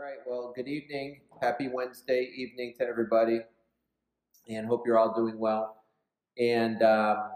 All 0.00 0.06
right, 0.06 0.20
well, 0.26 0.54
good 0.56 0.66
evening. 0.66 1.20
Happy 1.42 1.68
Wednesday 1.68 2.30
evening 2.34 2.72
to 2.78 2.86
everybody, 2.86 3.40
and 4.48 4.66
hope 4.66 4.86
you're 4.86 4.96
all 4.96 5.12
doing 5.12 5.38
well. 5.38 5.84
And 6.38 6.82
um, 6.82 7.32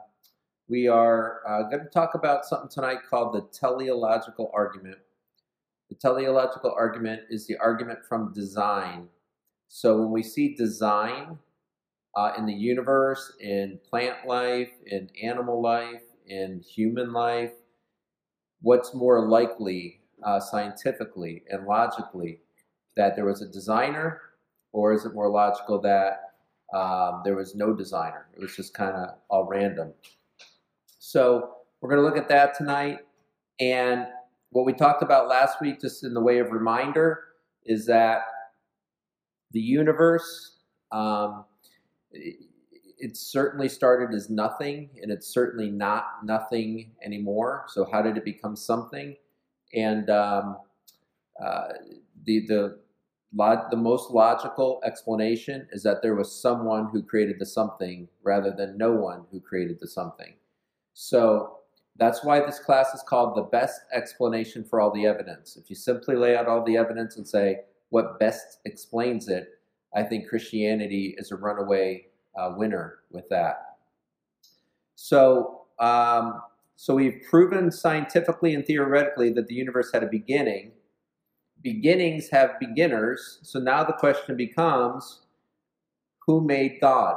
we 0.66 0.88
are 0.88 1.42
uh, 1.46 1.69
going 1.69 1.82
to 1.85 1.90
talk 1.90 2.14
about 2.14 2.46
something 2.46 2.71
tonight 2.71 3.00
called 3.11 3.35
the 3.35 3.46
teleological 3.53 4.50
argument. 4.54 4.96
The 5.90 5.96
teleological 5.96 6.74
argument 6.74 7.24
is 7.29 7.47
the 7.47 7.58
argument 7.58 7.99
from 8.08 8.33
design. 8.33 9.08
So 9.69 9.99
when 9.99 10.10
we 10.10 10.22
see 10.22 10.54
design 10.54 11.38
uh, 12.17 12.33
in 12.38 12.46
the 12.46 12.54
universe, 12.54 13.31
in 13.40 13.78
plant 13.90 14.26
life, 14.26 14.71
in 14.87 15.10
animal 15.22 15.60
life, 15.60 16.05
in 16.27 16.60
human 16.60 17.12
life, 17.12 17.52
what's 18.62 18.95
more 18.95 19.28
likely 19.28 20.01
uh, 20.23 20.41
scientifically 20.41 21.42
and 21.51 21.66
logically 21.66 22.41
that 22.97 23.16
there 23.16 23.24
was 23.24 23.42
a 23.42 23.48
designer, 23.48 24.21
or 24.73 24.93
is 24.93 25.05
it 25.05 25.15
more 25.15 25.29
logical 25.29 25.80
that 25.80 26.33
um, 26.73 27.23
there 27.25 27.37
was 27.37 27.55
no 27.55 27.73
designer? 27.73 28.27
It 28.34 28.41
was 28.41 28.55
just 28.57 28.75
kind 28.75 28.95
of 28.95 29.11
all 29.29 29.47
random. 29.47 29.93
So 30.98 31.51
we're 31.80 31.91
going 31.91 32.03
to 32.03 32.07
look 32.07 32.17
at 32.17 32.29
that 32.29 32.55
tonight. 32.57 32.98
And 33.61 34.07
what 34.51 34.65
we 34.65 34.73
talked 34.73 35.03
about 35.03 35.29
last 35.29 35.61
week, 35.61 35.80
just 35.80 36.05
in 36.05 36.15
the 36.15 36.20
way 36.20 36.39
of 36.39 36.51
reminder, 36.51 37.25
is 37.65 37.87
that 37.87 38.23
the 39.53 39.61
universe, 39.61 40.59
um, 40.92 41.45
it, 42.11 43.17
certainly 43.17 43.69
started 43.69 44.15
as 44.15 44.31
nothing, 44.31 44.89
and 45.03 45.12
it's 45.12 45.27
certainly 45.27 45.70
not 45.70 46.25
nothing 46.25 46.92
anymore. 47.05 47.67
So 47.69 47.87
how 47.91 48.01
did 48.01 48.17
it 48.17 48.25
become 48.25 48.56
something? 48.56 49.15
And 49.75 50.09
um, 50.09 50.56
uh, 51.45 51.69
the 52.25 52.47
the 52.47 52.79
the 53.37 53.77
most 53.77 54.11
logical 54.11 54.80
explanation 54.84 55.67
is 55.72 55.83
that 55.83 56.03
there 56.03 56.14
was 56.14 56.41
someone 56.41 56.89
who 56.92 57.03
created 57.03 57.36
the 57.39 57.47
something 57.47 58.09
rather 58.22 58.55
than 58.56 58.78
no 58.78 58.92
one 58.92 59.25
who 59.31 59.41
created 59.41 59.78
the 59.81 59.89
something. 59.89 60.34
So 60.92 61.59
that's 61.97 62.25
why 62.25 62.41
this 62.41 62.59
class 62.59 62.94
is 62.94 63.03
called 63.03 63.36
the 63.36 63.42
best 63.42 63.81
explanation 63.92 64.64
for 64.64 64.81
all 64.81 64.92
the 64.92 65.06
evidence. 65.06 65.56
If 65.56 65.69
you 65.69 65.77
simply 65.77 66.17
lay 66.17 66.36
out 66.36 66.47
all 66.47 66.64
the 66.64 66.77
evidence 66.77 67.17
and 67.17 67.27
say 67.27 67.61
what 67.91 68.19
best 68.19 68.59
explains 68.64 69.28
it, 69.28 69.48
I 69.94 70.03
think 70.03 70.28
Christianity 70.28 71.14
is 71.19 71.31
a 71.31 71.37
runaway 71.37 72.06
uh, 72.37 72.55
winner 72.56 72.98
with 73.11 73.28
that. 73.31 73.77
So, 74.97 75.62
um, 75.78 76.41
so 76.77 76.94
we've 76.94 77.22
proven 77.28 77.70
scientifically 77.70 78.55
and 78.55 78.66
theoretically 78.66 79.31
that 79.31 79.47
the 79.47 79.55
universe 79.55 79.91
had 79.92 80.03
a 80.03 80.09
beginning 80.09 80.72
beginnings 81.65 82.29
have 82.29 82.61
beginners. 82.61 83.41
So 83.43 83.59
now 83.59 83.83
the 83.83 83.95
question 83.95 84.37
becomes 84.37 85.23
who 86.27 86.41
made 86.41 86.79
God? 86.81 87.17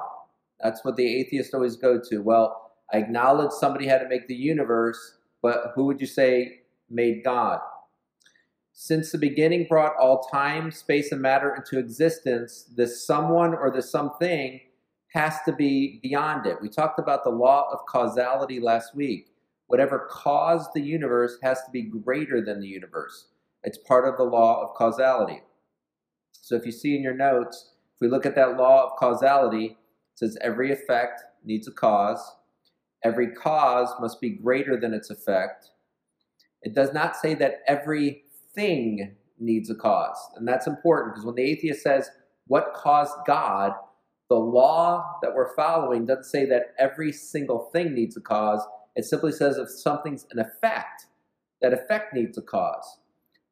That's 0.62 0.84
what 0.84 0.96
the 0.96 1.06
atheists 1.20 1.54
always 1.54 1.76
go 1.76 2.00
to. 2.10 2.20
Well, 2.20 2.72
I 2.92 2.98
acknowledge 2.98 3.52
somebody 3.52 3.86
had 3.86 4.00
to 4.00 4.10
make 4.10 4.28
the 4.28 4.36
universe, 4.36 5.18
but 5.42 5.74
who 5.76 5.86
would 5.86 6.02
you 6.02 6.08
say 6.08 6.62
made 6.90 7.24
God? 7.24 7.60
Since 8.72 9.12
the 9.12 9.18
beginning 9.18 9.66
brought 9.68 9.96
all 9.98 10.24
time, 10.24 10.72
space, 10.72 11.12
and 11.12 11.22
matter 11.22 11.54
into 11.54 11.78
existence, 11.78 12.66
this 12.76 13.06
someone 13.06 13.54
or 13.54 13.70
the 13.70 13.82
something 13.82 14.62
has 15.14 15.36
to 15.46 15.54
be 15.54 16.00
beyond 16.04 16.46
it. 16.46 16.62
We 16.62 16.70
talked 16.70 17.00
about 17.00 17.24
the 17.24 17.30
law 17.32 17.70
of 17.72 17.86
causality 17.88 18.60
last 18.60 18.96
week. 18.96 19.30
Whatever 19.68 20.08
caused 20.10 20.70
the 20.74 20.82
universe 20.82 21.38
has 21.42 21.64
to 21.64 21.72
be 21.72 21.82
greater 21.82 22.44
than 22.44 22.62
the 22.62 22.68
universe. 22.68 23.28
It's 23.68 23.78
part 23.78 24.08
of 24.08 24.16
the 24.16 24.24
law 24.24 24.64
of 24.64 24.76
causality. 24.76 25.42
So 26.32 26.56
if 26.56 26.66
you 26.66 26.72
see 26.72 26.96
in 26.96 27.04
your 27.04 27.14
notes, 27.14 27.74
if 27.94 28.00
we 28.00 28.08
look 28.08 28.26
at 28.26 28.34
that 28.36 28.56
law 28.56 28.86
of 28.86 28.98
causality, 28.98 29.66
it 29.66 29.76
says 30.16 30.38
every 30.40 30.72
effect 30.72 31.22
needs 31.44 31.68
a 31.68 31.74
cause. 31.74 32.38
Every 33.04 33.28
cause 33.28 33.90
must 34.00 34.22
be 34.22 34.30
greater 34.30 34.80
than 34.80 34.94
its 34.94 35.10
effect. 35.10 35.72
It 36.62 36.74
does 36.74 36.94
not 36.94 37.18
say 37.18 37.34
that 37.34 37.60
everything 37.68 39.18
needs 39.38 39.70
a 39.70 39.76
cause. 39.76 40.16
And 40.38 40.48
that's 40.48 40.68
important 40.68 41.16
because 41.16 41.26
when 41.26 41.36
the 41.36 41.44
atheist 41.44 41.84
says, 41.84 42.10
What 42.46 42.74
caused 42.74 43.18
God? 43.28 43.74
the 44.30 44.36
law 44.36 45.18
that 45.22 45.34
we're 45.34 45.54
following 45.56 46.06
doesn't 46.06 46.24
say 46.24 46.46
that 46.46 46.74
every 46.80 47.12
single 47.12 47.70
thing 47.72 47.94
needs 47.94 48.16
a 48.16 48.22
cause. 48.22 48.66
It 48.96 49.04
simply 49.04 49.34
says 49.34 49.58
if 49.58 49.70
something's 49.70 50.26
an 50.32 50.40
effect, 50.40 51.08
that 51.62 51.74
effect 51.74 52.14
needs 52.14 52.38
a 52.38 52.42
cause. 52.42 53.00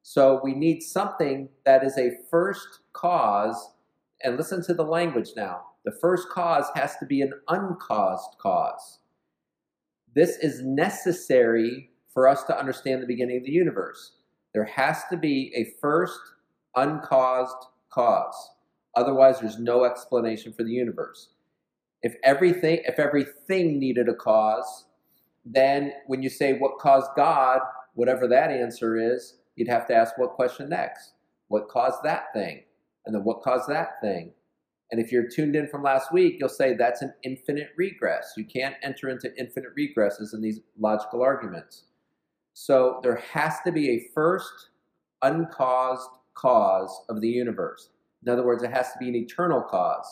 So 0.08 0.40
we 0.44 0.54
need 0.54 0.84
something 0.84 1.50
that 1.66 1.84
is 1.84 1.98
a 1.98 2.12
first 2.30 2.82
cause. 2.94 3.72
And 4.24 4.38
listen 4.38 4.64
to 4.66 4.74
the 4.76 4.84
language 4.84 5.32
now. 5.36 5.62
The 5.84 5.98
first 6.00 6.30
cause 6.30 6.68
has 6.76 6.96
to 6.98 7.08
be 7.08 7.22
an 7.22 7.34
uncaused 7.48 8.38
cause. 8.40 9.00
This 10.14 10.38
is 10.38 10.62
necessary 10.62 11.90
for 12.14 12.28
us 12.28 12.44
to 12.44 12.58
understand 12.58 13.02
the 13.02 13.08
beginning 13.08 13.38
of 13.38 13.46
the 13.46 13.52
universe. 13.52 14.18
There 14.54 14.66
has 14.66 15.02
to 15.10 15.18
be 15.18 15.52
a 15.56 15.74
first 15.82 16.20
uncaused 16.76 17.66
cause. 17.90 18.52
Otherwise, 18.96 19.40
there's 19.40 19.58
no 19.58 19.86
explanation 19.86 20.54
for 20.54 20.64
the 20.64 20.72
universe. 20.72 21.30
If 22.04 22.14
everything, 22.24 22.82
if 22.86 23.00
everything 23.00 23.80
needed 23.80 24.08
a 24.08 24.14
cause, 24.14 24.86
then 25.44 25.94
when 26.06 26.22
you 26.22 26.30
say 26.30 26.54
what 26.54 26.78
caused 26.78 27.10
God, 27.16 27.62
whatever 27.96 28.28
that 28.28 28.52
answer 28.52 28.96
is, 28.96 29.38
you'd 29.56 29.68
have 29.68 29.88
to 29.88 29.96
ask 29.96 30.18
what 30.18 30.34
question 30.34 30.70
next? 30.70 31.14
What 31.48 31.70
caused 31.70 32.04
that 32.04 32.34
thing? 32.34 32.64
And 33.06 33.14
then 33.14 33.24
what 33.24 33.42
caused 33.42 33.70
that 33.70 34.02
thing? 34.02 34.32
And 34.92 35.02
if 35.02 35.12
you're 35.12 35.28
tuned 35.28 35.56
in 35.56 35.68
from 35.68 35.84
last 35.84 36.14
week, 36.14 36.38
you'll 36.40 36.50
say 36.50 36.74
that's 36.74 37.02
an 37.02 37.14
infinite 37.24 37.70
regress. 37.76 38.34
You 38.38 38.46
can't 38.46 38.76
enter 38.84 39.10
into 39.10 39.36
infinite 39.38 39.76
regresses 39.78 40.34
in 40.34 40.42
these 40.42 40.60
logical 40.80 41.22
arguments. 41.22 41.86
So 42.54 43.00
there 43.04 43.16
has 43.16 43.56
to 43.66 43.72
be 43.72 43.90
a 43.90 44.08
first 44.14 44.70
uncaused 45.22 46.10
cause 46.36 46.96
of 47.10 47.22
the 47.22 47.28
universe. 47.28 47.90
In 48.24 48.32
other 48.32 48.46
words, 48.46 48.64
it 48.64 48.72
has 48.72 48.92
to 48.94 49.00
be 49.00 49.10
an 49.10 49.16
eternal 49.16 49.62
cause. 49.62 50.08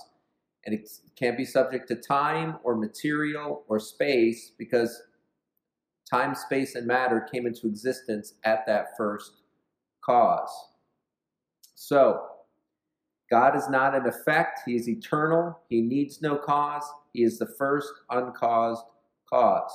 And 0.66 0.74
it 0.74 0.90
can't 1.18 1.38
be 1.38 1.46
subject 1.46 1.88
to 1.90 1.96
time 1.96 2.58
or 2.64 2.76
material 2.76 3.64
or 3.68 3.80
space 3.80 4.52
because 4.58 5.02
time, 6.10 6.36
space, 6.36 6.76
and 6.76 6.88
matter 6.88 7.28
came 7.32 7.46
into 7.46 7.68
existence 7.68 8.36
at 8.44 8.66
that 8.68 8.98
first 8.98 9.42
cause. 10.04 10.52
So, 11.76 12.22
God 13.30 13.56
is 13.56 13.70
not 13.70 13.96
an 13.96 14.06
effect, 14.06 14.62
He 14.66 14.76
is 14.76 14.88
eternal, 14.88 15.60
He 15.70 15.82
needs 15.82 16.22
no 16.22 16.38
cause, 16.38 16.84
He 17.14 17.24
is 17.24 17.40
the 17.40 17.54
first 17.58 17.92
uncaused 18.10 18.84
cause. 19.30 19.72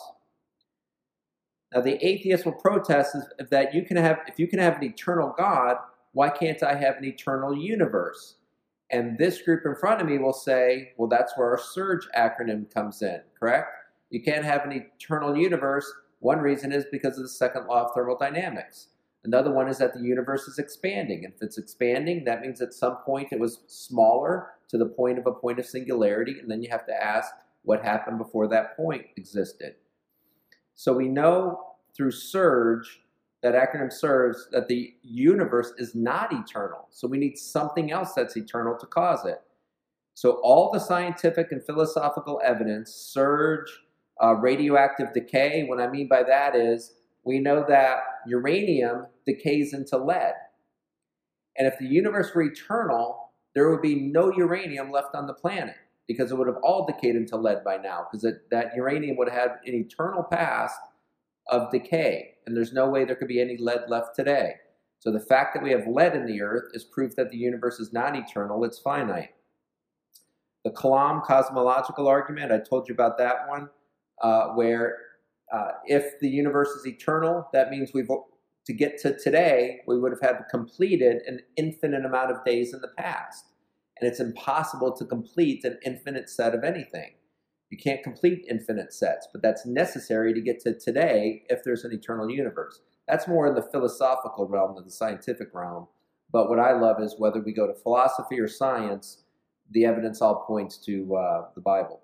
Now, 1.75 1.81
the 1.83 2.05
atheist 2.07 2.45
will 2.45 2.53
protest 2.53 3.17
that 3.51 3.75
you 3.75 3.83
can 3.83 3.97
have, 3.97 4.21
if 4.27 4.39
you 4.39 4.47
can 4.47 4.59
have 4.59 4.77
an 4.77 4.85
eternal 4.85 5.35
God, 5.37 5.77
why 6.13 6.31
can't 6.31 6.63
I 6.63 6.75
have 6.75 6.97
an 6.97 7.05
eternal 7.05 7.57
universe? 7.57 8.37
And 8.91 9.19
this 9.19 9.43
group 9.43 9.67
in 9.67 9.75
front 9.75 10.01
of 10.01 10.07
me 10.07 10.19
will 10.19 10.33
say, 10.33 10.93
well, 10.97 11.09
that's 11.09 11.37
where 11.37 11.51
our 11.51 11.59
SURGE 11.59 12.09
acronym 12.17 12.73
comes 12.73 13.03
in, 13.03 13.21
correct? 13.39 13.69
You 14.11 14.23
can't 14.23 14.45
have 14.45 14.65
an 14.65 14.73
eternal 14.73 15.37
universe 15.37 15.93
one 16.21 16.39
reason 16.39 16.73
is 16.73 16.85
because 16.91 17.17
of 17.17 17.23
the 17.23 17.29
second 17.29 17.67
law 17.67 17.87
of 17.87 17.95
thermodynamics. 17.95 18.89
Another 19.25 19.53
one 19.53 19.69
is 19.69 19.79
that 19.79 19.95
the 19.95 20.01
universe 20.01 20.49
is 20.49 20.59
expanding. 20.59 21.25
And 21.25 21.35
if 21.35 21.43
it's 21.43 21.59
expanding, 21.59 22.25
that 22.25 22.41
means 22.41 22.61
at 22.61 22.73
some 22.73 22.97
point 23.05 23.29
it 23.33 23.41
was 23.41 23.61
smaller 23.67 24.53
to 24.69 24.79
the 24.79 24.87
point 24.87 25.19
of 25.19 25.27
a 25.27 25.33
point 25.33 25.59
of 25.59 25.67
singularity, 25.67 26.39
and 26.41 26.51
then 26.51 26.63
you 26.63 26.71
have 26.71 26.87
to 26.87 26.95
ask 26.95 27.33
what 27.63 27.85
happened 27.85 28.19
before 28.19 28.49
that 28.49 28.77
point 28.77 29.07
existed. 29.17 29.75
So 30.75 30.93
we 30.93 31.09
know 31.09 31.75
through 31.97 32.13
SURGE, 32.13 33.01
that 33.43 33.55
acronym 33.55 33.93
serves, 33.93 34.49
that 34.51 34.69
the 34.69 34.95
universe 35.03 35.73
is 35.79 35.95
not 35.95 36.33
eternal. 36.33 36.89
So 36.91 37.07
we 37.07 37.19
need 37.19 37.39
something 37.39 37.93
else 37.93 38.13
that's 38.15 38.37
eternal 38.37 38.77
to 38.79 38.87
cause 38.87 39.25
it. 39.25 39.41
So 40.15 40.41
all 40.43 40.73
the 40.73 40.81
scientific 40.81 41.53
and 41.53 41.65
philosophical 41.65 42.41
evidence, 42.45 42.93
SURGE, 42.93 43.71
uh, 44.23 44.35
radioactive 44.35 45.13
decay, 45.13 45.65
what 45.65 45.81
I 45.81 45.89
mean 45.89 46.09
by 46.09 46.23
that 46.23 46.57
is 46.57 46.93
we 47.25 47.39
know 47.39 47.65
that 47.69 47.99
uranium 48.27 49.07
decays 49.27 49.75
into 49.75 49.97
lead. 49.97 50.35
And 51.57 51.67
if 51.67 51.79
the 51.79 51.87
universe 51.87 52.31
were 52.35 52.43
eternal, 52.43 53.33
there 53.55 53.71
would 53.71 53.83
be 53.83 53.97
no 53.97 54.33
uranium 54.33 54.91
left 54.91 55.15
on 55.15 55.27
the 55.27 55.35
planet 55.35 55.77
because 56.07 56.31
it 56.31 56.39
would 56.39 56.47
have 56.47 56.63
all 56.63 56.87
decayed 56.87 57.17
into 57.17 57.37
lead 57.37 57.65
by 57.65 57.77
now 57.77 58.07
because 58.11 58.27
that 58.51 58.75
uranium 58.75 59.17
would 59.17 59.29
have 59.29 59.59
an 59.67 59.75
eternal 59.75 60.23
past 60.23 60.79
of 61.49 61.71
decay. 61.71 62.35
And 62.47 62.57
there's 62.57 62.73
no 62.73 62.89
way 62.89 63.05
there 63.05 63.17
could 63.17 63.29
be 63.29 63.41
any 63.41 63.57
lead 63.57 63.83
left 63.89 64.15
today. 64.15 64.55
So 65.01 65.13
the 65.13 65.21
fact 65.21 65.55
that 65.55 65.63
we 65.63 65.71
have 65.71 65.87
lead 65.87 66.15
in 66.15 66.27
the 66.27 66.41
earth 66.43 66.71
is 66.73 66.85
proof 66.85 67.15
that 67.17 67.31
the 67.31 67.37
universe 67.37 67.79
is 67.79 67.93
not 67.93 68.17
eternal, 68.17 68.65
it's 68.65 68.79
finite. 68.79 69.35
The 70.65 70.71
Kalam 70.71 71.25
cosmological 71.25 72.09
argument, 72.09 72.53
I 72.53 72.59
told 72.59 72.89
you 72.89 72.95
about 72.95 73.17
that 73.19 73.49
one 73.49 73.69
uh, 74.23 74.49
where 74.49 74.97
uh, 75.53 75.73
if 75.87 76.19
the 76.21 76.29
universe 76.29 76.69
is 76.69 76.87
eternal, 76.87 77.49
that 77.53 77.71
means 77.71 77.91
we've 77.95 78.09
to 78.67 78.73
get 78.75 78.99
to 79.01 79.19
today, 79.19 79.81
we 79.87 79.99
would 79.99 80.13
have 80.13 80.21
had 80.21 80.37
to 80.37 80.45
completed 80.51 81.23
an 81.27 81.41
infinite 81.57 82.05
amount 82.05 82.31
of 82.31 82.45
days 82.45 82.75
in 82.75 82.83
the 82.83 82.93
past. 82.99 83.47
And 83.99 84.09
it's 84.09 84.21
impossible 84.21 84.95
to 84.97 85.07
complete 85.07 85.65
an 85.65 85.79
infinite 85.87 86.29
set 86.29 86.55
of 86.55 86.65
anything. 86.65 87.13
You 87.71 87.79
can't 87.79 88.03
complete 88.03 88.45
infinite 88.49 88.93
sets, 88.93 89.27
but 89.33 89.43
that's 89.43 89.65
necessary 89.65 90.35
to 90.35 90.41
get 90.43 90.61
to 90.61 90.79
today 90.79 91.45
if 91.49 91.65
there's 91.65 91.85
an 91.85 91.93
eternal 91.93 92.31
universe. 92.31 92.81
That's 93.07 93.27
more 93.27 93.47
in 93.47 93.55
the 93.55 93.63
philosophical 93.63 94.47
realm 94.47 94.75
than 94.75 94.85
the 94.85 94.91
scientific 94.91 95.49
realm. 95.55 95.89
But 96.31 96.51
what 96.51 96.59
I 96.59 96.79
love 96.79 97.01
is 97.01 97.15
whether 97.17 97.41
we 97.41 97.55
go 97.55 97.67
to 97.67 97.75
philosophy 97.75 98.39
or 98.39 98.49
science, 98.49 99.23
the 99.71 99.87
evidence 99.87 100.21
all 100.21 100.45
points 100.47 100.77
to 100.85 101.17
uh, 101.17 101.47
the 101.55 101.63
Bible. 101.63 102.03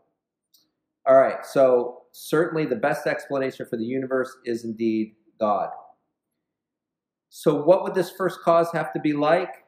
All 1.07 1.17
right, 1.17 1.45
so 1.45 2.04
certainly 2.17 2.65
the 2.65 2.77
best 2.77 3.09
explanation 3.09 3.67
for 3.69 3.77
the 3.77 3.85
universe 3.85 4.37
is 4.45 4.65
indeed 4.65 5.17
God. 5.41 5.69
So, 7.29 7.61
what 7.61 7.83
would 7.83 7.95
this 7.95 8.13
first 8.13 8.41
cause 8.41 8.71
have 8.73 8.93
to 8.93 9.01
be 9.01 9.13
like? 9.13 9.65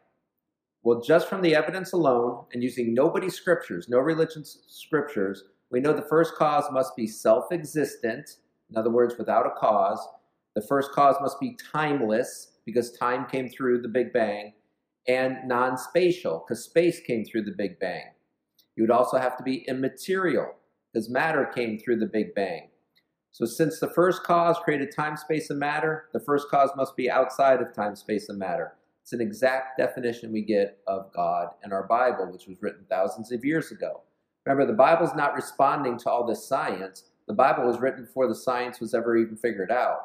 Well, 0.85 1.01
just 1.01 1.29
from 1.29 1.43
the 1.43 1.57
evidence 1.57 1.93
alone 1.93 2.45
and 2.53 2.63
using 2.63 2.95
nobody's 2.95 3.35
scriptures, 3.35 3.89
no 3.89 3.99
religion's 3.99 4.59
scriptures, 4.69 5.43
we 5.73 5.81
know 5.81 5.93
the 5.93 6.03
first 6.03 6.37
cause 6.37 6.65
must 6.71 6.95
be 6.95 7.09
self 7.09 7.51
existent, 7.51 8.37
in 8.71 8.77
other 8.77 8.91
words, 8.91 9.17
without 9.19 9.47
a 9.47 9.59
cause. 9.59 9.99
The 10.55 10.63
first 10.63 10.93
cause 10.93 11.17
must 11.21 11.41
be 11.41 11.59
timeless, 11.73 12.53
because 12.65 12.93
time 12.93 13.27
came 13.27 13.49
through 13.49 13.83
the 13.83 13.89
Big 13.89 14.13
Bang, 14.13 14.53
and 15.09 15.39
non 15.49 15.77
spatial, 15.77 16.45
because 16.47 16.63
space 16.63 17.01
came 17.01 17.25
through 17.25 17.43
the 17.43 17.55
Big 17.59 17.81
Bang. 17.81 18.05
You 18.77 18.85
would 18.85 18.93
also 18.93 19.19
have 19.19 19.37
to 19.37 19.43
be 19.43 19.65
immaterial, 19.67 20.55
because 20.97 21.11
matter 21.11 21.45
came 21.55 21.79
through 21.79 21.99
the 21.99 22.07
Big 22.07 22.35
Bang. 22.35 22.71
So, 23.31 23.45
since 23.45 23.79
the 23.79 23.91
first 23.91 24.23
cause 24.23 24.57
created 24.65 24.97
time, 24.97 25.15
space, 25.19 25.51
and 25.51 25.59
matter, 25.59 26.07
the 26.15 26.21
first 26.21 26.49
cause 26.49 26.71
must 26.75 26.97
be 26.97 27.11
outside 27.11 27.61
of 27.61 27.75
time, 27.75 27.95
space, 27.95 28.31
and 28.31 28.39
matter. 28.39 28.73
It's 29.03 29.13
an 29.13 29.21
exact 29.21 29.77
definition 29.77 30.33
we 30.33 30.41
get 30.41 30.79
of 30.87 31.13
God 31.15 31.49
in 31.63 31.71
our 31.71 31.87
Bible, 31.87 32.33
which 32.33 32.47
was 32.47 32.63
written 32.63 32.87
thousands 32.89 33.31
of 33.31 33.45
years 33.45 33.73
ago. 33.73 34.01
Remember, 34.47 34.67
the 34.67 34.75
Bible's 34.75 35.15
not 35.15 35.35
responding 35.35 35.99
to 35.99 36.09
all 36.09 36.27
this 36.27 36.49
science. 36.49 37.05
The 37.29 37.35
Bible 37.35 37.67
was 37.67 37.79
written 37.79 38.07
before 38.07 38.27
the 38.27 38.35
science 38.35 38.81
was 38.81 38.95
ever 38.95 39.19
even 39.19 39.37
figured 39.37 39.71
out. 39.71 39.99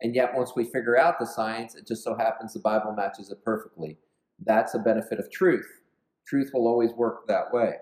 And 0.00 0.16
yet, 0.16 0.34
once 0.34 0.54
we 0.56 0.64
figure 0.64 0.98
out 0.98 1.20
the 1.20 1.26
science, 1.26 1.76
it 1.76 1.86
just 1.86 2.02
so 2.02 2.16
happens 2.16 2.54
the 2.54 2.58
Bible 2.58 2.92
matches 2.92 3.30
it 3.30 3.44
perfectly. 3.44 3.98
That's 4.44 4.74
a 4.74 4.80
benefit 4.80 5.20
of 5.20 5.30
truth. 5.30 5.68
Truth 6.26 6.50
will 6.52 6.66
always 6.66 6.90
work 6.94 7.28
that 7.28 7.52
way. 7.52 7.74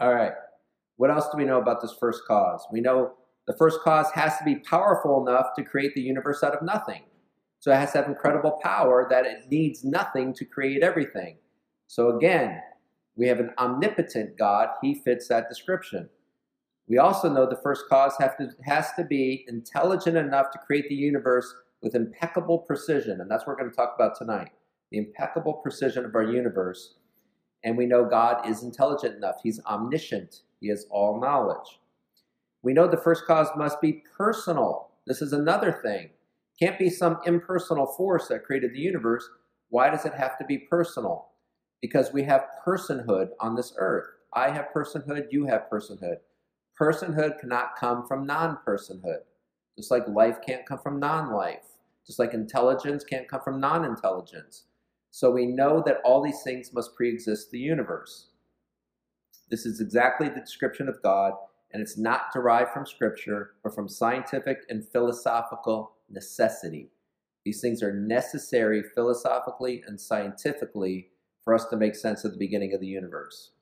All 0.00 0.14
right. 0.14 0.32
What 0.96 1.10
else 1.10 1.28
do 1.30 1.38
we 1.38 1.44
know 1.44 1.60
about 1.60 1.80
this 1.80 1.94
first 1.98 2.22
cause? 2.26 2.66
We 2.70 2.80
know 2.80 3.14
the 3.46 3.56
first 3.56 3.80
cause 3.80 4.10
has 4.14 4.38
to 4.38 4.44
be 4.44 4.56
powerful 4.56 5.26
enough 5.26 5.48
to 5.56 5.64
create 5.64 5.94
the 5.94 6.00
universe 6.00 6.42
out 6.42 6.54
of 6.54 6.62
nothing. 6.62 7.02
So 7.58 7.72
it 7.72 7.76
has 7.76 7.92
to 7.92 7.98
have 7.98 8.08
incredible 8.08 8.58
power 8.62 9.06
that 9.10 9.26
it 9.26 9.50
needs 9.50 9.84
nothing 9.84 10.34
to 10.34 10.44
create 10.44 10.82
everything. 10.82 11.38
So 11.86 12.16
again, 12.16 12.60
we 13.16 13.26
have 13.28 13.40
an 13.40 13.50
omnipotent 13.58 14.36
God. 14.38 14.68
He 14.82 14.94
fits 14.94 15.28
that 15.28 15.48
description. 15.48 16.08
We 16.88 16.98
also 16.98 17.32
know 17.32 17.46
the 17.48 17.60
first 17.62 17.84
cause 17.88 18.16
to, 18.18 18.50
has 18.64 18.92
to 18.96 19.04
be 19.04 19.44
intelligent 19.48 20.16
enough 20.16 20.50
to 20.50 20.58
create 20.58 20.88
the 20.88 20.94
universe 20.94 21.52
with 21.82 21.94
impeccable 21.94 22.58
precision. 22.58 23.20
And 23.20 23.30
that's 23.30 23.46
what 23.46 23.56
we're 23.56 23.62
going 23.62 23.70
to 23.70 23.76
talk 23.76 23.94
about 23.94 24.16
tonight 24.16 24.50
the 24.90 24.98
impeccable 24.98 25.54
precision 25.54 26.04
of 26.04 26.14
our 26.14 26.22
universe. 26.22 26.96
And 27.64 27.76
we 27.76 27.86
know 27.86 28.04
God 28.04 28.46
is 28.46 28.62
intelligent 28.62 29.16
enough, 29.16 29.36
He's 29.42 29.60
omniscient, 29.64 30.42
He 30.64 30.70
has 30.70 30.86
all 30.90 31.20
knowledge. 31.20 31.78
We 32.62 32.72
know 32.72 32.88
the 32.88 32.96
first 32.96 33.26
cause 33.26 33.48
must 33.54 33.80
be 33.80 34.02
personal. 34.16 34.88
This 35.06 35.20
is 35.20 35.34
another 35.34 35.72
thing. 35.72 36.10
Can't 36.58 36.78
be 36.78 36.88
some 36.88 37.18
impersonal 37.26 37.86
force 37.86 38.28
that 38.28 38.44
created 38.44 38.72
the 38.72 38.80
universe. 38.80 39.28
Why 39.68 39.90
does 39.90 40.06
it 40.06 40.14
have 40.14 40.38
to 40.38 40.44
be 40.46 40.58
personal? 40.58 41.28
because 41.84 42.14
we 42.14 42.22
have 42.22 42.46
personhood 42.66 43.28
on 43.40 43.54
this 43.54 43.74
earth. 43.76 44.06
I 44.32 44.48
have 44.48 44.68
personhood, 44.74 45.26
you 45.30 45.44
have 45.44 45.68
personhood. 45.70 46.16
Personhood 46.80 47.38
cannot 47.38 47.76
come 47.78 48.06
from 48.08 48.26
non 48.26 48.56
personhood, 48.66 49.20
just 49.76 49.90
like 49.90 50.08
life 50.08 50.38
can't 50.46 50.64
come 50.64 50.78
from 50.78 50.98
non 50.98 51.34
life, 51.34 51.76
just 52.06 52.18
like 52.18 52.32
intelligence 52.32 53.04
can't 53.04 53.28
come 53.28 53.42
from 53.42 53.60
non 53.60 53.84
intelligence. 53.84 54.64
So 55.10 55.30
we 55.30 55.44
know 55.44 55.82
that 55.84 55.98
all 56.06 56.22
these 56.22 56.42
things 56.42 56.72
must 56.72 56.96
pre 56.96 57.10
exist 57.10 57.50
the 57.50 57.58
universe. 57.58 58.28
This 59.54 59.66
is 59.66 59.80
exactly 59.80 60.28
the 60.28 60.40
description 60.40 60.88
of 60.88 61.00
God, 61.00 61.32
and 61.72 61.80
it's 61.80 61.96
not 61.96 62.32
derived 62.32 62.72
from 62.72 62.84
Scripture 62.84 63.52
or 63.62 63.70
from 63.70 63.88
scientific 63.88 64.62
and 64.68 64.84
philosophical 64.84 65.92
necessity. 66.10 66.90
These 67.44 67.60
things 67.60 67.80
are 67.80 67.94
necessary 67.94 68.82
philosophically 68.96 69.84
and 69.86 70.00
scientifically 70.00 71.10
for 71.44 71.54
us 71.54 71.66
to 71.66 71.76
make 71.76 71.94
sense 71.94 72.24
of 72.24 72.32
the 72.32 72.36
beginning 72.36 72.74
of 72.74 72.80
the 72.80 72.88
universe. 72.88 73.52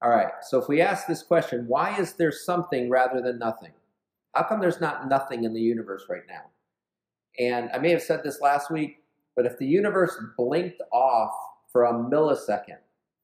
All 0.00 0.10
right, 0.10 0.30
so 0.42 0.56
if 0.62 0.68
we 0.68 0.80
ask 0.80 1.08
this 1.08 1.24
question, 1.24 1.64
why 1.66 1.98
is 1.98 2.12
there 2.12 2.30
something 2.30 2.88
rather 2.88 3.20
than 3.20 3.40
nothing? 3.40 3.72
How 4.36 4.44
come 4.44 4.60
there's 4.60 4.80
not 4.80 5.08
nothing 5.08 5.42
in 5.42 5.52
the 5.52 5.60
universe 5.60 6.04
right 6.08 6.28
now? 6.28 6.44
And 7.40 7.70
I 7.74 7.78
may 7.78 7.90
have 7.90 8.02
said 8.02 8.22
this 8.22 8.40
last 8.40 8.70
week, 8.70 9.02
but 9.34 9.46
if 9.46 9.58
the 9.58 9.66
universe 9.66 10.16
blinked 10.36 10.80
off 10.92 11.34
for 11.72 11.86
a 11.86 11.92
millisecond, 11.92 12.78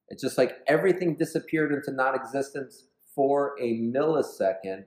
it's 0.09 0.23
just 0.23 0.39
like 0.39 0.59
everything 0.67 1.17
disappeared 1.17 1.73
into 1.73 1.93
non 1.93 2.15
existence 2.15 2.87
for 3.15 3.55
a 3.61 3.81
millisecond, 3.81 4.85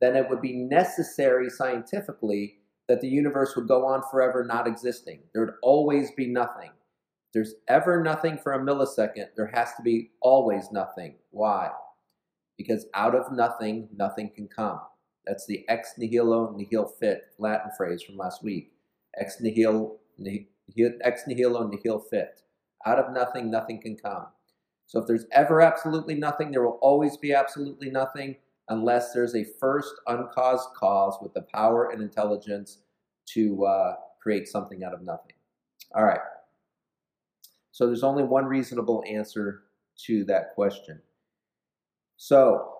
then 0.00 0.16
it 0.16 0.28
would 0.28 0.40
be 0.40 0.56
necessary 0.56 1.48
scientifically 1.50 2.58
that 2.88 3.00
the 3.00 3.08
universe 3.08 3.54
would 3.56 3.68
go 3.68 3.86
on 3.86 4.02
forever 4.10 4.44
not 4.44 4.66
existing. 4.66 5.20
There 5.32 5.44
would 5.44 5.54
always 5.62 6.10
be 6.12 6.26
nothing 6.26 6.70
there's 7.32 7.54
ever 7.68 8.02
nothing 8.02 8.38
for 8.38 8.52
a 8.52 8.60
millisecond, 8.60 9.28
there 9.36 9.50
has 9.54 9.74
to 9.74 9.82
be 9.82 10.10
always 10.20 10.70
nothing. 10.70 11.16
Why? 11.30 11.70
Because 12.58 12.86
out 12.94 13.14
of 13.14 13.32
nothing, 13.32 13.88
nothing 13.96 14.30
can 14.34 14.48
come. 14.48 14.80
That's 15.26 15.46
the 15.46 15.66
ex 15.68 15.94
nihilo 15.98 16.54
nihil 16.56 16.92
fit 17.00 17.22
Latin 17.38 17.70
phrase 17.76 18.02
from 18.02 18.16
last 18.16 18.42
week. 18.42 18.72
Ex 19.18 19.40
nihilo, 19.40 19.98
ex 21.02 21.22
nihilo 21.26 21.68
nihil 21.68 22.00
fit. 22.00 22.42
Out 22.84 22.98
of 22.98 23.14
nothing, 23.14 23.50
nothing 23.50 23.80
can 23.80 23.96
come. 23.96 24.26
So 24.92 25.00
if 25.00 25.06
there's 25.06 25.24
ever 25.32 25.62
absolutely 25.62 26.14
nothing, 26.16 26.50
there 26.50 26.62
will 26.62 26.78
always 26.82 27.16
be 27.16 27.32
absolutely 27.32 27.88
nothing 27.88 28.36
unless 28.68 29.14
there's 29.14 29.34
a 29.34 29.46
first 29.58 29.94
uncaused 30.06 30.68
cause 30.76 31.16
with 31.22 31.32
the 31.32 31.46
power 31.54 31.92
and 31.92 32.02
intelligence 32.02 32.80
to 33.28 33.64
uh, 33.64 33.94
create 34.22 34.46
something 34.46 34.84
out 34.84 34.92
of 34.92 35.00
nothing. 35.00 35.32
All 35.94 36.04
right. 36.04 36.20
So 37.70 37.86
there's 37.86 38.02
only 38.02 38.22
one 38.22 38.44
reasonable 38.44 39.02
answer 39.08 39.62
to 40.04 40.26
that 40.26 40.54
question. 40.54 41.00
So, 42.18 42.74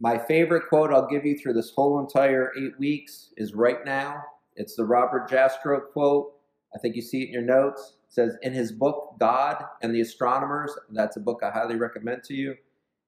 my 0.00 0.18
favorite 0.18 0.68
quote 0.68 0.92
I'll 0.92 1.06
give 1.06 1.24
you 1.24 1.38
through 1.38 1.52
this 1.52 1.70
whole 1.70 2.00
entire 2.00 2.50
eight 2.58 2.76
weeks 2.80 3.28
is 3.36 3.54
right 3.54 3.84
now. 3.84 4.20
It's 4.56 4.74
the 4.74 4.84
Robert 4.84 5.30
Jastrow 5.30 5.80
quote. 5.92 6.32
I 6.74 6.80
think 6.80 6.96
you 6.96 7.02
see 7.02 7.22
it 7.22 7.28
in 7.28 7.32
your 7.32 7.42
notes. 7.42 7.98
Says, 8.12 8.36
in 8.42 8.52
his 8.52 8.72
book, 8.72 9.16
God 9.18 9.64
and 9.80 9.94
the 9.94 10.02
Astronomers, 10.02 10.70
that's 10.90 11.16
a 11.16 11.20
book 11.20 11.40
I 11.42 11.50
highly 11.50 11.76
recommend 11.76 12.22
to 12.24 12.34
you. 12.34 12.56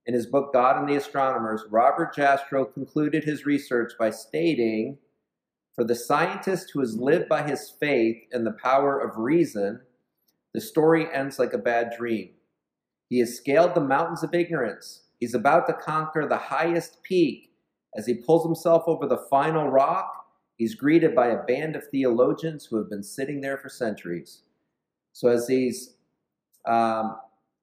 In 0.07 0.15
his 0.15 0.25
book, 0.25 0.51
God 0.51 0.79
and 0.79 0.89
the 0.89 0.97
Astronomers, 0.97 1.63
Robert 1.69 2.17
Jastrow 2.17 2.73
concluded 2.73 3.23
his 3.23 3.45
research 3.45 3.93
by 3.99 4.09
stating, 4.09 4.97
For 5.75 5.85
the 5.85 5.95
scientist 5.95 6.71
who 6.73 6.81
has 6.81 6.97
lived 6.97 7.29
by 7.29 7.43
his 7.43 7.69
faith 7.69 8.17
and 8.33 8.47
the 8.47 8.57
power 8.63 8.99
of 8.99 9.19
reason, 9.19 9.83
the 10.55 10.61
story 10.63 11.07
ends 11.13 11.39
like 11.39 11.53
a 11.53 11.59
bad 11.59 11.93
dream. 11.95 12.31
He 13.11 13.19
has 13.19 13.37
scaled 13.37 13.75
the 13.75 13.83
mountains 13.83 14.23
of 14.23 14.35
ignorance. 14.35 15.03
He's 15.21 15.35
about 15.35 15.67
to 15.67 15.75
conquer 15.75 16.27
the 16.27 16.39
highest 16.39 17.03
peak. 17.03 17.51
As 17.95 18.07
he 18.07 18.15
pulls 18.15 18.43
himself 18.43 18.85
over 18.87 19.07
the 19.07 19.27
final 19.29 19.69
rock, 19.69 20.25
he's 20.57 20.75
greeted 20.75 21.15
by 21.15 21.27
a 21.27 21.43
band 21.43 21.77
of 21.77 21.87
theologians 21.89 22.65
who 22.65 22.79
have 22.79 22.89
been 22.89 23.03
sitting 23.03 23.43
there 23.43 23.59
for 23.59 23.69
centuries. 23.69 24.45
So, 25.15 25.29
as 25.29 25.47
these 25.47 25.95
um, 26.67 27.17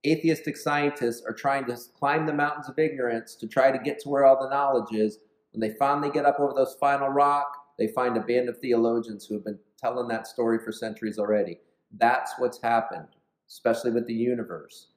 atheistic 0.07 0.55
scientists 0.55 1.21
are 1.27 1.33
trying 1.33 1.65
to 1.65 1.77
climb 1.99 2.25
the 2.25 2.33
mountains 2.33 2.69
of 2.69 2.79
ignorance 2.79 3.35
to 3.35 3.47
try 3.47 3.71
to 3.71 3.77
get 3.77 3.99
to 3.99 4.09
where 4.09 4.25
all 4.25 4.41
the 4.41 4.49
knowledge 4.49 4.93
is, 4.93 5.19
when 5.51 5.59
they 5.59 5.75
finally 5.77 6.09
get 6.09 6.25
up 6.25 6.39
over 6.39 6.53
those 6.53 6.77
final 6.79 7.09
rock, 7.09 7.47
they 7.77 7.87
find 7.87 8.15
a 8.15 8.21
band 8.21 8.47
of 8.47 8.57
theologians 8.59 9.25
who 9.25 9.33
have 9.33 9.43
been 9.43 9.59
telling 9.77 10.07
that 10.07 10.27
story 10.27 10.59
for 10.63 10.71
centuries 10.71 11.19
already. 11.19 11.59
That's 11.97 12.31
what's 12.37 12.61
happened, 12.61 13.07
especially 13.49 13.91
with 13.91 14.07
the 14.07 14.13
universe. 14.13 14.87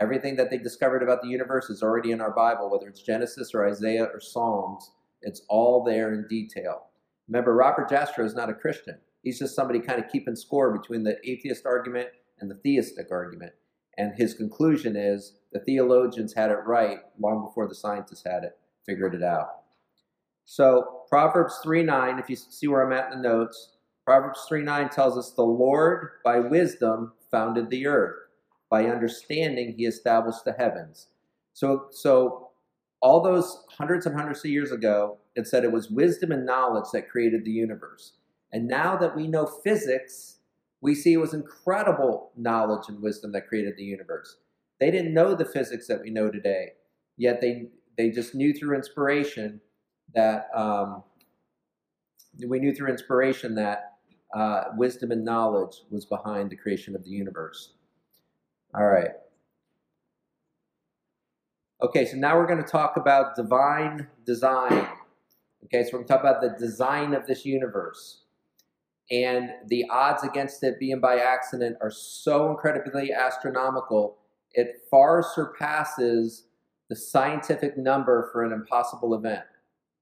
Everything 0.00 0.34
that 0.34 0.50
they 0.50 0.58
discovered 0.58 1.04
about 1.04 1.22
the 1.22 1.28
universe 1.28 1.70
is 1.70 1.80
already 1.80 2.10
in 2.10 2.20
our 2.20 2.32
Bible, 2.32 2.70
whether 2.70 2.88
it's 2.88 3.02
Genesis 3.02 3.54
or 3.54 3.68
Isaiah 3.68 4.08
or 4.12 4.18
Psalms. 4.18 4.90
It's 5.22 5.42
all 5.48 5.84
there 5.84 6.12
in 6.12 6.26
detail. 6.26 6.86
Remember, 7.28 7.54
Robert 7.54 7.88
Jastrow 7.88 8.24
is 8.24 8.34
not 8.34 8.50
a 8.50 8.54
Christian. 8.54 8.98
He's 9.22 9.38
just 9.38 9.54
somebody 9.54 9.80
kind 9.80 10.02
of 10.02 10.10
keeping 10.10 10.36
score 10.36 10.76
between 10.76 11.04
the 11.04 11.18
atheist 11.28 11.66
argument 11.66 12.08
and 12.40 12.50
the 12.50 12.56
theistic 12.56 13.08
argument. 13.10 13.52
And 13.98 14.14
his 14.14 14.34
conclusion 14.34 14.96
is 14.96 15.34
the 15.52 15.60
theologians 15.60 16.32
had 16.32 16.50
it 16.50 16.58
right 16.66 17.00
long 17.18 17.44
before 17.44 17.68
the 17.68 17.74
scientists 17.74 18.24
had 18.24 18.44
it, 18.44 18.58
figured 18.86 19.14
it 19.14 19.22
out. 19.22 19.60
So, 20.44 21.02
Proverbs 21.08 21.58
3 21.62 21.82
9, 21.82 22.18
if 22.18 22.30
you 22.30 22.36
see 22.36 22.66
where 22.66 22.84
I'm 22.84 22.92
at 22.92 23.12
in 23.12 23.22
the 23.22 23.28
notes, 23.28 23.76
Proverbs 24.04 24.44
3 24.48 24.62
9 24.62 24.88
tells 24.88 25.18
us, 25.18 25.32
The 25.32 25.42
Lord 25.42 26.08
by 26.24 26.40
wisdom 26.40 27.12
founded 27.30 27.70
the 27.70 27.86
earth, 27.86 28.16
by 28.70 28.86
understanding 28.86 29.74
he 29.76 29.84
established 29.84 30.44
the 30.44 30.52
heavens. 30.52 31.08
So, 31.52 31.86
so 31.90 32.50
all 33.00 33.22
those 33.22 33.64
hundreds 33.76 34.06
and 34.06 34.16
hundreds 34.16 34.40
of 34.40 34.50
years 34.50 34.72
ago, 34.72 35.18
it 35.36 35.46
said 35.46 35.64
it 35.64 35.72
was 35.72 35.90
wisdom 35.90 36.32
and 36.32 36.46
knowledge 36.46 36.86
that 36.92 37.10
created 37.10 37.44
the 37.44 37.50
universe. 37.50 38.12
And 38.52 38.66
now 38.66 38.96
that 38.96 39.16
we 39.16 39.26
know 39.26 39.46
physics, 39.46 40.38
we 40.80 40.94
see 40.94 41.12
it 41.12 41.18
was 41.18 41.34
incredible 41.34 42.32
knowledge 42.36 42.88
and 42.88 43.00
wisdom 43.00 43.32
that 43.32 43.48
created 43.48 43.76
the 43.76 43.84
universe. 43.84 44.36
They 44.80 44.90
didn't 44.90 45.14
know 45.14 45.34
the 45.34 45.44
physics 45.44 45.86
that 45.88 46.00
we 46.02 46.10
know 46.10 46.30
today, 46.30 46.72
yet 47.16 47.40
they, 47.40 47.66
they 47.96 48.10
just 48.10 48.34
knew 48.34 48.52
through 48.54 48.76
inspiration 48.76 49.60
that 50.14 50.48
um, 50.54 51.02
we 52.46 52.58
knew 52.58 52.74
through 52.74 52.90
inspiration 52.90 53.54
that 53.56 53.98
uh, 54.34 54.64
wisdom 54.76 55.10
and 55.10 55.24
knowledge 55.24 55.82
was 55.90 56.04
behind 56.04 56.50
the 56.50 56.56
creation 56.56 56.94
of 56.94 57.04
the 57.04 57.10
universe. 57.10 57.74
All 58.74 58.86
right. 58.86 59.10
Okay, 61.82 62.06
so 62.06 62.16
now 62.16 62.36
we're 62.36 62.46
going 62.46 62.62
to 62.62 62.68
talk 62.68 62.96
about 62.96 63.34
divine 63.34 64.06
design. 64.24 64.86
Okay, 65.64 65.82
so 65.82 65.90
we're 65.92 65.98
going 66.00 66.06
to 66.06 66.12
talk 66.12 66.20
about 66.20 66.40
the 66.40 66.54
design 66.58 67.14
of 67.14 67.26
this 67.26 67.44
universe. 67.44 68.19
And 69.10 69.50
the 69.66 69.84
odds 69.90 70.22
against 70.22 70.62
it 70.62 70.78
being 70.78 71.00
by 71.00 71.16
accident 71.16 71.76
are 71.80 71.90
so 71.90 72.50
incredibly 72.50 73.12
astronomical, 73.12 74.18
it 74.52 74.82
far 74.90 75.22
surpasses 75.22 76.44
the 76.88 76.96
scientific 76.96 77.76
number 77.76 78.28
for 78.32 78.44
an 78.44 78.52
impossible 78.52 79.14
event. 79.14 79.44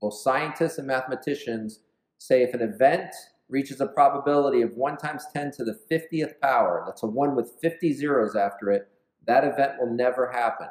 Well, 0.01 0.11
scientists 0.11 0.79
and 0.79 0.87
mathematicians 0.87 1.81
say 2.19 2.43
if 2.43 2.55
an 2.55 2.63
event 2.63 3.15
reaches 3.49 3.81
a 3.81 3.87
probability 3.87 4.63
of 4.63 4.73
1 4.75 4.97
times 4.99 5.25
10 5.33 5.53
to 5.53 5.65
the 5.65 5.79
50th 5.91 6.39
power, 6.43 6.83
that's 6.87 7.03
a 7.03 7.07
1 7.07 7.35
with 7.35 7.53
50 7.63 7.93
zeros 7.95 8.37
after 8.37 8.71
it, 8.71 8.89
that 9.27 9.45
event 9.45 9.73
will 9.79 9.93
never 9.93 10.31
happen. 10.31 10.69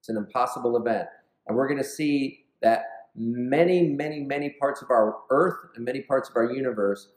It's 0.00 0.08
an 0.08 0.16
impossible 0.16 0.76
event. 0.76 1.08
And 1.46 1.56
we're 1.56 1.68
going 1.68 1.82
to 1.82 1.88
see 1.88 2.46
that 2.62 2.82
many, 3.14 3.88
many, 3.88 4.20
many 4.20 4.50
parts 4.60 4.82
of 4.82 4.90
our 4.90 5.16
Earth 5.30 5.56
and 5.74 5.84
many 5.84 6.02
parts 6.02 6.28
of 6.28 6.36
our 6.36 6.52
universe 6.52 7.08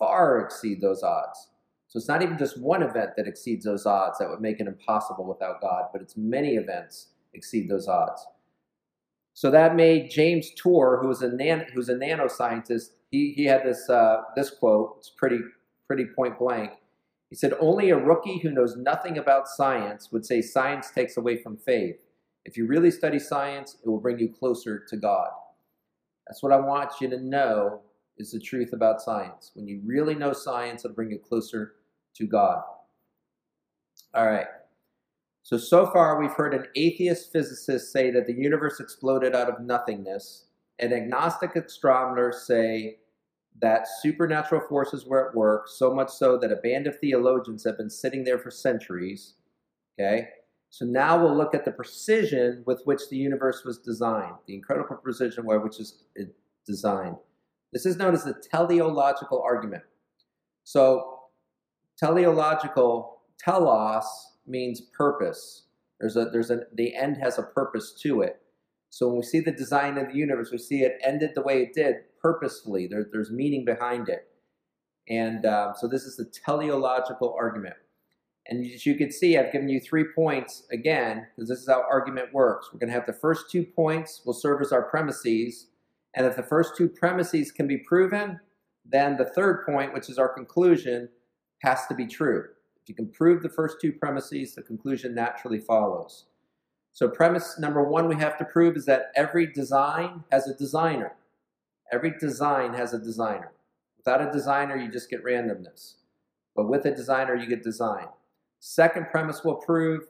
far 0.00 0.40
exceed 0.40 0.80
those 0.80 1.04
odds. 1.04 1.50
So 1.86 1.98
it's 1.98 2.08
not 2.08 2.22
even 2.22 2.38
just 2.38 2.60
one 2.60 2.82
event 2.82 3.10
that 3.16 3.28
exceeds 3.28 3.64
those 3.64 3.86
odds 3.86 4.18
that 4.18 4.28
would 4.28 4.40
make 4.40 4.58
it 4.58 4.66
impossible 4.66 5.24
without 5.24 5.60
God, 5.60 5.84
but 5.92 6.02
it's 6.02 6.16
many 6.16 6.54
events 6.54 7.08
exceed 7.34 7.68
those 7.68 7.86
odds. 7.86 8.26
So 9.34 9.50
that 9.50 9.76
made 9.76 10.10
James 10.10 10.50
Tour, 10.56 10.98
who 11.00 11.08
was 11.08 11.22
a 11.22 11.28
nan- 11.28 11.66
who's 11.72 11.88
a 11.88 11.94
nanoscientist, 11.94 12.90
he, 13.10 13.32
he 13.36 13.44
had 13.44 13.64
this 13.64 13.88
uh, 13.88 14.22
this 14.36 14.50
quote. 14.50 14.96
It's 14.98 15.10
pretty 15.10 15.40
pretty 15.86 16.04
point 16.04 16.38
blank. 16.38 16.72
He 17.28 17.36
said, 17.36 17.54
"Only 17.60 17.90
a 17.90 17.96
rookie 17.96 18.38
who 18.38 18.50
knows 18.50 18.76
nothing 18.76 19.18
about 19.18 19.48
science 19.48 20.10
would 20.12 20.26
say 20.26 20.42
science 20.42 20.90
takes 20.90 21.16
away 21.16 21.42
from 21.42 21.56
faith. 21.56 21.96
If 22.44 22.56
you 22.56 22.66
really 22.66 22.90
study 22.90 23.18
science, 23.18 23.76
it 23.84 23.88
will 23.88 24.00
bring 24.00 24.18
you 24.18 24.28
closer 24.32 24.84
to 24.88 24.96
God. 24.96 25.30
That's 26.26 26.42
what 26.42 26.52
I 26.52 26.60
want 26.60 27.00
you 27.00 27.08
to 27.10 27.18
know 27.18 27.80
is 28.20 28.30
the 28.32 28.38
truth 28.38 28.72
about 28.72 29.00
science. 29.00 29.50
When 29.54 29.66
you 29.66 29.80
really 29.84 30.14
know 30.14 30.32
science, 30.32 30.84
it'll 30.84 30.94
bring 30.94 31.10
you 31.10 31.18
closer 31.18 31.76
to 32.14 32.26
God. 32.26 32.62
All 34.14 34.26
right. 34.26 34.46
So, 35.42 35.56
so 35.56 35.86
far, 35.86 36.20
we've 36.20 36.32
heard 36.32 36.54
an 36.54 36.66
atheist 36.76 37.32
physicist 37.32 37.92
say 37.92 38.10
that 38.10 38.26
the 38.26 38.34
universe 38.34 38.78
exploded 38.78 39.34
out 39.34 39.48
of 39.48 39.60
nothingness, 39.60 40.44
and 40.78 40.92
agnostic 40.92 41.56
astronomers 41.56 42.46
say 42.46 42.98
that 43.60 43.86
supernatural 44.00 44.62
forces 44.68 45.06
were 45.06 45.28
at 45.28 45.34
work, 45.34 45.66
so 45.68 45.92
much 45.92 46.10
so 46.10 46.38
that 46.38 46.52
a 46.52 46.56
band 46.56 46.86
of 46.86 46.98
theologians 46.98 47.64
have 47.64 47.76
been 47.76 47.90
sitting 47.90 48.24
there 48.24 48.38
for 48.38 48.50
centuries. 48.50 49.34
Okay? 49.98 50.28
So 50.70 50.84
now 50.84 51.20
we'll 51.20 51.36
look 51.36 51.54
at 51.54 51.64
the 51.64 51.72
precision 51.72 52.62
with 52.64 52.82
which 52.84 53.08
the 53.10 53.16
universe 53.16 53.64
was 53.64 53.78
designed, 53.78 54.36
the 54.46 54.54
incredible 54.54 54.96
precision 54.96 55.44
by 55.46 55.56
which 55.56 55.80
it's 55.80 56.04
designed. 56.66 57.16
This 57.72 57.86
is 57.86 57.96
known 57.96 58.14
as 58.14 58.24
the 58.24 58.34
teleological 58.50 59.42
argument. 59.42 59.82
So 60.64 61.20
teleological, 61.98 63.22
telos 63.38 64.04
means 64.46 64.80
purpose. 64.96 65.66
There's 66.00 66.16
a 66.16 66.26
there's 66.26 66.50
a 66.50 66.62
the 66.74 66.94
end 66.94 67.18
has 67.18 67.38
a 67.38 67.42
purpose 67.42 67.92
to 68.02 68.22
it. 68.22 68.40
So 68.88 69.06
when 69.06 69.18
we 69.18 69.22
see 69.22 69.40
the 69.40 69.52
design 69.52 69.98
of 69.98 70.08
the 70.08 70.16
universe, 70.16 70.50
we 70.50 70.58
see 70.58 70.82
it 70.82 70.98
ended 71.04 71.30
the 71.34 71.42
way 71.42 71.62
it 71.62 71.74
did 71.74 71.96
purposefully. 72.20 72.88
There, 72.88 73.06
there's 73.12 73.30
meaning 73.30 73.64
behind 73.64 74.08
it. 74.08 74.26
And 75.08 75.46
um, 75.46 75.74
so 75.76 75.86
this 75.86 76.02
is 76.02 76.16
the 76.16 76.24
teleological 76.24 77.34
argument. 77.38 77.76
And 78.46 78.64
as 78.64 78.86
you 78.86 78.96
can 78.96 79.12
see, 79.12 79.36
I've 79.36 79.52
given 79.52 79.68
you 79.68 79.78
three 79.80 80.06
points 80.14 80.66
again, 80.72 81.26
because 81.36 81.48
this 81.48 81.60
is 81.60 81.68
how 81.68 81.84
argument 81.88 82.32
works. 82.32 82.70
We're 82.72 82.80
going 82.80 82.88
to 82.88 82.94
have 82.94 83.06
the 83.06 83.12
first 83.12 83.50
two 83.50 83.64
points 83.64 84.22
will 84.24 84.32
serve 84.32 84.60
as 84.60 84.72
our 84.72 84.82
premises. 84.82 85.68
And 86.14 86.26
if 86.26 86.36
the 86.36 86.42
first 86.42 86.76
two 86.76 86.88
premises 86.88 87.52
can 87.52 87.66
be 87.66 87.78
proven, 87.78 88.40
then 88.84 89.16
the 89.16 89.24
third 89.24 89.64
point, 89.64 89.92
which 89.92 90.08
is 90.08 90.18
our 90.18 90.28
conclusion, 90.28 91.08
has 91.62 91.86
to 91.86 91.94
be 91.94 92.06
true. 92.06 92.46
If 92.82 92.88
you 92.88 92.94
can 92.94 93.08
prove 93.08 93.42
the 93.42 93.48
first 93.48 93.76
two 93.80 93.92
premises, 93.92 94.54
the 94.54 94.62
conclusion 94.62 95.14
naturally 95.14 95.60
follows. 95.60 96.24
So, 96.92 97.08
premise 97.08 97.58
number 97.58 97.84
one 97.84 98.08
we 98.08 98.16
have 98.16 98.36
to 98.38 98.44
prove 98.44 98.76
is 98.76 98.86
that 98.86 99.12
every 99.14 99.46
design 99.46 100.24
has 100.32 100.48
a 100.48 100.54
designer. 100.54 101.12
Every 101.92 102.12
design 102.18 102.74
has 102.74 102.92
a 102.92 102.98
designer. 102.98 103.52
Without 103.96 104.26
a 104.26 104.32
designer, 104.32 104.76
you 104.76 104.90
just 104.90 105.10
get 105.10 105.24
randomness. 105.24 105.94
But 106.56 106.68
with 106.68 106.84
a 106.86 106.90
designer, 106.90 107.36
you 107.36 107.46
get 107.46 107.62
design. 107.62 108.06
Second 108.58 109.06
premise 109.10 109.42
we'll 109.44 109.56
prove 109.56 110.02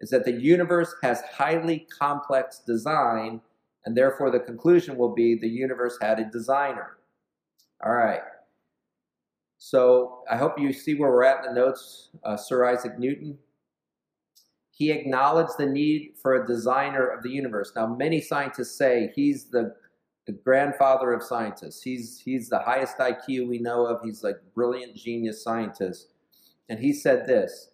is 0.00 0.10
that 0.10 0.24
the 0.24 0.32
universe 0.32 0.94
has 1.02 1.22
highly 1.22 1.86
complex 1.98 2.60
design, 2.60 3.40
and 3.88 3.96
therefore 3.96 4.30
the 4.30 4.38
conclusion 4.38 4.98
will 4.98 5.14
be 5.14 5.34
the 5.34 5.48
universe 5.48 5.96
had 5.98 6.20
a 6.20 6.24
designer. 6.26 6.98
All 7.82 7.94
right. 7.94 8.20
So 9.56 10.24
I 10.30 10.36
hope 10.36 10.60
you 10.60 10.74
see 10.74 10.94
where 10.94 11.10
we're 11.10 11.24
at 11.24 11.42
in 11.42 11.54
the 11.54 11.58
notes. 11.58 12.10
Uh, 12.22 12.36
Sir 12.36 12.66
Isaac 12.66 12.98
Newton, 12.98 13.38
he 14.72 14.90
acknowledged 14.90 15.56
the 15.56 15.64
need 15.64 16.16
for 16.20 16.34
a 16.34 16.46
designer 16.46 17.06
of 17.06 17.22
the 17.22 17.30
universe. 17.30 17.72
Now, 17.74 17.86
many 17.86 18.20
scientists 18.20 18.76
say 18.76 19.10
he's 19.14 19.46
the, 19.46 19.74
the 20.26 20.32
grandfather 20.32 21.14
of 21.14 21.22
scientists. 21.22 21.80
He's, 21.80 22.20
he's 22.22 22.50
the 22.50 22.58
highest 22.58 22.98
IQ 22.98 23.48
we 23.48 23.58
know 23.58 23.86
of. 23.86 24.02
He's 24.04 24.22
like 24.22 24.36
brilliant 24.54 24.96
genius 24.96 25.42
scientist. 25.42 26.08
And 26.68 26.78
he 26.78 26.92
said 26.92 27.26
this 27.26 27.70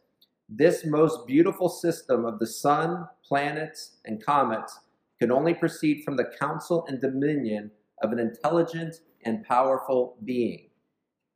this 0.48 0.84
most 0.84 1.26
beautiful 1.26 1.68
system 1.68 2.24
of 2.24 2.38
the 2.38 2.46
sun, 2.46 3.08
planets, 3.26 3.96
and 4.04 4.24
comets 4.24 4.78
can 5.24 5.32
only 5.32 5.54
proceed 5.54 6.04
from 6.04 6.16
the 6.18 6.30
counsel 6.38 6.84
and 6.86 7.00
dominion 7.00 7.70
of 8.02 8.12
an 8.12 8.18
intelligent 8.18 8.96
and 9.24 9.42
powerful 9.42 10.18
being. 10.22 10.68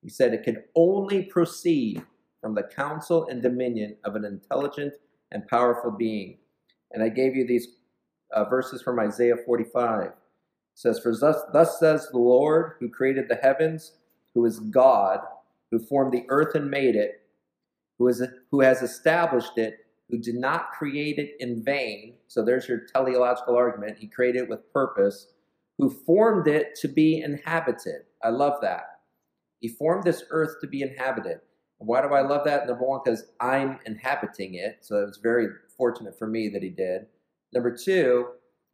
He 0.02 0.10
said 0.10 0.34
it 0.34 0.42
can 0.42 0.62
only 0.74 1.22
proceed 1.22 2.02
from 2.42 2.54
the 2.54 2.64
counsel 2.64 3.26
and 3.28 3.42
dominion 3.42 3.96
of 4.04 4.14
an 4.14 4.26
intelligent 4.26 4.92
and 5.32 5.48
powerful 5.48 5.90
being. 5.90 6.36
And 6.92 7.02
I 7.02 7.08
gave 7.08 7.34
you 7.34 7.46
these 7.46 7.66
uh, 8.30 8.44
verses 8.44 8.82
from 8.82 9.00
Isaiah 9.00 9.36
45. 9.46 10.02
It 10.08 10.12
says, 10.74 10.98
For 10.98 11.16
thus, 11.16 11.38
thus 11.54 11.80
says 11.80 12.08
the 12.12 12.18
Lord 12.18 12.72
who 12.80 12.90
created 12.90 13.30
the 13.30 13.36
heavens, 13.36 13.92
who 14.34 14.44
is 14.44 14.60
God, 14.60 15.20
who 15.70 15.78
formed 15.78 16.12
the 16.12 16.26
earth 16.28 16.54
and 16.54 16.70
made 16.70 16.94
it, 16.94 17.22
who, 17.98 18.08
is, 18.08 18.22
who 18.50 18.60
has 18.60 18.82
established 18.82 19.56
it, 19.56 19.86
who 20.08 20.18
did 20.18 20.36
not 20.36 20.72
create 20.72 21.18
it 21.18 21.32
in 21.40 21.62
vain. 21.62 22.14
So 22.28 22.44
there's 22.44 22.68
your 22.68 22.80
teleological 22.92 23.56
argument. 23.56 23.98
He 23.98 24.06
created 24.06 24.42
it 24.44 24.48
with 24.48 24.72
purpose, 24.72 25.28
who 25.78 25.90
formed 25.90 26.48
it 26.48 26.74
to 26.80 26.88
be 26.88 27.20
inhabited. 27.20 28.02
I 28.22 28.30
love 28.30 28.60
that. 28.62 28.84
He 29.60 29.68
formed 29.68 30.04
this 30.04 30.24
earth 30.30 30.56
to 30.60 30.66
be 30.66 30.82
inhabited. 30.82 31.40
Why 31.78 32.02
do 32.02 32.08
I 32.08 32.22
love 32.22 32.44
that? 32.44 32.66
Number 32.66 32.84
one, 32.84 33.00
because 33.04 33.26
I'm 33.40 33.78
inhabiting 33.86 34.54
it. 34.54 34.78
So 34.80 34.96
it 34.96 35.06
was 35.06 35.20
very 35.22 35.46
fortunate 35.76 36.18
for 36.18 36.26
me 36.26 36.48
that 36.48 36.62
he 36.62 36.70
did. 36.70 37.06
Number 37.52 37.76
two, 37.76 38.26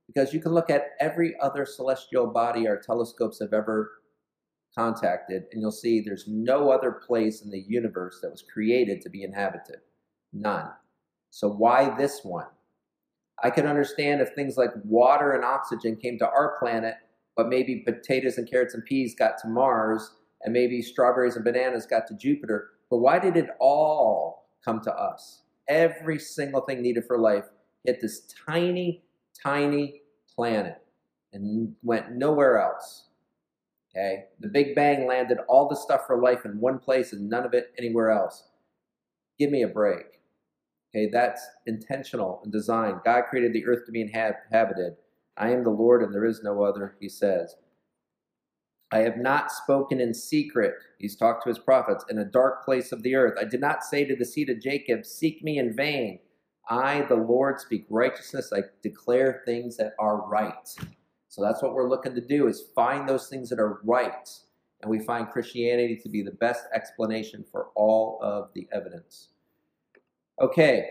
because 0.06 0.32
you 0.32 0.40
can 0.40 0.52
look 0.52 0.70
at 0.70 0.90
every 1.00 1.34
other 1.40 1.66
celestial 1.66 2.26
body 2.26 2.66
our 2.66 2.78
telescopes 2.78 3.40
have 3.40 3.52
ever 3.52 3.90
contacted, 4.76 5.44
and 5.52 5.60
you'll 5.60 5.70
see 5.70 6.00
there's 6.00 6.26
no 6.26 6.70
other 6.70 6.92
place 6.92 7.42
in 7.42 7.50
the 7.50 7.64
universe 7.66 8.20
that 8.22 8.30
was 8.30 8.42
created 8.42 9.00
to 9.02 9.10
be 9.10 9.22
inhabited. 9.22 9.76
None. 10.32 10.68
So 11.34 11.48
why 11.48 11.92
this 11.98 12.20
one? 12.22 12.46
I 13.42 13.50
could 13.50 13.66
understand 13.66 14.20
if 14.20 14.36
things 14.36 14.56
like 14.56 14.70
water 14.84 15.32
and 15.32 15.44
oxygen 15.44 15.96
came 15.96 16.16
to 16.20 16.28
our 16.28 16.56
planet, 16.60 16.94
but 17.36 17.48
maybe 17.48 17.82
potatoes 17.84 18.38
and 18.38 18.48
carrots 18.48 18.72
and 18.72 18.84
peas 18.84 19.16
got 19.16 19.36
to 19.38 19.48
Mars, 19.48 20.14
and 20.42 20.52
maybe 20.52 20.80
strawberries 20.80 21.34
and 21.34 21.44
bananas 21.44 21.86
got 21.86 22.06
to 22.06 22.14
Jupiter. 22.14 22.70
But 22.88 22.98
why 22.98 23.18
did 23.18 23.36
it 23.36 23.48
all 23.58 24.46
come 24.64 24.80
to 24.82 24.94
us? 24.94 25.42
Every 25.68 26.20
single 26.20 26.60
thing 26.60 26.80
needed 26.80 27.04
for 27.04 27.18
life 27.18 27.46
hit 27.84 28.00
this 28.00 28.32
tiny, 28.46 29.02
tiny 29.42 30.02
planet 30.36 30.84
and 31.32 31.74
went 31.82 32.12
nowhere 32.12 32.60
else. 32.60 33.08
Okay? 33.90 34.26
The 34.38 34.48
Big 34.48 34.76
Bang 34.76 35.08
landed 35.08 35.38
all 35.48 35.68
the 35.68 35.74
stuff 35.74 36.06
for 36.06 36.22
life 36.22 36.44
in 36.44 36.60
one 36.60 36.78
place 36.78 37.12
and 37.12 37.28
none 37.28 37.44
of 37.44 37.54
it 37.54 37.72
anywhere 37.76 38.12
else. 38.12 38.44
Give 39.36 39.50
me 39.50 39.62
a 39.62 39.68
break. 39.68 40.20
Okay, 40.94 41.08
that's 41.10 41.44
intentional 41.66 42.40
and 42.44 42.52
designed. 42.52 43.00
God 43.04 43.24
created 43.28 43.52
the 43.52 43.66
earth 43.66 43.84
to 43.86 43.92
be 43.92 44.00
inhabited. 44.00 44.94
I 45.36 45.50
am 45.50 45.64
the 45.64 45.70
Lord 45.70 46.02
and 46.02 46.14
there 46.14 46.24
is 46.24 46.42
no 46.44 46.62
other, 46.62 46.94
he 47.00 47.08
says. 47.08 47.56
I 48.92 48.98
have 48.98 49.16
not 49.16 49.50
spoken 49.50 50.00
in 50.00 50.14
secret, 50.14 50.74
he's 50.98 51.16
talked 51.16 51.42
to 51.42 51.48
his 51.48 51.58
prophets, 51.58 52.04
in 52.08 52.18
a 52.18 52.24
dark 52.24 52.64
place 52.64 52.92
of 52.92 53.02
the 53.02 53.16
earth. 53.16 53.36
I 53.40 53.44
did 53.44 53.60
not 53.60 53.82
say 53.82 54.04
to 54.04 54.14
the 54.14 54.24
seed 54.24 54.48
of 54.50 54.60
Jacob, 54.60 55.04
Seek 55.04 55.42
me 55.42 55.58
in 55.58 55.74
vain. 55.74 56.20
I, 56.70 57.02
the 57.02 57.16
Lord, 57.16 57.58
speak 57.58 57.86
righteousness. 57.90 58.52
I 58.54 58.60
declare 58.80 59.42
things 59.44 59.76
that 59.78 59.94
are 59.98 60.24
right. 60.28 60.68
So 61.28 61.42
that's 61.42 61.60
what 61.60 61.74
we're 61.74 61.88
looking 61.88 62.14
to 62.14 62.20
do 62.20 62.46
is 62.46 62.68
find 62.76 63.08
those 63.08 63.26
things 63.26 63.50
that 63.50 63.58
are 63.58 63.80
right. 63.82 64.30
And 64.80 64.90
we 64.90 65.00
find 65.00 65.28
Christianity 65.28 65.96
to 65.96 66.08
be 66.08 66.22
the 66.22 66.30
best 66.30 66.66
explanation 66.72 67.44
for 67.50 67.70
all 67.74 68.20
of 68.22 68.50
the 68.54 68.68
evidence. 68.72 69.30
Okay, 70.40 70.88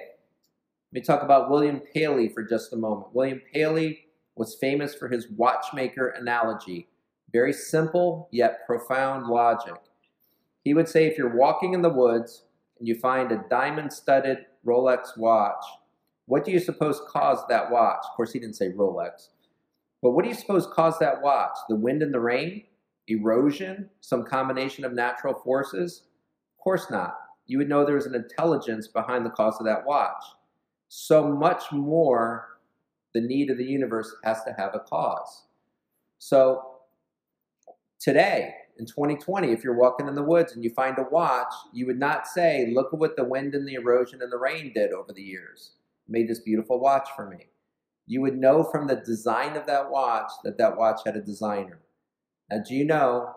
let 0.94 0.94
me 0.94 1.02
talk 1.02 1.22
about 1.22 1.50
William 1.50 1.82
Paley 1.94 2.30
for 2.30 2.44
just 2.44 2.72
a 2.72 2.78
moment. 2.78 3.14
William 3.14 3.42
Paley 3.54 4.06
was 4.38 4.56
famous 4.56 4.96
for 4.96 5.10
his 5.10 5.28
watchmaker 5.36 6.08
analogy. 6.08 6.88
Very 7.34 7.52
simple 7.52 8.30
yet 8.32 8.66
profound 8.66 9.28
logic. 9.28 9.82
He 10.64 10.74
would 10.74 10.88
say 10.88 11.08
if 11.08 11.18
you're 11.18 11.36
walking 11.36 11.74
in 11.74 11.82
the 11.82 11.90
woods 11.90 12.44
and 12.80 12.88
you 12.88 12.96
find 12.96 13.34
a 13.34 13.44
diamond 13.50 13.92
studded 13.92 14.46
Rolex 14.66 15.18
watch, 15.18 15.64
what 16.26 16.46
do 16.46 16.52
you 16.52 16.60
suppose 16.60 17.02
caused 17.10 17.50
that 17.50 17.70
watch? 17.70 18.06
Of 18.10 18.16
course, 18.16 18.32
he 18.32 18.40
didn't 18.40 18.56
say 18.56 18.70
Rolex. 18.70 19.28
But 20.02 20.12
what 20.12 20.24
do 20.24 20.30
you 20.30 20.36
suppose 20.36 20.68
caused 20.74 21.02
that 21.02 21.22
watch? 21.22 21.58
The 21.68 21.76
wind 21.76 22.02
and 22.02 22.14
the 22.14 22.20
rain? 22.22 22.64
Erosion? 23.10 23.90
Some 24.00 24.24
combination 24.24 24.86
of 24.86 24.94
natural 24.94 25.34
forces? 25.34 26.04
Of 26.58 26.64
course 26.64 26.90
not. 26.90 27.18
You 27.46 27.58
would 27.58 27.70
know 27.70 27.86
there 27.86 27.96
was 27.96 28.06
an 28.06 28.16
intelligence 28.16 28.88
behind 28.88 29.26
the 29.26 29.32
cause 29.32 29.58
of 29.60 29.66
that 29.66 29.86
watch. 29.86 30.24
So 30.90 31.28
much 31.28 31.72
more 31.72 32.60
the 33.14 33.22
need 33.22 33.50
of 33.50 33.58
the 33.58 33.66
universe 33.66 34.16
has 34.24 34.44
to 34.44 34.54
have 34.58 34.76
a 34.76 34.80
cause. 34.80 35.44
So 36.20 36.78
today, 38.00 38.56
in 38.80 38.86
2020, 38.86 39.52
if 39.52 39.64
you're 39.64 39.78
walking 39.78 40.08
in 40.08 40.16
the 40.16 40.24
woods 40.24 40.54
and 40.54 40.64
you 40.64 40.72
find 40.72 40.98
a 40.98 41.06
watch, 41.12 41.54
you 41.74 41.86
would 41.86 42.00
not 42.00 42.28
say, 42.28 42.72
Look 42.74 42.94
at 42.94 43.00
what 43.00 43.16
the 43.16 43.24
wind 43.24 43.56
and 43.56 43.68
the 43.68 43.76
erosion 43.76 44.22
and 44.22 44.32
the 44.32 44.38
rain 44.38 44.72
did 44.74 44.92
over 44.92 45.14
the 45.14 45.22
years. 45.22 45.72
Made 46.08 46.28
this 46.28 46.40
beautiful 46.40 46.80
watch 46.80 47.08
for 47.16 47.30
me 47.30 47.48
you 48.06 48.22
would 48.22 48.38
know 48.38 48.64
from 48.64 48.88
the 48.88 48.98
design 48.98 49.56
of 49.56 49.66
that 49.66 49.90
watch 49.90 50.32
that 50.44 50.58
that 50.58 50.78
watch 50.78 51.02
had 51.06 51.16
a 51.16 51.22
designer. 51.22 51.80
Now, 52.50 52.62
do 52.68 52.76
you 52.76 52.86
know 52.86 53.34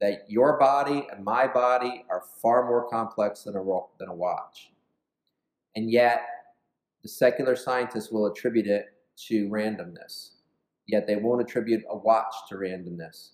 that 0.00 0.24
your 0.28 0.58
body 0.58 1.06
and 1.12 1.24
my 1.24 1.46
body 1.46 2.04
are 2.10 2.22
far 2.40 2.66
more 2.66 2.88
complex 2.88 3.42
than 3.42 3.56
a, 3.56 3.62
than 3.98 4.08
a 4.08 4.14
watch? 4.14 4.70
And 5.76 5.90
yet, 5.90 6.22
the 7.02 7.08
secular 7.08 7.56
scientists 7.56 8.10
will 8.10 8.26
attribute 8.26 8.66
it 8.66 8.86
to 9.28 9.48
randomness. 9.48 10.30
Yet 10.86 11.06
they 11.06 11.16
won't 11.16 11.42
attribute 11.42 11.82
a 11.88 11.96
watch 11.96 12.34
to 12.48 12.56
randomness. 12.56 13.30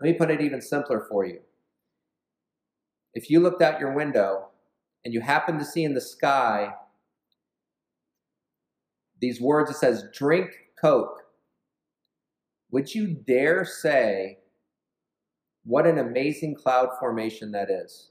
Let 0.00 0.10
me 0.10 0.12
put 0.14 0.30
it 0.30 0.40
even 0.40 0.60
simpler 0.60 1.06
for 1.08 1.26
you. 1.26 1.40
If 3.14 3.28
you 3.28 3.40
looked 3.40 3.62
out 3.62 3.80
your 3.80 3.92
window 3.92 4.48
and 5.04 5.12
you 5.12 5.20
happened 5.20 5.58
to 5.58 5.64
see 5.64 5.84
in 5.84 5.94
the 5.94 6.00
sky 6.00 6.72
these 9.20 9.40
words 9.40 9.70
it 9.70 9.76
says, 9.76 10.04
drink 10.14 10.50
Coke. 10.80 11.24
Would 12.70 12.94
you 12.94 13.08
dare 13.08 13.64
say 13.64 14.38
what 15.64 15.86
an 15.86 15.98
amazing 15.98 16.54
cloud 16.54 16.88
formation 16.98 17.52
that 17.52 17.70
is? 17.70 18.10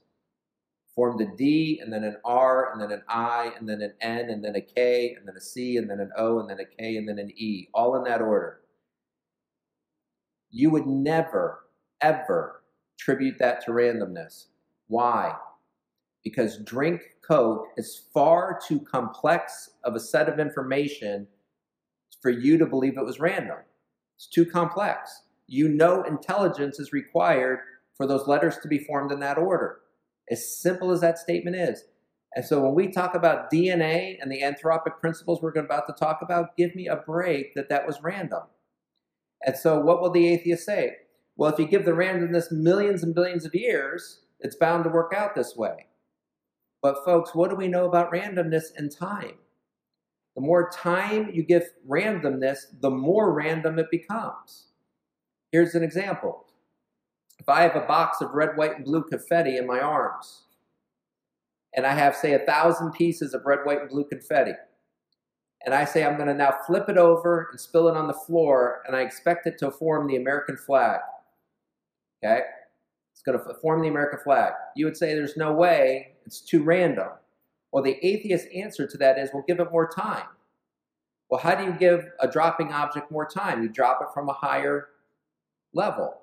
Formed 0.94 1.20
a 1.20 1.36
D, 1.36 1.80
and 1.82 1.92
then 1.92 2.04
an 2.04 2.16
R, 2.24 2.72
and 2.72 2.80
then 2.80 2.92
an 2.92 3.02
I, 3.08 3.52
and 3.58 3.68
then 3.68 3.80
an 3.80 3.94
N, 4.00 4.30
and 4.30 4.44
then 4.44 4.56
a 4.56 4.60
K, 4.60 5.14
and 5.18 5.26
then 5.26 5.36
a 5.36 5.40
C, 5.40 5.76
and 5.76 5.88
then 5.88 6.00
an 6.00 6.10
O, 6.16 6.40
and 6.40 6.50
then 6.50 6.60
a 6.60 6.64
K, 6.64 6.96
and 6.96 7.08
then 7.08 7.18
an 7.18 7.30
E, 7.36 7.68
all 7.72 7.96
in 7.96 8.04
that 8.04 8.20
order. 8.20 8.60
You 10.50 10.70
would 10.70 10.86
never, 10.86 11.66
ever 12.00 12.62
attribute 12.98 13.38
that 13.38 13.64
to 13.64 13.70
randomness. 13.70 14.46
Why? 14.88 15.34
because 16.22 16.58
drink 16.58 17.02
Coke 17.22 17.66
is 17.76 18.02
far 18.12 18.58
too 18.66 18.80
complex 18.80 19.70
of 19.84 19.94
a 19.94 20.00
set 20.00 20.28
of 20.28 20.38
information 20.38 21.26
for 22.20 22.30
you 22.30 22.58
to 22.58 22.66
believe 22.66 22.98
it 22.98 23.04
was 23.04 23.20
random. 23.20 23.58
It's 24.16 24.26
too 24.26 24.44
complex. 24.44 25.22
You 25.52 25.66
know 25.66 26.04
intelligence 26.04 26.78
is 26.78 26.92
required 26.92 27.58
for 27.96 28.06
those 28.06 28.28
letters 28.28 28.58
to 28.58 28.68
be 28.68 28.78
formed 28.78 29.10
in 29.10 29.18
that 29.18 29.36
order. 29.36 29.80
As 30.30 30.56
simple 30.56 30.92
as 30.92 31.00
that 31.00 31.18
statement 31.18 31.56
is. 31.56 31.82
And 32.36 32.44
so 32.44 32.60
when 32.60 32.72
we 32.72 32.92
talk 32.92 33.16
about 33.16 33.50
DNA 33.50 34.16
and 34.22 34.30
the 34.30 34.42
anthropic 34.42 35.00
principles 35.00 35.42
we're 35.42 35.50
about 35.50 35.88
to 35.88 35.92
talk 35.92 36.20
about, 36.22 36.56
give 36.56 36.76
me 36.76 36.86
a 36.86 36.94
break 36.94 37.52
that 37.56 37.68
that 37.68 37.84
was 37.84 38.00
random. 38.00 38.44
And 39.44 39.56
so 39.56 39.80
what 39.80 40.00
will 40.00 40.12
the 40.12 40.28
atheist 40.28 40.64
say? 40.64 40.92
Well, 41.34 41.52
if 41.52 41.58
you 41.58 41.66
give 41.66 41.84
the 41.84 41.90
randomness 41.90 42.52
millions 42.52 43.02
and 43.02 43.12
billions 43.12 43.44
of 43.44 43.52
years, 43.52 44.20
it's 44.38 44.54
bound 44.54 44.84
to 44.84 44.90
work 44.90 45.12
out 45.12 45.34
this 45.34 45.56
way. 45.56 45.86
But, 46.80 47.04
folks, 47.04 47.34
what 47.34 47.50
do 47.50 47.56
we 47.56 47.66
know 47.66 47.86
about 47.86 48.12
randomness 48.12 48.66
and 48.76 48.92
time? 48.92 49.34
The 50.36 50.42
more 50.42 50.70
time 50.70 51.30
you 51.32 51.42
give 51.42 51.64
randomness, 51.88 52.66
the 52.80 52.90
more 52.90 53.32
random 53.32 53.80
it 53.80 53.90
becomes. 53.90 54.69
Here's 55.52 55.74
an 55.74 55.82
example. 55.82 56.46
If 57.38 57.48
I 57.48 57.62
have 57.62 57.76
a 57.76 57.86
box 57.86 58.20
of 58.20 58.32
red, 58.32 58.56
white, 58.56 58.76
and 58.76 58.84
blue 58.84 59.02
confetti 59.02 59.56
in 59.56 59.66
my 59.66 59.80
arms, 59.80 60.42
and 61.74 61.86
I 61.86 61.94
have, 61.94 62.14
say, 62.14 62.34
a 62.34 62.40
thousand 62.40 62.92
pieces 62.92 63.34
of 63.34 63.42
red, 63.44 63.60
white, 63.64 63.80
and 63.80 63.90
blue 63.90 64.04
confetti, 64.04 64.52
and 65.64 65.74
I 65.74 65.84
say 65.84 66.04
I'm 66.04 66.16
going 66.16 66.28
to 66.28 66.34
now 66.34 66.54
flip 66.66 66.88
it 66.88 66.96
over 66.96 67.48
and 67.50 67.60
spill 67.60 67.88
it 67.88 67.96
on 67.96 68.06
the 68.06 68.14
floor, 68.14 68.82
and 68.86 68.94
I 68.94 69.00
expect 69.00 69.46
it 69.46 69.58
to 69.58 69.70
form 69.70 70.06
the 70.06 70.16
American 70.16 70.56
flag. 70.56 71.00
Okay? 72.22 72.42
It's 73.12 73.22
going 73.22 73.38
to 73.38 73.54
form 73.60 73.82
the 73.82 73.88
American 73.88 74.20
flag. 74.22 74.52
You 74.76 74.86
would 74.86 74.96
say 74.96 75.14
there's 75.14 75.36
no 75.36 75.52
way, 75.52 76.12
it's 76.24 76.40
too 76.40 76.62
random. 76.62 77.08
Well, 77.72 77.82
the 77.82 77.98
atheist 78.02 78.48
answer 78.54 78.86
to 78.86 78.96
that 78.98 79.18
is, 79.18 79.30
well, 79.32 79.44
give 79.46 79.60
it 79.60 79.70
more 79.70 79.88
time. 79.88 80.26
Well, 81.30 81.40
how 81.40 81.54
do 81.54 81.64
you 81.64 81.72
give 81.72 82.06
a 82.20 82.26
dropping 82.26 82.72
object 82.72 83.10
more 83.10 83.26
time? 83.26 83.62
You 83.62 83.68
drop 83.68 84.00
it 84.02 84.08
from 84.12 84.28
a 84.28 84.32
higher 84.32 84.88
level. 85.72 86.14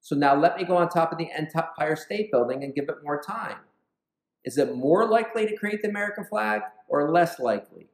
So 0.00 0.16
now 0.16 0.34
let 0.34 0.56
me 0.56 0.64
go 0.64 0.76
on 0.76 0.88
top 0.88 1.12
of 1.12 1.18
the 1.18 1.30
Empire 1.30 1.96
State 1.96 2.30
Building 2.32 2.64
and 2.64 2.74
give 2.74 2.88
it 2.88 2.96
more 3.04 3.22
time. 3.22 3.58
Is 4.44 4.58
it 4.58 4.74
more 4.74 5.08
likely 5.08 5.46
to 5.46 5.56
create 5.56 5.82
the 5.82 5.88
American 5.88 6.24
flag 6.24 6.62
or 6.88 7.10
less 7.10 7.38
likely? 7.38 7.88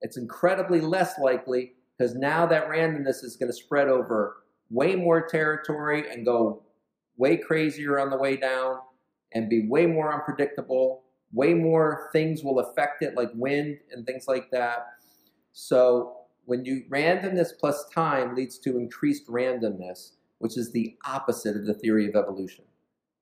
It's 0.00 0.16
incredibly 0.16 0.80
less 0.80 1.18
likely 1.18 1.74
because 1.96 2.14
now 2.14 2.46
that 2.46 2.68
randomness 2.68 3.22
is 3.22 3.36
going 3.36 3.50
to 3.50 3.56
spread 3.56 3.88
over 3.88 4.36
way 4.70 4.96
more 4.96 5.26
territory 5.26 6.10
and 6.10 6.24
go 6.24 6.62
way 7.16 7.36
crazier 7.36 8.00
on 8.00 8.10
the 8.10 8.16
way 8.16 8.36
down 8.36 8.78
and 9.32 9.48
be 9.48 9.68
way 9.68 9.86
more 9.86 10.12
unpredictable. 10.12 11.02
Way 11.32 11.54
more 11.54 12.10
things 12.12 12.44
will 12.44 12.60
affect 12.60 13.02
it, 13.02 13.16
like 13.16 13.30
wind 13.34 13.78
and 13.90 14.06
things 14.06 14.26
like 14.28 14.50
that. 14.52 14.86
So, 15.52 16.23
when 16.46 16.64
you 16.64 16.84
randomness 16.90 17.48
plus 17.58 17.88
time 17.94 18.34
leads 18.34 18.58
to 18.60 18.78
increased 18.78 19.26
randomness, 19.26 20.12
which 20.38 20.56
is 20.56 20.72
the 20.72 20.96
opposite 21.06 21.56
of 21.56 21.66
the 21.66 21.74
theory 21.74 22.08
of 22.08 22.16
evolution. 22.16 22.64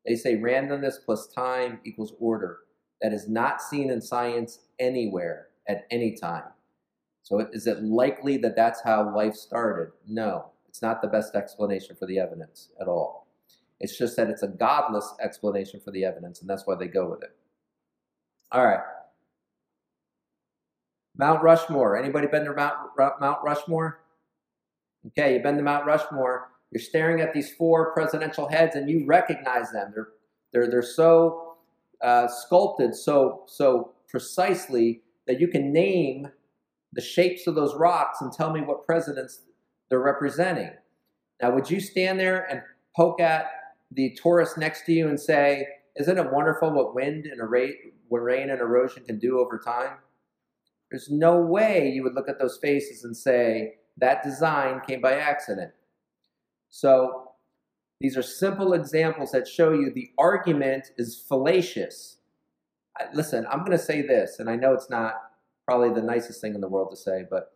They 0.06 0.16
say 0.16 0.36
randomness 0.36 0.94
plus 1.04 1.28
time 1.28 1.80
equals 1.84 2.14
order. 2.18 2.58
That 3.00 3.12
is 3.12 3.28
not 3.28 3.60
seen 3.60 3.90
in 3.90 4.00
science 4.00 4.60
anywhere 4.78 5.48
at 5.68 5.86
any 5.90 6.16
time. 6.16 6.44
So, 7.24 7.40
is 7.52 7.66
it 7.66 7.82
likely 7.82 8.36
that 8.38 8.56
that's 8.56 8.82
how 8.82 9.14
life 9.14 9.34
started? 9.34 9.92
No, 10.06 10.46
it's 10.68 10.82
not 10.82 11.02
the 11.02 11.08
best 11.08 11.34
explanation 11.34 11.96
for 11.96 12.06
the 12.06 12.18
evidence 12.18 12.70
at 12.80 12.88
all. 12.88 13.28
It's 13.78 13.98
just 13.98 14.16
that 14.16 14.30
it's 14.30 14.42
a 14.42 14.48
godless 14.48 15.14
explanation 15.20 15.80
for 15.80 15.90
the 15.90 16.04
evidence, 16.04 16.40
and 16.40 16.48
that's 16.48 16.66
why 16.66 16.76
they 16.76 16.86
go 16.88 17.10
with 17.10 17.22
it. 17.22 17.36
All 18.52 18.64
right. 18.64 18.80
Mount 21.16 21.42
Rushmore. 21.42 21.96
Anybody 21.96 22.26
been 22.26 22.44
to 22.44 22.54
Mount, 22.54 22.74
Mount 23.20 23.38
Rushmore? 23.44 24.00
Okay, 25.08 25.34
you've 25.34 25.42
been 25.42 25.56
to 25.56 25.62
Mount 25.62 25.86
Rushmore. 25.86 26.48
You're 26.70 26.80
staring 26.80 27.20
at 27.20 27.34
these 27.34 27.52
four 27.54 27.92
presidential 27.92 28.48
heads, 28.48 28.76
and 28.76 28.88
you 28.88 29.04
recognize 29.06 29.70
them. 29.72 29.92
They're 29.94 30.08
they're 30.52 30.70
they're 30.70 30.82
so 30.82 31.56
uh, 32.02 32.28
sculpted 32.28 32.94
so 32.94 33.42
so 33.46 33.92
precisely 34.08 35.02
that 35.26 35.40
you 35.40 35.48
can 35.48 35.72
name 35.72 36.28
the 36.92 37.00
shapes 37.00 37.46
of 37.46 37.54
those 37.54 37.74
rocks 37.74 38.20
and 38.20 38.32
tell 38.32 38.52
me 38.52 38.60
what 38.60 38.84
presidents 38.84 39.40
they're 39.88 40.00
representing. 40.00 40.70
Now, 41.40 41.54
would 41.54 41.70
you 41.70 41.80
stand 41.80 42.20
there 42.20 42.44
and 42.50 42.62
poke 42.94 43.20
at 43.20 43.46
the 43.90 44.16
tourist 44.22 44.58
next 44.58 44.84
to 44.86 44.92
you 44.92 45.08
and 45.08 45.18
say, 45.18 45.66
Isn't 45.96 46.18
it 46.18 46.32
wonderful 46.32 46.70
what 46.70 46.94
wind 46.94 47.26
and 47.26 47.40
what 48.08 48.18
rain 48.18 48.50
and 48.50 48.60
erosion 48.60 49.04
can 49.04 49.18
do 49.18 49.38
over 49.38 49.58
time? 49.58 49.98
There's 50.92 51.10
no 51.10 51.40
way 51.40 51.88
you 51.88 52.02
would 52.04 52.14
look 52.14 52.28
at 52.28 52.38
those 52.38 52.58
faces 52.60 53.02
and 53.02 53.16
say, 53.16 53.76
That 53.96 54.22
design 54.22 54.82
came 54.86 55.00
by 55.00 55.14
accident. 55.14 55.72
So 56.68 57.32
These 58.00 58.16
are 58.16 58.22
simple 58.22 58.74
examples 58.74 59.32
that 59.32 59.48
show 59.48 59.72
you 59.72 59.90
the 59.90 60.10
argument 60.18 60.92
is 60.98 61.24
fallacious. 61.28 62.18
Listen, 63.14 63.46
I'm 63.50 63.60
going 63.60 63.72
to 63.72 63.78
say 63.78 64.02
this, 64.02 64.38
and 64.38 64.50
I 64.50 64.56
know 64.56 64.74
it's 64.74 64.90
not 64.90 65.14
probably 65.66 65.90
the 65.90 66.06
nicest 66.06 66.40
thing 66.40 66.54
in 66.54 66.60
the 66.60 66.68
world 66.68 66.90
to 66.90 66.96
say, 66.96 67.24
but 67.30 67.52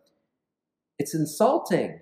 it's 0.97 1.13
insulting. 1.13 1.99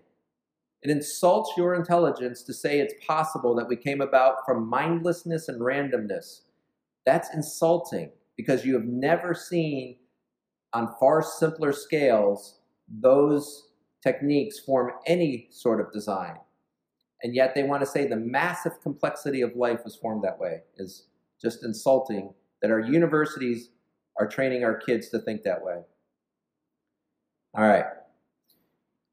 It 0.83 0.91
insults 0.91 1.51
your 1.57 1.75
intelligence 1.75 2.43
to 2.43 2.53
say 2.53 2.79
it's 2.79 2.93
possible 3.05 3.55
that 3.55 3.67
we 3.67 3.75
came 3.75 3.99
about 3.99 4.45
from 4.45 4.69
mindlessness 4.69 5.49
and 5.49 5.59
randomness. 5.59 6.41
That's 7.05 7.33
insulting 7.33 8.11
because 8.37 8.65
you 8.65 8.73
have 8.75 8.85
never 8.85 9.33
seen 9.33 9.97
on 10.75 10.93
far 10.99 11.23
simpler 11.23 11.73
scales 11.73 12.59
those 12.87 13.69
techniques 14.03 14.59
form 14.59 14.91
any 15.07 15.47
sort 15.49 15.79
of 15.79 15.91
design 15.91 16.35
and 17.23 17.33
yet 17.33 17.55
they 17.55 17.63
want 17.63 17.81
to 17.81 17.87
say 17.87 18.05
the 18.05 18.15
massive 18.15 18.81
complexity 18.81 19.41
of 19.41 19.55
life 19.55 19.79
was 19.83 19.95
formed 19.95 20.23
that 20.23 20.39
way 20.39 20.61
is 20.77 21.07
just 21.41 21.63
insulting 21.63 22.33
that 22.61 22.71
our 22.71 22.79
universities 22.79 23.69
are 24.19 24.27
training 24.27 24.63
our 24.63 24.75
kids 24.75 25.09
to 25.09 25.19
think 25.19 25.43
that 25.43 25.63
way. 25.63 25.81
All 27.55 27.67
right. 27.67 27.85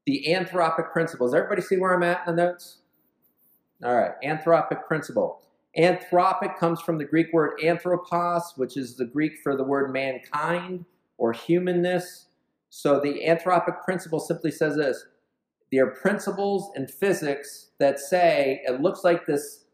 The 0.05 0.25
anthropic 0.27 0.91
principle. 0.91 0.91
principles. 0.91 1.33
Everybody 1.33 1.61
see 1.61 1.77
where 1.77 1.93
I'm 1.93 2.03
at 2.03 2.27
in 2.27 2.35
the 2.35 2.43
notes? 2.43 2.77
All 3.83 3.95
right. 3.95 4.11
Anthropic 4.23 4.85
principle. 4.85 5.41
Anthropic 5.77 6.57
comes 6.57 6.81
from 6.81 6.97
the 6.97 7.05
Greek 7.05 7.33
word 7.33 7.59
anthropos, 7.63 8.53
which 8.57 8.77
is 8.77 8.95
the 8.95 9.05
Greek 9.05 9.39
for 9.41 9.55
the 9.55 9.63
word 9.63 9.91
mankind 9.91 10.85
or 11.17 11.33
humanness. 11.33 12.27
So 12.69 12.99
the 12.99 13.21
anthropic 13.27 13.83
principle 13.83 14.19
simply 14.19 14.51
says 14.51 14.75
this 14.75 15.05
there 15.71 15.87
are 15.87 15.91
principles 15.91 16.71
in 16.75 16.87
physics 16.87 17.71
that 17.79 17.99
say 17.99 18.61
it 18.65 18.81
looks 18.81 19.03
like 19.03 19.25
this, 19.25 19.65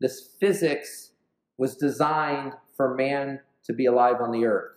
this 0.00 0.30
physics 0.38 1.10
was 1.58 1.76
designed 1.76 2.52
for 2.76 2.94
man 2.94 3.40
to 3.64 3.72
be 3.72 3.86
alive 3.86 4.20
on 4.20 4.30
the 4.30 4.44
earth. 4.44 4.70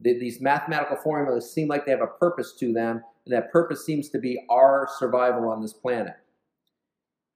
The, 0.00 0.18
these 0.18 0.40
mathematical 0.40 0.96
formulas 0.96 1.52
seem 1.52 1.68
like 1.68 1.84
they 1.84 1.92
have 1.92 2.00
a 2.00 2.06
purpose 2.06 2.54
to 2.60 2.72
them, 2.72 3.02
and 3.26 3.34
that 3.34 3.52
purpose 3.52 3.84
seems 3.84 4.08
to 4.08 4.18
be 4.18 4.42
our 4.50 4.88
survival 4.98 5.50
on 5.50 5.60
this 5.60 5.74
planet. 5.74 6.14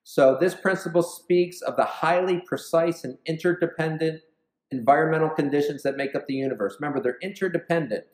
So, 0.03 0.39
this 0.41 0.55
principle 0.55 1.03
speaks 1.03 1.61
of 1.61 1.77
the 1.77 1.85
highly 1.85 2.41
precise 2.41 3.05
and 3.05 3.19
interdependent 3.27 4.23
environmental 4.71 5.31
conditions 5.31 5.83
that 5.83 5.97
make 5.97 6.15
up 6.15 6.27
the 6.27 6.35
universe. 6.35 6.77
Remember, 6.81 7.01
they're 7.01 7.19
interdependent. 7.23 8.05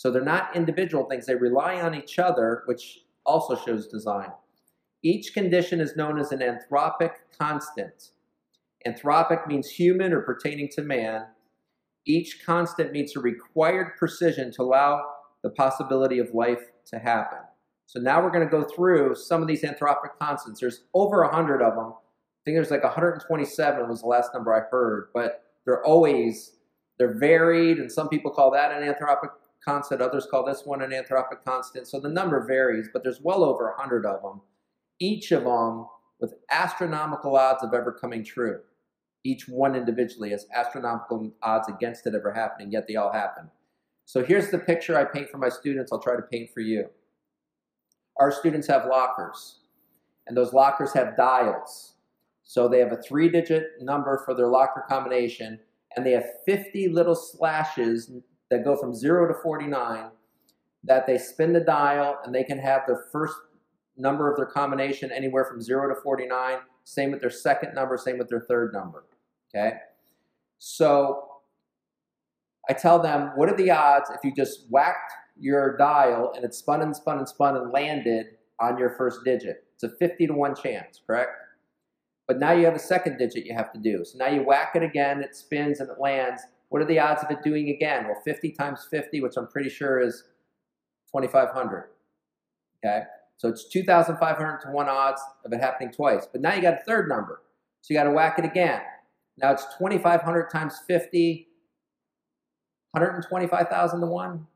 So, 0.00 0.10
they're 0.10 0.24
not 0.24 0.56
individual 0.56 1.04
things, 1.04 1.26
they 1.26 1.34
rely 1.34 1.78
on 1.78 1.94
each 1.94 2.18
other, 2.18 2.62
which 2.64 3.00
also 3.26 3.54
shows 3.54 3.86
design. 3.86 4.30
Each 5.02 5.34
condition 5.34 5.78
is 5.78 5.94
known 5.94 6.18
as 6.18 6.32
an 6.32 6.38
anthropic 6.40 7.10
constant. 7.38 8.12
Anthropic 8.86 9.46
means 9.46 9.68
human 9.68 10.14
or 10.14 10.22
pertaining 10.22 10.70
to 10.70 10.80
man. 10.80 11.26
Each 12.06 12.42
constant 12.46 12.92
meets 12.92 13.14
a 13.14 13.20
required 13.20 13.98
precision 13.98 14.50
to 14.52 14.62
allow 14.62 15.04
the 15.42 15.50
possibility 15.50 16.18
of 16.18 16.32
life 16.32 16.70
to 16.86 16.98
happen. 16.98 17.40
So 17.84 18.00
now 18.00 18.22
we're 18.22 18.30
going 18.30 18.48
to 18.48 18.50
go 18.50 18.62
through 18.64 19.16
some 19.16 19.42
of 19.42 19.48
these 19.48 19.64
anthropic 19.64 20.16
constants. 20.18 20.60
There's 20.60 20.84
over 20.94 21.22
100 21.24 21.60
of 21.60 21.74
them. 21.74 21.92
I 21.92 22.40
think 22.46 22.56
there's 22.56 22.70
like 22.70 22.84
127 22.84 23.86
was 23.86 24.00
the 24.00 24.06
last 24.06 24.32
number 24.32 24.54
I 24.54 24.66
heard, 24.70 25.08
but 25.12 25.44
they're 25.66 25.84
always, 25.84 26.56
they're 26.98 27.18
varied, 27.18 27.76
and 27.76 27.92
some 27.92 28.08
people 28.08 28.30
call 28.30 28.50
that 28.52 28.72
an 28.72 28.82
anthropic 28.82 29.28
constant. 29.64 30.00
Others 30.00 30.26
call 30.30 30.44
this 30.44 30.62
one 30.64 30.82
an 30.82 30.90
anthropic 30.90 31.44
constant. 31.44 31.88
So 31.88 32.00
the 32.00 32.08
number 32.08 32.46
varies, 32.46 32.88
but 32.92 33.02
there's 33.02 33.20
well 33.20 33.44
over 33.44 33.66
100 33.76 34.06
of 34.06 34.22
them. 34.22 34.40
Each 34.98 35.32
of 35.32 35.44
them 35.44 35.86
with 36.20 36.34
astronomical 36.50 37.36
odds 37.36 37.62
of 37.62 37.74
ever 37.74 37.92
coming 37.92 38.24
true. 38.24 38.60
Each 39.24 39.48
one 39.48 39.74
individually 39.74 40.30
has 40.30 40.46
astronomical 40.54 41.32
odds 41.42 41.68
against 41.68 42.06
it 42.06 42.14
ever 42.14 42.32
happening, 42.32 42.72
yet 42.72 42.86
they 42.86 42.96
all 42.96 43.12
happen. 43.12 43.50
So 44.06 44.24
here's 44.24 44.50
the 44.50 44.58
picture 44.58 44.96
I 44.96 45.04
paint 45.04 45.30
for 45.30 45.38
my 45.38 45.48
students. 45.48 45.92
I'll 45.92 46.02
try 46.02 46.16
to 46.16 46.22
paint 46.22 46.50
for 46.52 46.60
you. 46.60 46.86
Our 48.18 48.32
students 48.32 48.66
have 48.66 48.86
lockers, 48.86 49.60
and 50.26 50.36
those 50.36 50.52
lockers 50.52 50.92
have 50.94 51.16
dials. 51.16 51.94
So 52.44 52.66
they 52.66 52.80
have 52.80 52.92
a 52.92 53.00
three 53.02 53.28
digit 53.28 53.64
number 53.80 54.22
for 54.24 54.34
their 54.34 54.48
locker 54.48 54.84
combination, 54.88 55.60
and 55.94 56.04
they 56.04 56.12
have 56.12 56.26
50 56.46 56.88
little 56.88 57.14
slashes 57.14 58.10
that 58.50 58.64
go 58.64 58.76
from 58.76 58.94
0 58.94 59.28
to 59.28 59.34
49 59.42 60.10
that 60.84 61.06
they 61.06 61.18
spin 61.18 61.52
the 61.52 61.60
dial 61.60 62.18
and 62.24 62.34
they 62.34 62.44
can 62.44 62.58
have 62.58 62.82
their 62.86 63.04
first 63.12 63.34
number 63.96 64.30
of 64.30 64.36
their 64.36 64.46
combination 64.46 65.10
anywhere 65.12 65.44
from 65.44 65.60
0 65.60 65.94
to 65.94 66.00
49. 66.00 66.58
Same 66.84 67.10
with 67.10 67.20
their 67.20 67.30
second 67.30 67.74
number, 67.74 67.96
same 67.96 68.18
with 68.18 68.28
their 68.28 68.40
third 68.48 68.72
number. 68.72 69.04
Okay? 69.54 69.74
So 70.58 71.28
I 72.68 72.72
tell 72.72 72.98
them, 73.00 73.32
what 73.36 73.48
are 73.48 73.56
the 73.56 73.70
odds 73.70 74.10
if 74.10 74.24
you 74.24 74.34
just 74.34 74.66
whacked 74.70 75.12
your 75.38 75.76
dial 75.76 76.32
and 76.34 76.44
it 76.44 76.54
spun 76.54 76.82
and 76.82 76.94
spun 76.94 77.18
and 77.18 77.28
spun 77.28 77.56
and 77.56 77.72
landed 77.72 78.26
on 78.58 78.78
your 78.78 78.90
first 78.90 79.20
digit? 79.24 79.64
It's 79.74 79.84
a 79.84 79.88
50 79.88 80.28
to 80.28 80.32
1 80.32 80.54
chance, 80.56 81.00
correct? 81.06 81.30
But 82.26 82.38
now 82.38 82.52
you 82.52 82.64
have 82.64 82.76
a 82.76 82.80
second 82.80 83.18
digit 83.18 83.46
you 83.46 83.54
have 83.54 83.72
to 83.72 83.78
do. 83.78 84.04
So 84.04 84.18
now 84.18 84.28
you 84.28 84.42
whack 84.42 84.72
it 84.76 84.82
again, 84.82 85.22
it 85.22 85.34
spins 85.34 85.80
and 85.80 85.90
it 85.90 85.98
lands. 86.00 86.42
What 86.70 86.80
are 86.80 86.86
the 86.86 86.98
odds 86.98 87.22
of 87.22 87.30
it 87.30 87.42
doing 87.42 87.68
again? 87.68 88.06
Well, 88.06 88.20
50 88.24 88.52
times 88.52 88.86
50, 88.90 89.20
which 89.20 89.36
I'm 89.36 89.48
pretty 89.48 89.68
sure 89.68 90.00
is 90.00 90.24
2,500. 91.14 91.90
Okay? 92.82 93.02
So 93.36 93.48
it's 93.48 93.68
2,500 93.68 94.60
to 94.60 94.70
1 94.70 94.88
odds 94.88 95.20
of 95.44 95.52
it 95.52 95.60
happening 95.60 95.92
twice. 95.92 96.26
But 96.30 96.40
now 96.40 96.54
you 96.54 96.62
got 96.62 96.74
a 96.74 96.84
third 96.86 97.08
number. 97.08 97.42
So 97.82 97.92
you 97.92 97.98
got 97.98 98.04
to 98.04 98.12
whack 98.12 98.38
it 98.38 98.44
again. 98.44 98.80
Now 99.36 99.52
it's 99.52 99.64
2,500 99.78 100.50
times 100.50 100.78
50, 100.86 101.48
125,000 102.92 104.00
to 104.00 104.06
1. 104.06 104.46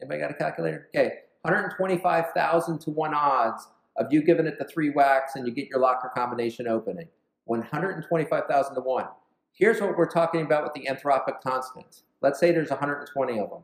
Anybody 0.00 0.20
got 0.20 0.30
a 0.30 0.34
calculator? 0.34 0.88
Okay, 0.94 1.12
125,000 1.42 2.78
to 2.80 2.90
1 2.90 3.14
odds 3.14 3.68
of 3.98 4.12
you 4.12 4.22
giving 4.22 4.46
it 4.46 4.58
the 4.58 4.64
three 4.64 4.90
whacks 4.90 5.36
and 5.36 5.46
you 5.46 5.52
get 5.52 5.68
your 5.68 5.78
locker 5.78 6.10
combination 6.16 6.66
opening. 6.66 7.06
125,000 7.44 8.74
to 8.74 8.80
1. 8.80 9.06
Here's 9.54 9.80
what 9.80 9.96
we're 9.98 10.08
talking 10.08 10.42
about 10.42 10.64
with 10.64 10.72
the 10.72 10.88
anthropic 10.90 11.42
constant. 11.42 12.02
Let's 12.22 12.40
say 12.40 12.52
there's 12.52 12.70
120 12.70 13.38
of 13.38 13.50
them. 13.50 13.62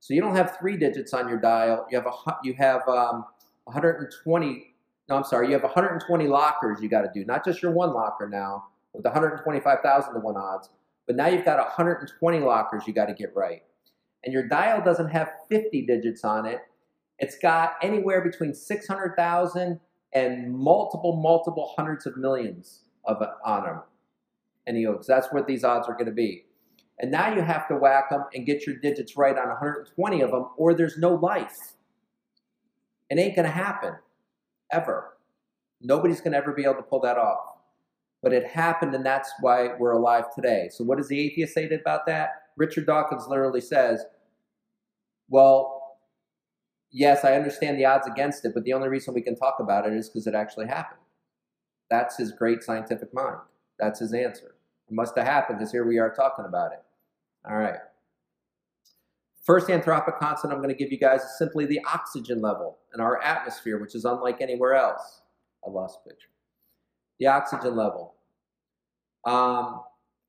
So 0.00 0.12
you 0.12 0.20
don't 0.20 0.36
have 0.36 0.58
three 0.58 0.76
digits 0.76 1.14
on 1.14 1.28
your 1.28 1.40
dial. 1.40 1.86
You 1.90 1.96
have 1.96 2.06
a 2.06 2.36
you 2.44 2.54
have 2.54 2.86
um, 2.86 3.24
120. 3.64 4.74
No, 5.08 5.16
I'm 5.16 5.24
sorry. 5.24 5.46
You 5.46 5.54
have 5.54 5.62
120 5.62 6.26
lockers 6.26 6.82
you 6.82 6.90
got 6.90 7.02
to 7.02 7.10
do. 7.14 7.24
Not 7.24 7.44
just 7.44 7.62
your 7.62 7.72
one 7.72 7.94
locker 7.94 8.28
now 8.28 8.66
with 8.92 9.04
125,000 9.04 10.14
to 10.14 10.20
one 10.20 10.36
odds, 10.36 10.68
but 11.06 11.16
now 11.16 11.28
you've 11.28 11.44
got 11.44 11.58
120 11.58 12.40
lockers 12.40 12.86
you 12.86 12.92
got 12.92 13.06
to 13.06 13.14
get 13.14 13.34
right. 13.34 13.62
And 14.24 14.32
your 14.34 14.46
dial 14.46 14.82
doesn't 14.84 15.08
have 15.08 15.30
50 15.48 15.86
digits 15.86 16.24
on 16.24 16.44
it. 16.46 16.60
It's 17.18 17.38
got 17.38 17.74
anywhere 17.82 18.20
between 18.20 18.52
600,000 18.52 19.80
and 20.12 20.52
multiple, 20.52 21.16
multiple 21.16 21.72
hundreds 21.76 22.04
of 22.06 22.16
millions 22.16 22.80
of 23.06 23.22
on 23.44 23.62
them 23.64 23.80
any 24.66 24.84
because 24.86 25.06
that's 25.06 25.28
what 25.32 25.46
these 25.46 25.64
odds 25.64 25.88
are 25.88 25.94
going 25.94 26.06
to 26.06 26.12
be. 26.12 26.44
And 26.98 27.10
now 27.10 27.34
you 27.34 27.42
have 27.42 27.68
to 27.68 27.76
whack 27.76 28.10
them 28.10 28.24
and 28.34 28.46
get 28.46 28.66
your 28.66 28.76
digits 28.76 29.16
right 29.16 29.36
on 29.36 29.48
120 29.48 30.20
of 30.22 30.30
them, 30.30 30.48
or 30.56 30.74
there's 30.74 30.96
no 30.96 31.14
life. 31.14 31.74
It 33.10 33.18
ain't 33.18 33.36
going 33.36 33.46
to 33.46 33.52
happen, 33.52 33.94
ever. 34.72 35.16
Nobody's 35.80 36.20
going 36.20 36.32
to 36.32 36.38
ever 36.38 36.52
be 36.52 36.64
able 36.64 36.76
to 36.76 36.82
pull 36.82 37.00
that 37.00 37.18
off. 37.18 37.38
But 38.22 38.32
it 38.32 38.46
happened, 38.46 38.94
and 38.94 39.04
that's 39.04 39.30
why 39.40 39.70
we're 39.78 39.92
alive 39.92 40.34
today. 40.34 40.68
So, 40.72 40.84
what 40.84 40.98
does 40.98 41.08
the 41.08 41.20
atheist 41.20 41.54
say 41.54 41.68
about 41.68 42.06
that? 42.06 42.30
Richard 42.56 42.86
Dawkins 42.86 43.26
literally 43.28 43.60
says, 43.60 44.04
Well, 45.28 45.98
yes, 46.90 47.24
I 47.24 47.34
understand 47.34 47.78
the 47.78 47.84
odds 47.84 48.08
against 48.08 48.44
it, 48.44 48.52
but 48.54 48.64
the 48.64 48.72
only 48.72 48.88
reason 48.88 49.14
we 49.14 49.20
can 49.20 49.36
talk 49.36 49.58
about 49.60 49.86
it 49.86 49.92
is 49.92 50.08
because 50.08 50.26
it 50.26 50.34
actually 50.34 50.66
happened. 50.66 51.00
That's 51.90 52.16
his 52.16 52.32
great 52.32 52.64
scientific 52.64 53.14
mind. 53.14 53.38
That's 53.78 54.00
his 54.00 54.12
answer. 54.12 54.55
It 54.88 54.94
must 54.94 55.16
have 55.16 55.26
happened 55.26 55.58
because 55.58 55.72
here 55.72 55.84
we 55.84 55.98
are 55.98 56.14
talking 56.14 56.44
about 56.46 56.72
it. 56.72 56.82
All 57.48 57.56
right. 57.56 57.78
First 59.44 59.68
anthropic 59.68 60.18
constant 60.18 60.52
I'm 60.52 60.58
going 60.58 60.74
to 60.74 60.78
give 60.78 60.90
you 60.90 60.98
guys 60.98 61.22
is 61.22 61.38
simply 61.38 61.66
the 61.66 61.80
oxygen 61.92 62.40
level 62.40 62.78
in 62.94 63.00
our 63.00 63.22
atmosphere, 63.22 63.78
which 63.78 63.94
is 63.94 64.04
unlike 64.04 64.40
anywhere 64.40 64.74
else. 64.74 65.22
I 65.64 65.70
lost 65.70 66.04
picture. 66.04 66.28
The 67.20 67.28
oxygen 67.28 67.76
level. 67.76 68.14
Um, 69.24 69.82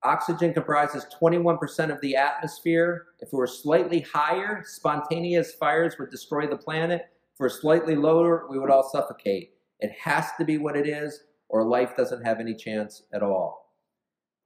oxygen 0.04 0.54
comprises 0.54 1.06
21% 1.20 1.92
of 1.92 2.00
the 2.02 2.16
atmosphere. 2.16 3.08
If 3.20 3.30
it 3.30 3.36
were 3.36 3.48
slightly 3.48 4.02
higher, 4.02 4.64
spontaneous 4.66 5.54
fires 5.54 5.96
would 6.00 6.12
destroy 6.12 6.48
the 6.48 6.58
planet. 6.58 7.08
If 7.34 7.40
we're 7.40 7.50
slightly 7.50 7.96
lower, 7.96 8.46
we 8.50 8.60
would 8.60 8.70
all 8.70 8.88
suffocate. 8.88 9.54
It 9.80 9.92
has 10.00 10.28
to 10.38 10.46
be 10.46 10.58
what 10.58 10.76
it 10.76 10.88
is, 10.88 11.24
or 11.50 11.64
life 11.64 11.96
doesn't 11.96 12.24
have 12.24 12.40
any 12.40 12.54
chance 12.54 13.04
at 13.14 13.24
all. 13.24 13.67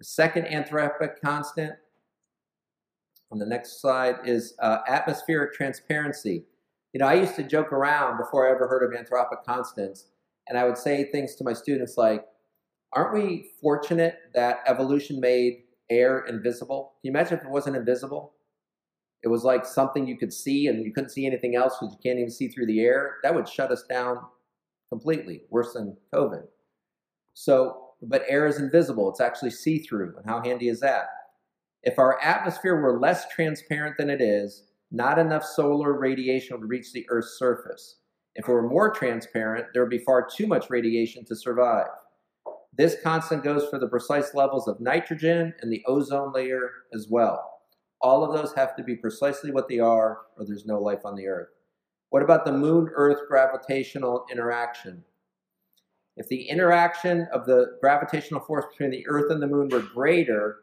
The 0.02 0.06
second 0.06 0.46
anthropic 0.46 1.22
constant 1.24 1.74
on 3.32 3.38
the 3.38 3.46
next 3.46 3.82
slide 3.82 4.16
is 4.26 4.56
uh, 4.58 4.80
atmospheric 4.88 5.54
transparency. 5.54 6.44
You 6.92 7.02
know, 7.02 7.06
I 7.06 7.14
used 7.14 7.36
to 7.36 7.44
joke 7.44 7.72
around 7.72 8.18
before 8.18 8.48
I 8.48 8.52
ever 8.52 8.68
heard 8.68 8.82
of 8.82 9.00
anthropic 9.00 9.44
constants, 9.46 10.08
and 10.50 10.58
I 10.58 10.64
would 10.64 10.80
say 10.80 11.04
things 11.04 11.36
to 11.36 11.44
my 11.44 11.54
students 11.54 11.98
like, 11.98 12.26
aren't 12.94 13.14
we 13.14 13.52
fortunate 13.62 14.18
that 14.34 14.62
evolution 14.66 15.20
made 15.20 15.66
air 15.92 16.22
invisible? 16.22 16.94
Can 17.00 17.10
you 17.10 17.12
imagine 17.12 17.38
if 17.38 17.44
it 17.44 17.52
wasn't 17.52 17.76
invisible? 17.76 18.34
It 19.22 19.28
was 19.28 19.44
like 19.44 19.68
something 19.68 20.08
you 20.08 20.18
could 20.18 20.34
see 20.34 20.66
and 20.66 20.84
you 20.84 20.92
couldn't 20.92 21.12
see 21.12 21.28
anything 21.28 21.56
else 21.56 21.78
because 21.80 21.94
you 21.94 22.00
can't 22.02 22.18
even 22.18 22.32
see 22.32 22.48
through 22.48 22.66
the 22.66 22.80
air. 22.80 23.18
That 23.22 23.36
would 23.36 23.48
shut 23.48 23.70
us 23.70 23.84
down 23.84 24.18
completely, 24.90 25.44
worse 25.52 25.74
than 25.74 25.96
COVID. 26.12 26.48
So, 27.36 27.91
but 28.02 28.24
air 28.28 28.48
is 28.48 28.60
invisible, 28.60 29.10
it's 29.10 29.22
actually 29.22 29.52
see 29.52 29.80
through. 29.80 30.16
And 30.18 30.26
how 30.26 30.42
handy 30.42 30.70
is 30.70 30.80
that? 30.80 31.08
If 31.84 32.00
our 32.00 32.22
atmosphere 32.22 32.80
were 32.80 33.00
less 33.00 33.28
transparent 33.30 33.98
than 33.98 34.10
it 34.10 34.22
is, 34.22 34.66
not 34.92 35.18
enough 35.18 35.44
solar 35.44 35.98
radiation 35.98 36.60
would 36.60 36.70
reach 36.70 36.92
the 36.92 37.06
Earth's 37.10 37.38
surface. 37.38 37.98
If 38.36 38.48
it 38.48 38.52
were 38.52 38.68
more 38.68 38.92
transparent, 38.92 39.68
there 39.74 39.84
would 39.84 39.90
be 39.90 40.00
far 40.00 40.28
too 40.28 40.48
much 40.48 40.70
radiation 40.70 41.26
to 41.26 41.36
survive. 41.36 41.88
This 42.78 42.98
constant 43.04 43.44
goes 43.44 43.68
for 43.70 43.80
the 43.80 43.88
precise 43.88 44.34
levels 44.34 44.68
of 44.68 44.80
nitrogen 44.80 45.54
and 45.62 45.72
the 45.72 45.84
ozone 45.88 46.32
layer 46.32 46.70
as 46.94 47.08
well. 47.10 47.60
All 48.02 48.24
of 48.24 48.34
those 48.34 48.54
have 48.54 48.76
to 48.78 48.84
be 48.84 48.96
precisely 48.96 49.52
what 49.52 49.68
they 49.68 49.80
are, 49.80 50.20
or 50.38 50.46
there's 50.46 50.66
no 50.66 50.80
life 50.80 51.02
on 51.06 51.16
the 51.16 51.28
Earth. 51.28 51.50
What 52.10 52.24
about 52.24 52.46
the 52.46 52.52
moon 52.52 52.90
Earth 52.94 53.28
gravitational 53.28 54.26
interaction? 54.32 55.04
If 56.22 56.28
the 56.28 56.50
interaction 56.50 57.28
of 57.34 57.48
the 57.48 57.78
gravitational 57.82 58.42
force 58.42 58.66
between 58.70 58.92
the 58.92 59.08
Earth 59.08 59.32
and 59.32 59.42
the 59.42 59.48
moon 59.48 59.70
were 59.70 59.82
greater, 59.82 60.58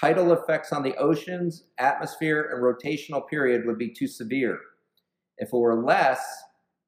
tidal 0.00 0.32
effects 0.32 0.72
on 0.72 0.84
the 0.84 0.94
oceans, 0.98 1.64
atmosphere, 1.78 2.48
and 2.52 2.62
rotational 2.62 3.28
period 3.28 3.66
would 3.66 3.76
be 3.76 3.92
too 3.92 4.06
severe. 4.06 4.60
If 5.36 5.48
it 5.48 5.56
were 5.56 5.82
less, 5.82 6.24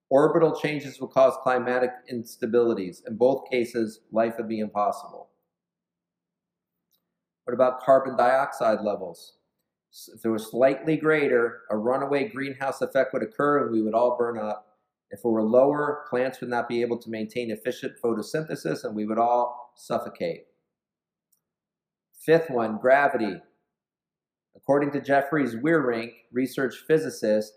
orbital 0.08 0.54
changes 0.54 1.00
would 1.00 1.10
cause 1.10 1.34
climatic 1.42 1.90
instabilities. 2.12 2.98
In 3.08 3.16
both 3.16 3.50
cases, 3.50 4.02
life 4.12 4.34
would 4.38 4.48
be 4.48 4.60
impossible. 4.60 5.30
What 7.42 7.54
about 7.54 7.82
carbon 7.82 8.16
dioxide 8.16 8.82
levels? 8.82 9.32
If 10.14 10.22
they 10.22 10.28
were 10.28 10.38
slightly 10.38 10.96
greater, 10.96 11.62
a 11.70 11.76
runaway 11.76 12.28
greenhouse 12.28 12.82
effect 12.82 13.14
would 13.14 13.24
occur 13.24 13.64
and 13.64 13.72
we 13.72 13.82
would 13.82 13.94
all 13.94 14.16
burn 14.16 14.38
up. 14.38 14.71
If 15.12 15.18
it 15.18 15.28
were 15.28 15.42
lower, 15.42 16.06
plants 16.08 16.40
would 16.40 16.48
not 16.48 16.68
be 16.68 16.80
able 16.80 16.98
to 16.98 17.10
maintain 17.10 17.50
efficient 17.50 18.00
photosynthesis 18.02 18.82
and 18.84 18.96
we 18.96 19.04
would 19.04 19.18
all 19.18 19.72
suffocate. 19.76 20.46
Fifth 22.24 22.48
one, 22.48 22.78
gravity. 22.78 23.36
According 24.56 24.92
to 24.92 25.00
Jeffrey 25.02 25.44
Zweerink, 25.44 26.12
research 26.32 26.84
physicist 26.86 27.52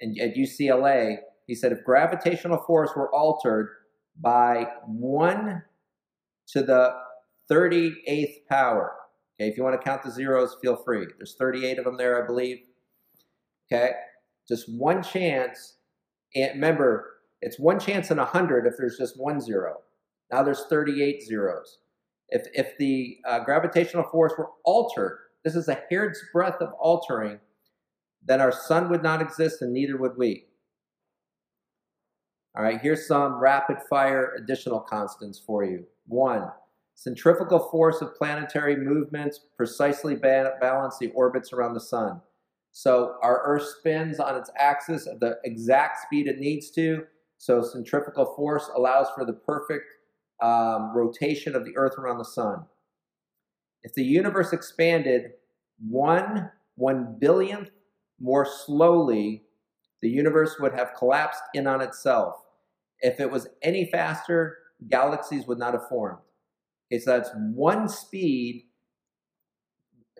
at 0.00 0.36
UCLA, 0.36 1.18
he 1.46 1.56
said 1.56 1.72
if 1.72 1.84
gravitational 1.84 2.58
force 2.58 2.90
were 2.94 3.12
altered 3.12 3.68
by 4.20 4.66
1 4.86 5.62
to 6.48 6.62
the 6.62 6.94
38th 7.50 8.46
power, 8.48 8.92
okay, 9.40 9.48
if 9.48 9.56
you 9.56 9.64
want 9.64 9.80
to 9.80 9.84
count 9.84 10.02
the 10.04 10.10
zeros, 10.10 10.56
feel 10.62 10.76
free. 10.76 11.06
There's 11.18 11.34
38 11.34 11.78
of 11.78 11.84
them 11.84 11.96
there, 11.96 12.22
I 12.22 12.26
believe. 12.26 12.58
Okay, 13.72 13.92
just 14.48 14.72
one 14.72 15.02
chance. 15.02 15.78
And 16.34 16.54
remember, 16.54 17.08
it's 17.40 17.58
one 17.58 17.80
chance 17.80 18.10
in 18.10 18.18
100 18.18 18.66
if 18.66 18.74
there's 18.78 18.98
just 18.98 19.18
one 19.20 19.40
zero. 19.40 19.78
Now 20.30 20.42
there's 20.42 20.64
38 20.66 21.22
zeros. 21.22 21.78
If, 22.28 22.46
if 22.54 22.78
the 22.78 23.18
uh, 23.28 23.40
gravitational 23.40 24.04
force 24.04 24.32
were 24.38 24.50
altered, 24.64 25.18
this 25.44 25.54
is 25.54 25.68
a 25.68 25.82
hair's 25.90 26.18
breadth 26.32 26.62
of 26.62 26.72
altering, 26.80 27.40
then 28.24 28.40
our 28.40 28.52
sun 28.52 28.88
would 28.88 29.02
not 29.02 29.20
exist 29.20 29.60
and 29.60 29.72
neither 29.72 29.96
would 29.96 30.16
we. 30.16 30.46
All 32.56 32.62
right, 32.62 32.80
here's 32.80 33.06
some 33.06 33.40
rapid 33.40 33.78
fire 33.88 34.34
additional 34.38 34.80
constants 34.80 35.38
for 35.44 35.64
you. 35.64 35.84
One, 36.06 36.50
centrifugal 36.94 37.70
force 37.70 38.02
of 38.02 38.14
planetary 38.14 38.76
movements 38.76 39.40
precisely 39.56 40.14
ba 40.14 40.52
balance 40.60 40.98
the 40.98 41.08
orbits 41.08 41.52
around 41.52 41.74
the 41.74 41.80
sun. 41.80 42.20
So 42.72 43.16
our 43.22 43.42
Earth 43.44 43.66
spins 43.78 44.18
on 44.18 44.36
its 44.36 44.50
axis 44.58 45.06
at 45.06 45.20
the 45.20 45.38
exact 45.44 46.02
speed 46.02 46.26
it 46.26 46.38
needs 46.38 46.70
to. 46.72 47.04
So 47.38 47.62
centrifugal 47.62 48.34
force 48.34 48.70
allows 48.74 49.08
for 49.14 49.24
the 49.24 49.34
perfect 49.34 49.84
um, 50.40 50.92
rotation 50.94 51.54
of 51.54 51.64
the 51.64 51.76
Earth 51.76 51.98
around 51.98 52.18
the 52.18 52.24
sun. 52.24 52.64
If 53.82 53.94
the 53.94 54.04
universe 54.04 54.52
expanded 54.52 55.32
one 55.78 56.50
one 56.76 57.16
billionth 57.20 57.70
more 58.18 58.46
slowly, 58.46 59.42
the 60.00 60.08
universe 60.08 60.56
would 60.58 60.72
have 60.72 60.94
collapsed 60.96 61.42
in 61.54 61.66
on 61.66 61.82
itself. 61.82 62.36
If 63.00 63.20
it 63.20 63.30
was 63.30 63.48
any 63.62 63.90
faster, 63.90 64.58
galaxies 64.88 65.46
would 65.46 65.58
not 65.58 65.74
have 65.74 65.88
formed. 65.88 66.18
Okay, 66.90 67.00
so 67.00 67.10
that's 67.10 67.30
one 67.52 67.88
speed 67.88 68.64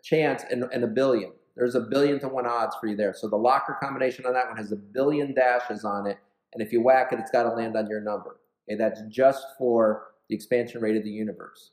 chance 0.02 0.42
in, 0.50 0.68
in 0.72 0.82
a 0.82 0.88
billion. 0.88 1.32
There's 1.56 1.74
a 1.74 1.80
billion 1.80 2.18
to 2.20 2.28
one 2.28 2.46
odds 2.46 2.76
for 2.80 2.86
you 2.86 2.96
there. 2.96 3.14
So 3.14 3.28
the 3.28 3.36
locker 3.36 3.76
combination 3.80 4.26
on 4.26 4.32
that 4.32 4.48
one 4.48 4.56
has 4.56 4.72
a 4.72 4.76
billion 4.76 5.34
dashes 5.34 5.84
on 5.84 6.06
it. 6.06 6.18
And 6.52 6.62
if 6.62 6.72
you 6.72 6.80
whack 6.82 7.12
it, 7.12 7.18
it's 7.18 7.30
got 7.30 7.44
to 7.44 7.50
land 7.50 7.76
on 7.76 7.88
your 7.88 8.00
number. 8.00 8.36
Okay, 8.68 8.78
that's 8.78 9.02
just 9.08 9.44
for 9.58 10.12
the 10.28 10.34
expansion 10.34 10.80
rate 10.80 10.96
of 10.96 11.04
the 11.04 11.10
universe. 11.10 11.72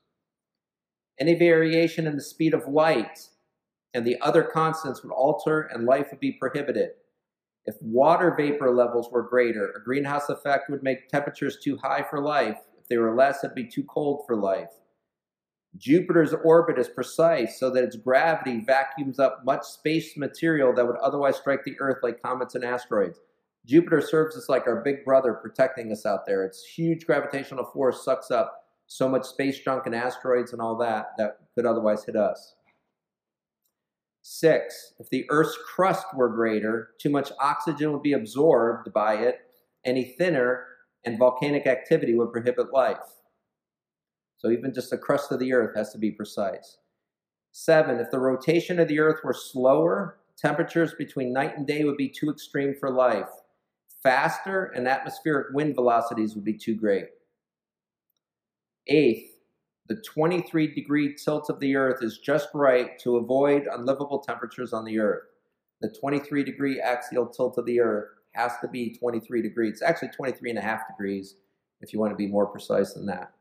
Any 1.19 1.35
variation 1.35 2.07
in 2.07 2.15
the 2.15 2.21
speed 2.21 2.53
of 2.53 2.67
light 2.67 3.27
and 3.93 4.05
the 4.05 4.19
other 4.21 4.43
constants 4.43 5.03
would 5.03 5.11
alter 5.11 5.61
and 5.61 5.85
life 5.85 6.07
would 6.11 6.19
be 6.19 6.33
prohibited. 6.33 6.91
If 7.65 7.75
water 7.81 8.33
vapor 8.35 8.71
levels 8.71 9.09
were 9.11 9.23
greater, 9.23 9.71
a 9.71 9.83
greenhouse 9.83 10.29
effect 10.29 10.69
would 10.69 10.83
make 10.83 11.09
temperatures 11.09 11.59
too 11.61 11.77
high 11.77 12.03
for 12.09 12.21
life. 12.21 12.57
If 12.79 12.87
they 12.87 12.97
were 12.97 13.15
less, 13.15 13.43
it'd 13.43 13.55
be 13.55 13.67
too 13.67 13.83
cold 13.83 14.23
for 14.25 14.35
life. 14.35 14.69
Jupiter's 15.77 16.33
orbit 16.33 16.79
is 16.79 16.89
precise 16.89 17.59
so 17.59 17.69
that 17.69 17.83
its 17.83 17.95
gravity 17.95 18.61
vacuums 18.65 19.19
up 19.19 19.45
much 19.45 19.63
space 19.63 20.17
material 20.17 20.73
that 20.73 20.85
would 20.85 20.97
otherwise 20.97 21.37
strike 21.37 21.63
the 21.63 21.79
Earth 21.79 21.99
like 22.01 22.21
comets 22.21 22.55
and 22.55 22.63
asteroids. 22.63 23.19
Jupiter 23.65 24.01
serves 24.01 24.35
as 24.35 24.49
like 24.49 24.67
our 24.67 24.81
big 24.81 25.05
brother 25.05 25.33
protecting 25.33 25.91
us 25.91 26.05
out 26.05 26.25
there. 26.25 26.43
Its 26.43 26.63
huge 26.63 27.05
gravitational 27.05 27.65
force 27.65 28.03
sucks 28.03 28.31
up 28.31 28.63
so 28.87 29.07
much 29.07 29.25
space 29.25 29.59
junk 29.59 29.85
and 29.85 29.93
asteroids 29.93 30.53
and 30.53 30.61
all 30.61 30.75
that 30.77 31.11
that 31.17 31.37
could 31.53 31.65
otherwise 31.65 32.03
hit 32.03 32.15
us. 32.15 32.55
Six, 34.21 34.93
if 34.99 35.09
the 35.09 35.25
Earth's 35.29 35.57
crust 35.75 36.05
were 36.15 36.29
greater, 36.29 36.89
too 36.99 37.09
much 37.09 37.31
oxygen 37.39 37.91
would 37.93 38.03
be 38.03 38.13
absorbed 38.13 38.91
by 38.91 39.15
it. 39.15 39.39
Any 39.85 40.15
thinner, 40.17 40.65
and 41.05 41.17
volcanic 41.17 41.65
activity 41.65 42.13
would 42.13 42.31
prohibit 42.31 42.73
life. 42.73 42.97
So 44.39 44.49
even 44.49 44.73
just 44.73 44.89
the 44.89 44.97
crust 44.97 45.31
of 45.31 45.39
the 45.39 45.53
Earth 45.53 45.75
has 45.75 45.91
to 45.91 45.97
be 45.97 46.11
precise. 46.11 46.77
Seven, 47.51 47.99
if 47.99 48.09
the 48.09 48.19
rotation 48.19 48.79
of 48.79 48.87
the 48.87 48.99
Earth 48.99 49.19
were 49.23 49.33
slower, 49.33 50.19
temperatures 50.37 50.93
between 50.97 51.33
night 51.33 51.57
and 51.57 51.67
day 51.67 51.83
would 51.83 51.97
be 51.97 52.09
too 52.09 52.29
extreme 52.29 52.73
for 52.79 52.89
life. 52.89 53.29
Faster, 54.01 54.71
and 54.75 54.87
atmospheric 54.87 55.47
wind 55.53 55.75
velocities 55.75 56.35
would 56.35 56.45
be 56.45 56.57
too 56.57 56.73
great. 56.73 57.07
Eighth, 58.87 59.39
the 59.89 60.01
23 60.13 60.73
degree 60.73 61.15
tilt 61.15 61.49
of 61.49 61.59
the 61.59 61.75
Earth 61.75 62.01
is 62.01 62.19
just 62.19 62.47
right 62.53 62.97
to 62.99 63.17
avoid 63.17 63.67
unlivable 63.69 64.19
temperatures 64.19 64.71
on 64.71 64.85
the 64.85 64.99
Earth. 64.99 65.23
The 65.81 65.93
23 65.99 66.43
degree 66.45 66.79
axial 66.79 67.27
tilt 67.27 67.57
of 67.57 67.65
the 67.65 67.81
Earth 67.81 68.07
has 68.33 68.53
to 68.61 68.69
be 68.69 68.95
23 68.97 69.41
degrees. 69.41 69.73
It's 69.73 69.81
actually 69.81 70.09
23 70.09 70.51
and 70.51 70.59
a 70.59 70.61
half 70.61 70.87
degrees 70.87 71.35
if 71.81 71.91
you 71.91 71.99
want 71.99 72.11
to 72.11 72.17
be 72.17 72.27
more 72.27 72.45
precise 72.45 72.93
than 72.93 73.05
that. 73.07 73.33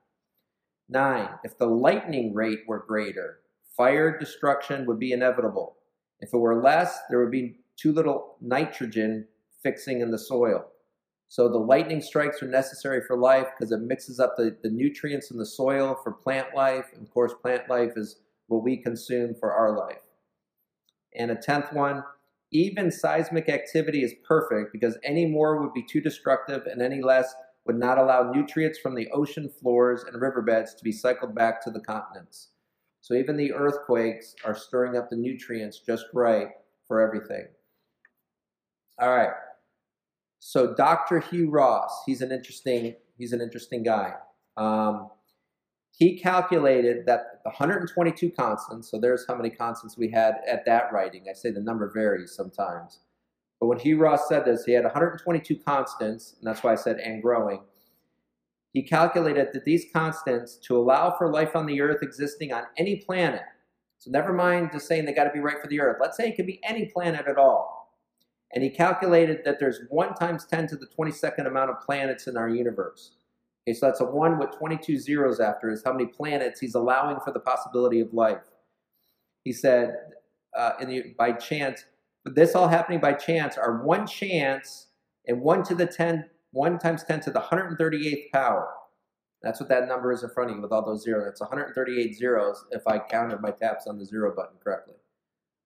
Nine, 0.89 1.29
if 1.45 1.59
the 1.59 1.67
lightning 1.67 2.35
rate 2.35 2.61
were 2.67 2.85
greater, 2.87 3.41
fire 3.77 4.19
destruction 4.19 4.87
would 4.87 4.99
be 4.99 5.13
inevitable. 5.13 5.77
If 6.21 6.33
it 6.33 6.39
were 6.39 6.63
less, 6.63 6.99
there 7.11 7.21
would 7.21 7.31
be 7.31 7.61
too 7.77 7.93
little 7.93 8.37
nitrogen 8.41 9.27
fixing 9.63 10.01
in 10.01 10.11
the 10.11 10.19
soil. 10.19 10.67
So 11.29 11.49
the 11.49 11.59
lightning 11.59 12.01
strikes 12.01 12.43
are 12.43 12.49
necessary 12.49 13.03
for 13.07 13.17
life 13.17 13.49
because 13.57 13.71
it 13.71 13.81
mixes 13.81 14.19
up 14.19 14.35
the, 14.37 14.57
the 14.63 14.71
nutrients 14.71 15.31
in 15.31 15.37
the 15.37 15.45
soil 15.45 15.99
for 16.03 16.13
plant 16.13 16.55
life. 16.55 16.87
And 16.95 17.07
of 17.07 17.13
course, 17.13 17.35
plant 17.43 17.69
life 17.69 17.93
is 17.97 18.21
what 18.47 18.65
we 18.65 18.79
consume 18.79 19.35
for 19.35 19.53
our 19.53 19.77
life. 19.77 20.01
And 21.15 21.31
a 21.31 21.37
tenth 21.37 21.73
one, 21.73 22.03
even 22.51 22.91
seismic 22.91 23.51
activity 23.51 24.03
is 24.03 24.15
perfect 24.27 24.73
because 24.73 24.97
any 25.05 25.27
more 25.27 25.61
would 25.61 25.75
be 25.75 25.83
too 25.83 26.01
destructive 26.01 26.67
and 26.67 26.81
any 26.81 27.03
less 27.03 27.35
would 27.69 27.79
not 27.79 27.99
allow 27.99 28.33
nutrients 28.33 28.79
from 28.79 28.97
the 28.97 29.09
ocean 29.13 29.49
floors 29.49 30.03
and 30.03 30.21
riverbeds 30.21 30.75
to 30.75 30.83
be 30.83 30.91
cycled 30.91 31.35
back 31.35 31.63
to 31.63 31.71
the 31.71 31.81
continents. 31.81 32.49
So 33.03 33.15
even 33.15 33.37
the 33.37 33.53
earthquakes 33.53 34.35
are 34.45 34.57
stirring 34.57 34.97
up 34.97 35.11
the 35.11 35.17
nutrients 35.17 35.79
just 35.79 36.07
right 36.13 36.49
for 36.89 37.01
everything. 37.01 37.47
All 38.99 39.15
right. 39.15 39.35
So 40.41 40.75
Dr. 40.75 41.21
Hugh 41.21 41.51
Ross, 41.51 42.03
he's 42.07 42.23
an 42.23 42.33
interesting 42.33 42.97
he's 43.17 43.33
an 43.33 43.41
interesting 43.41 43.83
guy. 43.83 44.15
Um, 44.57 45.11
he 45.93 46.19
calculated 46.19 47.07
that 47.07 47.41
the 47.45 47.51
122 47.51 48.31
constants, 48.31 48.91
so 48.91 48.99
there's 48.99 49.27
how 49.27 49.35
many 49.35 49.51
constants 49.51 49.99
we 49.99 50.11
had 50.11 50.37
at 50.49 50.65
that 50.65 50.93
writing. 50.93 51.25
I 51.29 51.35
say 51.35 51.51
the 51.51 51.61
number 51.61 51.91
varies 51.93 52.35
sometimes. 52.35 53.01
But 53.61 53.67
when 53.67 53.79
Hugh 53.79 53.99
Ross 53.99 54.29
said 54.29 54.45
this, 54.45 54.65
he 54.65 54.73
had 54.73 54.85
122 54.85 55.57
constants, 55.57 56.37
and 56.39 56.47
that's 56.47 56.63
why 56.63 56.73
I 56.73 56.77
said 56.77 56.99
and 56.99 57.23
growing. 57.23 57.61
he 58.73 58.83
calculated 58.83 59.49
that 59.53 59.65
these 59.65 59.87
constants 59.93 60.57
to 60.57 60.77
allow 60.77 61.11
for 61.17 61.33
life 61.33 61.57
on 61.57 61.67
the 61.67 61.81
earth 61.81 62.03
existing 62.03 62.53
on 62.53 62.65
any 62.77 62.97
planet. 62.97 63.43
So 63.99 64.11
never 64.11 64.33
mind 64.33 64.71
just 64.73 64.87
saying 64.87 65.05
they 65.05 65.13
got 65.13 65.25
to 65.25 65.33
be 65.33 65.41
right 65.41 65.61
for 65.61 65.69
the 65.69 65.81
earth. 65.81 65.97
Let's 66.01 66.17
say 66.17 66.29
it 66.29 66.37
could 66.37 66.47
be 66.47 66.61
any 66.63 66.87
planet 66.87 67.27
at 67.27 67.39
all. 67.39 67.97
And 68.55 68.63
he 68.63 68.71
calculated 68.71 69.41
that 69.45 69.59
there's 69.59 69.81
1 69.89 70.15
times 70.15 70.47
10 70.47 70.69
to 70.69 70.77
the 70.77 70.87
22nd 70.87 71.47
amount 71.47 71.71
of 71.71 71.81
planets 71.81 72.29
in 72.29 72.37
our 72.37 72.49
universe. 72.49 73.17
Okay, 73.67 73.75
so 73.75 73.87
that's 73.87 74.01
a 74.01 74.05
1 74.05 74.39
with 74.39 74.57
22 74.57 74.99
zeros 74.99 75.41
after 75.41 75.71
is 75.71 75.83
how 75.85 75.93
many 75.93 76.07
planets 76.07 76.61
he's 76.61 76.75
allowing 76.75 77.19
for 77.25 77.33
the 77.33 77.41
possibility 77.41 78.01
of 78.01 78.15
life. 78.15 78.45
He 79.45 79.53
said, 79.53 79.97
uh, 80.57 80.73
in 80.81 80.89
the, 80.89 81.15
by 81.19 81.33
chance, 81.33 81.85
this 82.29 82.55
all 82.55 82.69
happening 82.69 83.01
by 83.01 83.13
chance 83.13 83.57
are 83.57 83.85
one 83.85 84.07
chance 84.07 84.89
and 85.27 85.41
1 85.41 85.63
to 85.65 85.75
the 85.75 85.87
10 85.87 86.25
1 86.53 86.79
times 86.79 87.05
10 87.05 87.21
to 87.21 87.31
the 87.31 87.41
138th 87.41 88.31
power. 88.33 88.69
That's 89.43 89.61
what 89.61 89.69
that 89.69 89.87
number 89.87 90.13
is 90.13 90.23
in 90.23 90.31
front 90.31 90.51
of 90.51 90.57
you 90.57 90.63
with 90.63 90.73
all 90.73 90.85
those 90.85 91.05
zeros. 91.05 91.29
It's 91.29 91.41
138 91.41 92.17
zeros 92.17 92.65
if 92.71 92.87
I 92.87 92.99
counted 92.99 93.41
my 93.41 93.51
taps 93.51 93.87
on 93.87 93.99
the 93.99 94.05
zero 94.05 94.35
button 94.35 94.57
correctly. 94.63 94.95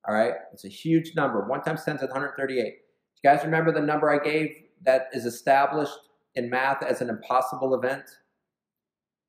All 0.06 0.14
right, 0.14 0.34
it's 0.52 0.64
a 0.64 0.68
huge 0.68 1.14
number. 1.14 1.46
1 1.46 1.62
times 1.62 1.84
10 1.84 1.98
to 1.98 2.06
the 2.06 2.12
138. 2.12 2.64
You 2.64 3.30
guys 3.30 3.44
remember 3.44 3.72
the 3.72 3.80
number 3.80 4.10
I 4.10 4.18
gave 4.18 4.50
that 4.84 5.08
is 5.12 5.24
established 5.24 5.96
in 6.34 6.50
math 6.50 6.82
as 6.82 7.00
an 7.00 7.08
impossible 7.08 7.74
event? 7.74 8.04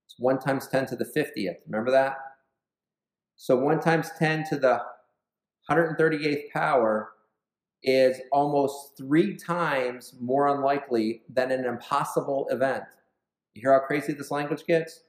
It's 0.06 0.16
1 0.18 0.40
times 0.40 0.68
10 0.68 0.88
to 0.88 0.96
the 0.96 1.06
50th. 1.06 1.58
Remember 1.68 1.92
that? 1.92 2.18
So 3.36 3.56
1 3.56 3.80
times 3.80 4.10
10 4.18 4.46
to 4.50 4.58
the 4.58 4.82
138th 5.70 6.52
power 6.52 7.13
is 7.84 8.22
almost 8.32 8.98
three 8.98 9.36
times 9.36 10.16
more 10.22 10.48
unlikely 10.48 11.22
than 11.30 11.52
an 11.52 11.66
impossible 11.66 12.48
event. 12.50 12.84
You 13.54 13.62
hear 13.62 13.74
how 13.74 13.86
crazy 13.86 14.14
this 14.14 14.32
language 14.32 14.66
gets? 14.66 15.04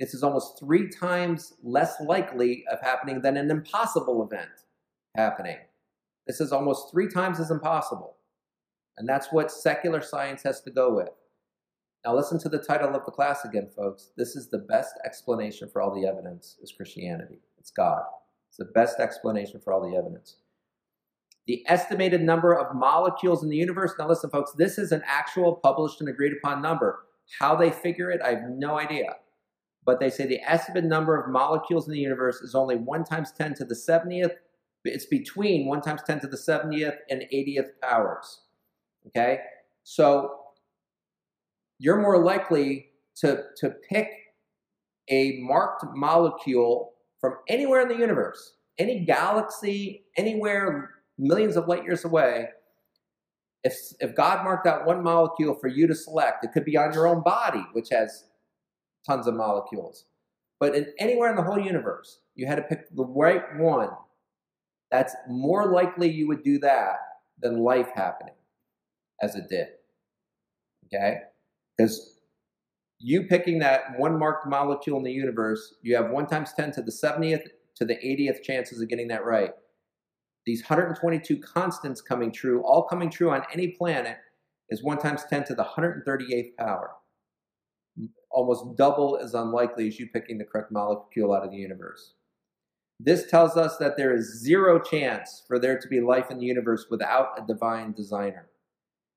This 0.00 0.14
is 0.14 0.22
almost 0.22 0.58
three 0.58 0.88
times 0.88 1.54
less 1.62 2.00
likely 2.00 2.64
of 2.70 2.80
happening 2.80 3.20
than 3.20 3.36
an 3.36 3.50
impossible 3.50 4.24
event 4.24 4.50
happening. 5.16 5.58
This 6.26 6.40
is 6.40 6.52
almost 6.52 6.90
three 6.90 7.08
times 7.08 7.38
as 7.40 7.50
impossible. 7.50 8.16
And 8.96 9.08
that's 9.08 9.32
what 9.32 9.50
secular 9.50 10.00
science 10.00 10.42
has 10.44 10.60
to 10.62 10.70
go 10.70 10.94
with. 10.94 11.10
Now, 12.04 12.14
listen 12.14 12.38
to 12.40 12.48
the 12.48 12.58
title 12.58 12.94
of 12.94 13.04
the 13.04 13.10
class 13.10 13.44
again, 13.44 13.68
folks. 13.74 14.10
This 14.16 14.36
is 14.36 14.50
the 14.50 14.58
best 14.58 14.94
explanation 15.04 15.68
for 15.68 15.80
all 15.80 15.94
the 15.94 16.06
evidence 16.06 16.58
is 16.62 16.70
Christianity. 16.70 17.38
It's 17.58 17.70
God. 17.70 18.02
It's 18.48 18.58
the 18.58 18.66
best 18.66 19.00
explanation 19.00 19.60
for 19.60 19.72
all 19.72 19.88
the 19.88 19.96
evidence 19.96 20.36
the 21.46 21.62
estimated 21.66 22.22
number 22.22 22.54
of 22.54 22.74
molecules 22.74 23.42
in 23.42 23.50
the 23.50 23.56
universe. 23.56 23.92
Now, 23.98 24.08
listen, 24.08 24.30
folks, 24.30 24.52
this 24.52 24.78
is 24.78 24.92
an 24.92 25.02
actual 25.06 25.56
published 25.56 26.00
and 26.00 26.08
agreed 26.08 26.32
upon 26.32 26.62
number. 26.62 27.04
How 27.38 27.54
they 27.54 27.70
figure 27.70 28.10
it, 28.10 28.22
I 28.22 28.30
have 28.30 28.48
no 28.48 28.78
idea. 28.78 29.16
But 29.84 30.00
they 30.00 30.08
say 30.08 30.26
the 30.26 30.40
estimated 30.40 30.88
number 30.88 31.20
of 31.20 31.30
molecules 31.30 31.86
in 31.86 31.92
the 31.92 31.98
universe 31.98 32.36
is 32.36 32.54
only 32.54 32.76
1 32.76 33.04
times 33.04 33.32
10 33.32 33.54
to 33.56 33.64
the 33.64 33.74
70th. 33.74 34.32
It's 34.84 35.06
between 35.06 35.66
1 35.66 35.82
times 35.82 36.02
10 36.06 36.20
to 36.20 36.26
the 36.26 36.36
70th 36.36 36.96
and 37.10 37.24
80th 37.32 37.68
powers. 37.82 38.40
Okay? 39.08 39.40
So 39.82 40.40
you're 41.78 42.00
more 42.00 42.22
likely 42.22 42.88
to, 43.16 43.44
to 43.58 43.70
pick 43.90 44.08
a 45.10 45.38
marked 45.42 45.84
molecule 45.94 46.94
from 47.20 47.34
anywhere 47.48 47.82
in 47.82 47.88
the 47.88 47.96
universe, 47.96 48.54
any 48.78 49.04
galaxy, 49.04 50.04
anywhere 50.16 50.90
millions 51.18 51.56
of 51.56 51.68
light 51.68 51.84
years 51.84 52.04
away, 52.04 52.48
if, 53.62 53.74
if 54.00 54.14
God 54.14 54.44
marked 54.44 54.66
out 54.66 54.86
one 54.86 55.02
molecule 55.02 55.54
for 55.54 55.68
you 55.68 55.86
to 55.86 55.94
select, 55.94 56.44
it 56.44 56.52
could 56.52 56.64
be 56.64 56.76
on 56.76 56.92
your 56.92 57.06
own 57.06 57.22
body, 57.22 57.64
which 57.72 57.88
has 57.90 58.24
tons 59.06 59.26
of 59.26 59.34
molecules. 59.34 60.04
But 60.60 60.74
in, 60.74 60.86
anywhere 60.98 61.30
in 61.30 61.36
the 61.36 61.42
whole 61.42 61.58
universe, 61.58 62.20
you 62.34 62.46
had 62.46 62.56
to 62.56 62.62
pick 62.62 62.94
the 62.94 63.04
right 63.04 63.42
one. 63.56 63.90
That's 64.90 65.14
more 65.28 65.72
likely 65.72 66.10
you 66.10 66.28
would 66.28 66.42
do 66.42 66.58
that 66.60 66.96
than 67.40 67.58
life 67.58 67.88
happening 67.94 68.34
as 69.22 69.34
it 69.34 69.48
did. 69.48 69.68
Okay? 70.86 71.18
Because 71.76 72.18
you 72.98 73.24
picking 73.24 73.58
that 73.58 73.98
one 73.98 74.18
marked 74.18 74.46
molecule 74.46 74.98
in 74.98 75.04
the 75.04 75.12
universe, 75.12 75.74
you 75.82 75.96
have 75.96 76.10
1 76.10 76.26
times 76.26 76.52
10 76.54 76.72
to 76.72 76.82
the 76.82 76.92
70th 76.92 77.48
to 77.76 77.84
the 77.84 77.96
80th 77.96 78.42
chances 78.42 78.80
of 78.80 78.88
getting 78.88 79.08
that 79.08 79.24
right 79.24 79.50
these 80.46 80.62
122 80.62 81.38
constants 81.38 82.00
coming 82.00 82.30
true, 82.30 82.62
all 82.62 82.82
coming 82.82 83.10
true 83.10 83.30
on 83.30 83.42
any 83.52 83.68
planet, 83.68 84.18
is 84.70 84.82
1 84.82 84.98
times 84.98 85.24
10 85.28 85.44
to 85.44 85.54
the 85.54 85.64
138th 85.64 86.56
power. 86.58 86.90
Almost 88.30 88.76
double 88.76 89.18
as 89.22 89.34
unlikely 89.34 89.88
as 89.88 89.98
you 89.98 90.08
picking 90.08 90.38
the 90.38 90.44
correct 90.44 90.72
molecule 90.72 91.32
out 91.32 91.44
of 91.44 91.50
the 91.50 91.56
universe. 91.56 92.14
This 93.00 93.28
tells 93.30 93.56
us 93.56 93.76
that 93.78 93.96
there 93.96 94.14
is 94.14 94.40
zero 94.40 94.80
chance 94.80 95.42
for 95.46 95.58
there 95.58 95.78
to 95.78 95.88
be 95.88 96.00
life 96.00 96.30
in 96.30 96.38
the 96.38 96.46
universe 96.46 96.86
without 96.90 97.30
a 97.38 97.46
divine 97.46 97.92
designer. 97.92 98.48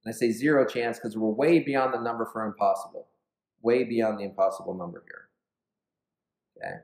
And 0.04 0.14
I 0.14 0.18
say 0.18 0.32
zero 0.32 0.66
chance 0.66 0.98
because 0.98 1.18
we're 1.18 1.30
way 1.30 1.60
beyond 1.60 1.94
the 1.94 2.02
number 2.02 2.26
for 2.26 2.46
impossible. 2.46 3.08
Way 3.62 3.84
beyond 3.84 4.20
the 4.20 4.24
impossible 4.24 4.74
number 4.74 5.04
here. 5.08 5.28
Okay. 6.58 6.78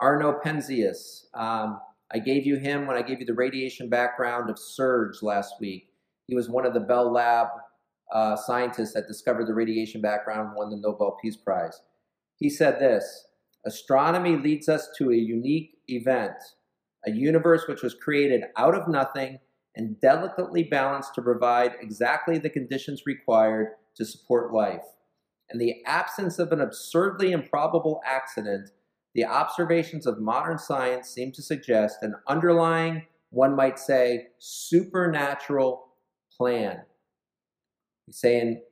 Arno 0.00 0.38
Penzias. 0.44 1.24
Um, 1.34 1.80
I 2.12 2.18
gave 2.18 2.46
you 2.46 2.56
him 2.56 2.86
when 2.86 2.96
I 2.96 3.02
gave 3.02 3.20
you 3.20 3.26
the 3.26 3.34
radiation 3.34 3.88
background 3.88 4.48
of 4.48 4.58
SURGE 4.58 5.22
last 5.22 5.54
week. 5.60 5.88
He 6.26 6.34
was 6.34 6.48
one 6.48 6.64
of 6.64 6.74
the 6.74 6.80
Bell 6.80 7.12
Lab 7.12 7.48
uh, 8.12 8.36
scientists 8.36 8.94
that 8.94 9.06
discovered 9.06 9.46
the 9.46 9.54
radiation 9.54 10.00
background 10.00 10.48
and 10.48 10.56
won 10.56 10.70
the 10.70 10.76
Nobel 10.76 11.18
Peace 11.20 11.36
Prize. 11.36 11.80
He 12.36 12.48
said 12.48 12.78
this 12.78 13.26
Astronomy 13.66 14.36
leads 14.36 14.68
us 14.68 14.88
to 14.96 15.10
a 15.10 15.16
unique 15.16 15.72
event, 15.88 16.36
a 17.06 17.10
universe 17.10 17.64
which 17.68 17.82
was 17.82 17.94
created 17.94 18.44
out 18.56 18.74
of 18.74 18.88
nothing 18.88 19.38
and 19.76 20.00
delicately 20.00 20.64
balanced 20.64 21.14
to 21.14 21.22
provide 21.22 21.72
exactly 21.80 22.38
the 22.38 22.50
conditions 22.50 23.02
required 23.06 23.68
to 23.96 24.04
support 24.04 24.52
life. 24.52 24.84
And 25.50 25.60
the 25.60 25.76
absence 25.86 26.38
of 26.38 26.52
an 26.52 26.60
absurdly 26.60 27.32
improbable 27.32 28.00
accident, 28.04 28.70
the 29.14 29.24
observations 29.24 30.06
of 30.06 30.20
modern 30.20 30.58
science 30.58 31.08
seem 31.08 31.32
to 31.32 31.42
suggest 31.42 32.02
an 32.02 32.14
underlying, 32.26 33.06
one 33.30 33.56
might 33.56 33.78
say, 33.78 34.28
supernatural 34.38 35.88
plan. 36.36 36.82
He's 38.06 38.18
saying, 38.18 38.62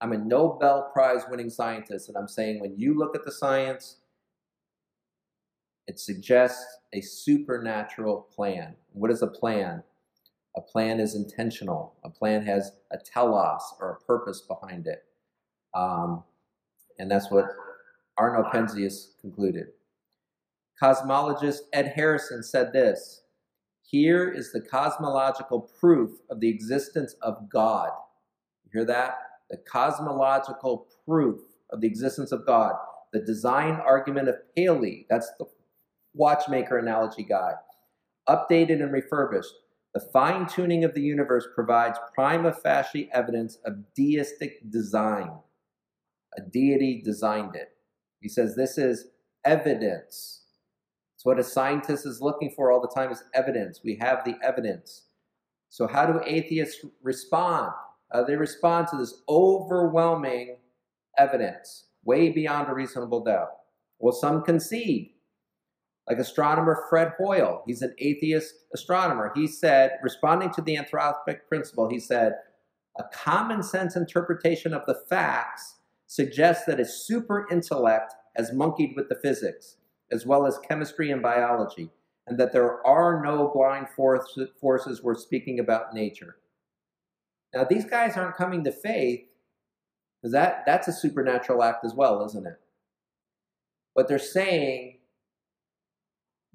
I'm 0.00 0.12
a 0.12 0.18
Nobel 0.18 0.90
Prize 0.92 1.22
winning 1.30 1.50
scientist, 1.50 2.08
and 2.08 2.16
I'm 2.16 2.28
saying 2.28 2.60
when 2.60 2.78
you 2.78 2.96
look 2.96 3.14
at 3.14 3.24
the 3.24 3.32
science, 3.32 3.96
it 5.86 5.98
suggests 5.98 6.64
a 6.92 7.00
supernatural 7.00 8.28
plan. 8.34 8.76
What 8.92 9.10
is 9.10 9.22
a 9.22 9.26
plan? 9.26 9.82
A 10.56 10.60
plan 10.60 11.00
is 11.00 11.14
intentional. 11.14 11.94
A 12.04 12.10
plan 12.10 12.44
has 12.46 12.72
a 12.90 12.96
telos 12.96 13.74
or 13.80 13.92
a 13.92 14.04
purpose 14.04 14.40
behind 14.40 14.86
it. 14.86 15.04
Um, 15.74 16.24
and 16.98 17.10
that's 17.10 17.30
what 17.30 17.46
Arno 18.20 18.42
Penzias 18.50 19.18
concluded. 19.18 19.68
Cosmologist 20.80 21.60
Ed 21.72 21.92
Harrison 21.96 22.42
said 22.42 22.70
this 22.70 23.22
Here 23.82 24.30
is 24.30 24.52
the 24.52 24.60
cosmological 24.60 25.70
proof 25.80 26.10
of 26.28 26.38
the 26.38 26.48
existence 26.50 27.14
of 27.22 27.48
God. 27.48 27.88
You 28.64 28.80
hear 28.80 28.84
that? 28.84 29.16
The 29.48 29.56
cosmological 29.56 30.86
proof 31.06 31.40
of 31.70 31.80
the 31.80 31.86
existence 31.86 32.30
of 32.30 32.46
God. 32.46 32.74
The 33.14 33.20
design 33.20 33.80
argument 33.86 34.28
of 34.28 34.36
Paley, 34.54 35.06
that's 35.08 35.30
the 35.38 35.46
watchmaker 36.12 36.76
analogy 36.76 37.24
guy, 37.24 37.54
updated 38.28 38.82
and 38.82 38.92
refurbished. 38.92 39.54
The 39.94 40.00
fine 40.12 40.46
tuning 40.46 40.84
of 40.84 40.92
the 40.92 41.00
universe 41.00 41.48
provides 41.54 41.98
prima 42.14 42.52
facie 42.52 43.08
evidence 43.14 43.56
of 43.64 43.94
deistic 43.94 44.70
design. 44.70 45.30
A 46.36 46.42
deity 46.42 47.00
designed 47.02 47.56
it. 47.56 47.70
He 48.20 48.28
says 48.28 48.54
this 48.54 48.78
is 48.78 49.06
evidence 49.44 50.40
it's 51.20 51.26
what 51.26 51.38
a 51.38 51.44
scientist 51.44 52.06
is 52.06 52.22
looking 52.22 52.50
for 52.50 52.72
all 52.72 52.80
the 52.80 52.88
time 52.88 53.12
is 53.12 53.22
evidence. 53.34 53.82
We 53.84 53.98
have 54.00 54.24
the 54.24 54.36
evidence. 54.42 55.02
So 55.68 55.86
how 55.86 56.06
do 56.06 56.18
atheists 56.24 56.82
respond? 57.02 57.72
Uh, 58.10 58.24
they 58.24 58.36
respond 58.36 58.88
to 58.88 58.96
this 58.96 59.20
overwhelming 59.28 60.56
evidence, 61.18 61.88
way 62.04 62.30
beyond 62.30 62.70
a 62.70 62.74
reasonable 62.74 63.22
doubt. 63.22 63.50
Well, 63.98 64.14
some 64.14 64.42
concede. 64.42 65.10
Like 66.08 66.16
astronomer 66.16 66.86
Fred 66.88 67.12
Hoyle, 67.18 67.64
he's 67.66 67.82
an 67.82 67.94
atheist 67.98 68.54
astronomer. 68.72 69.30
He 69.34 69.46
said, 69.46 69.98
responding 70.02 70.50
to 70.54 70.62
the 70.62 70.78
anthropic 70.78 71.40
principle, 71.50 71.90
he 71.90 72.00
said, 72.00 72.36
a 72.98 73.04
common 73.12 73.62
sense 73.62 73.94
interpretation 73.94 74.72
of 74.72 74.86
the 74.86 74.98
facts 75.10 75.79
suggests 76.10 76.64
that 76.66 76.80
a 76.80 76.84
super 76.84 77.46
intellect 77.52 78.14
has 78.36 78.52
monkeyed 78.52 78.94
with 78.96 79.08
the 79.08 79.14
physics 79.22 79.76
as 80.10 80.26
well 80.26 80.44
as 80.44 80.58
chemistry 80.58 81.08
and 81.12 81.22
biology, 81.22 81.88
and 82.26 82.36
that 82.36 82.52
there 82.52 82.84
are 82.84 83.22
no 83.24 83.48
blind 83.54 83.86
forces 83.88 85.02
we're 85.04 85.14
speaking 85.14 85.60
about 85.60 85.94
nature. 85.94 86.38
Now, 87.54 87.62
these 87.62 87.84
guys 87.84 88.16
aren't 88.16 88.36
coming 88.36 88.64
to 88.64 88.72
faith 88.72 89.20
Because 90.20 90.32
that, 90.32 90.64
that's 90.66 90.88
a 90.88 90.92
supernatural 90.92 91.62
act 91.62 91.84
as 91.84 91.94
well, 91.94 92.24
isn't 92.26 92.46
it? 92.46 92.60
But 93.94 94.08
they're 94.08 94.18
saying 94.18 94.98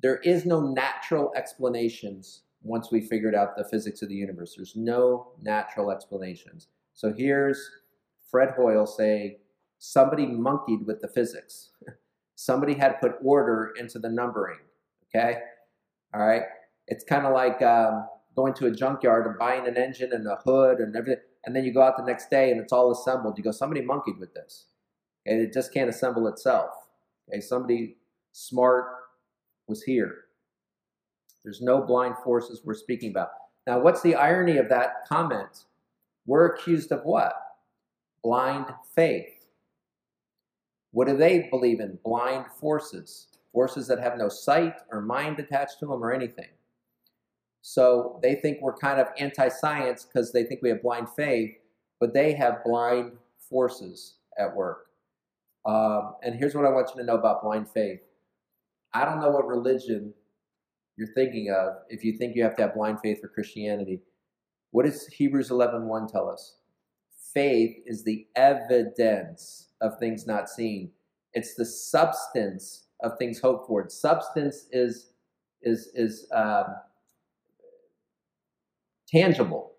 there 0.02 0.18
is 0.18 0.46
no 0.46 0.62
natural 0.62 1.32
explanations 1.36 2.44
once 2.62 2.92
we 2.92 3.02
figured 3.02 3.36
out 3.36 3.56
the 3.58 3.64
physics 3.64 4.02
of 4.02 4.10
the 4.10 4.16
universe. 4.16 4.56
There's 4.56 4.76
no 4.76 5.32
natural 5.42 5.92
explanations. 5.92 6.68
So 6.94 7.14
here's 7.14 7.70
Fred 8.30 8.52
Hoyle 8.58 8.86
saying 8.86 9.38
somebody 9.92 10.26
monkeyed 10.26 10.86
with 10.86 11.02
the 11.02 11.08
physics. 11.08 11.70
somebody 12.36 12.74
had 12.74 13.00
put 13.00 13.16
order 13.24 13.74
into 13.78 14.00
the 14.00 14.10
numbering. 14.10 14.60
Okay? 15.08 15.40
All 16.14 16.26
right? 16.26 16.44
It's 16.88 17.04
kind 17.04 17.26
of 17.26 17.34
like 17.34 17.62
um, 17.62 18.08
going 18.36 18.54
to 18.56 18.68
a 18.68 18.72
junkyard 18.72 19.26
and 19.26 19.38
buying 19.38 19.68
an 19.68 19.78
engine 19.78 20.12
and 20.12 20.28
a 20.28 20.38
hood 20.44 20.80
and 20.80 20.96
everything, 20.96 21.24
and 21.46 21.56
then 21.56 21.64
you 21.64 21.74
go 21.74 21.82
out 21.82 21.98
the 21.98 22.04
next 22.04 22.30
day 22.30 22.52
and 22.52 22.60
it's 22.60 22.74
all 22.74 22.92
assembled. 22.92 23.38
You 23.38 23.44
go, 23.44 23.52
somebody 23.52 23.82
monkeyed 23.82 24.18
with 24.20 24.34
this. 24.34 24.66
And 25.26 25.42
it 25.42 25.54
just 25.54 25.74
can't 25.74 25.90
assemble 25.90 26.28
itself. 26.28 26.72
Okay? 27.30 27.42
Somebody 27.42 27.98
smart 28.32 28.86
was 29.68 29.84
here. 29.84 30.26
There's 31.44 31.62
no 31.62 31.82
blind 31.82 32.16
forces 32.24 32.62
we're 32.66 32.74
speaking 32.74 33.12
about. 33.12 33.30
Now, 33.68 33.80
what's 33.80 34.02
the 34.02 34.16
irony 34.16 34.58
of 34.58 34.70
that 34.70 35.08
comment? 35.08 35.66
We're 36.26 36.48
accused 36.48 36.92
of 36.92 37.04
what? 37.04 37.34
Blind 38.24 38.66
faith. 38.96 39.35
What 40.96 41.10
do 41.10 41.18
they 41.18 41.50
believe 41.52 41.82
in? 41.82 42.00
Blind 42.06 42.46
forces. 42.58 43.28
Forces 43.52 43.86
that 43.88 44.00
have 44.00 44.18
no 44.18 44.30
sight 44.30 44.76
or 44.90 45.02
mind 45.02 45.38
attached 45.40 45.80
to 45.80 45.88
them 45.88 46.02
or 46.02 46.14
anything. 46.14 46.48
So 47.62 48.18
they 48.24 48.36
think 48.36 48.62
we're 48.62 48.78
kind 48.78 49.02
of 49.02 49.10
anti 49.18 49.50
science 49.50 50.06
because 50.06 50.32
they 50.32 50.46
think 50.46 50.62
we 50.62 50.70
have 50.70 50.82
blind 50.82 51.10
faith, 51.10 51.52
but 52.00 52.14
they 52.14 52.32
have 52.36 52.64
blind 52.64 53.12
forces 53.50 54.14
at 54.40 54.56
work. 54.56 54.86
Um, 55.66 56.16
and 56.24 56.34
here's 56.34 56.56
what 56.56 56.64
I 56.64 56.70
want 56.70 56.90
you 56.96 57.02
to 57.02 57.06
know 57.06 57.18
about 57.18 57.44
blind 57.44 57.68
faith 57.68 58.00
I 58.94 59.04
don't 59.04 59.20
know 59.20 59.32
what 59.32 59.48
religion 59.48 60.14
you're 60.96 61.14
thinking 61.14 61.50
of 61.50 61.74
if 61.90 62.06
you 62.06 62.18
think 62.18 62.38
you 62.38 62.44
have 62.44 62.56
to 62.56 62.62
have 62.62 62.74
blind 62.74 63.02
faith 63.02 63.20
for 63.20 63.28
Christianity. 63.28 64.00
What 64.72 64.86
does 64.86 65.08
Hebrews 65.08 65.50
11:1 65.50 66.10
tell 66.10 66.30
us? 66.30 66.56
Faith 67.36 67.76
is 67.86 68.04
the 68.04 68.26
evidence 68.36 69.68
of 69.82 70.00
things 70.00 70.26
not 70.26 70.50
seen. 70.50 70.90
It's 71.34 71.54
the 71.54 71.66
substance 71.66 72.88
of 73.04 73.18
things 73.20 73.40
hoped 73.40 73.68
for. 73.68 73.88
Substance 73.90 74.66
is 74.72 75.12
is 75.62 75.90
is 75.94 76.28
um, 76.34 76.66
tangible. 79.10 79.74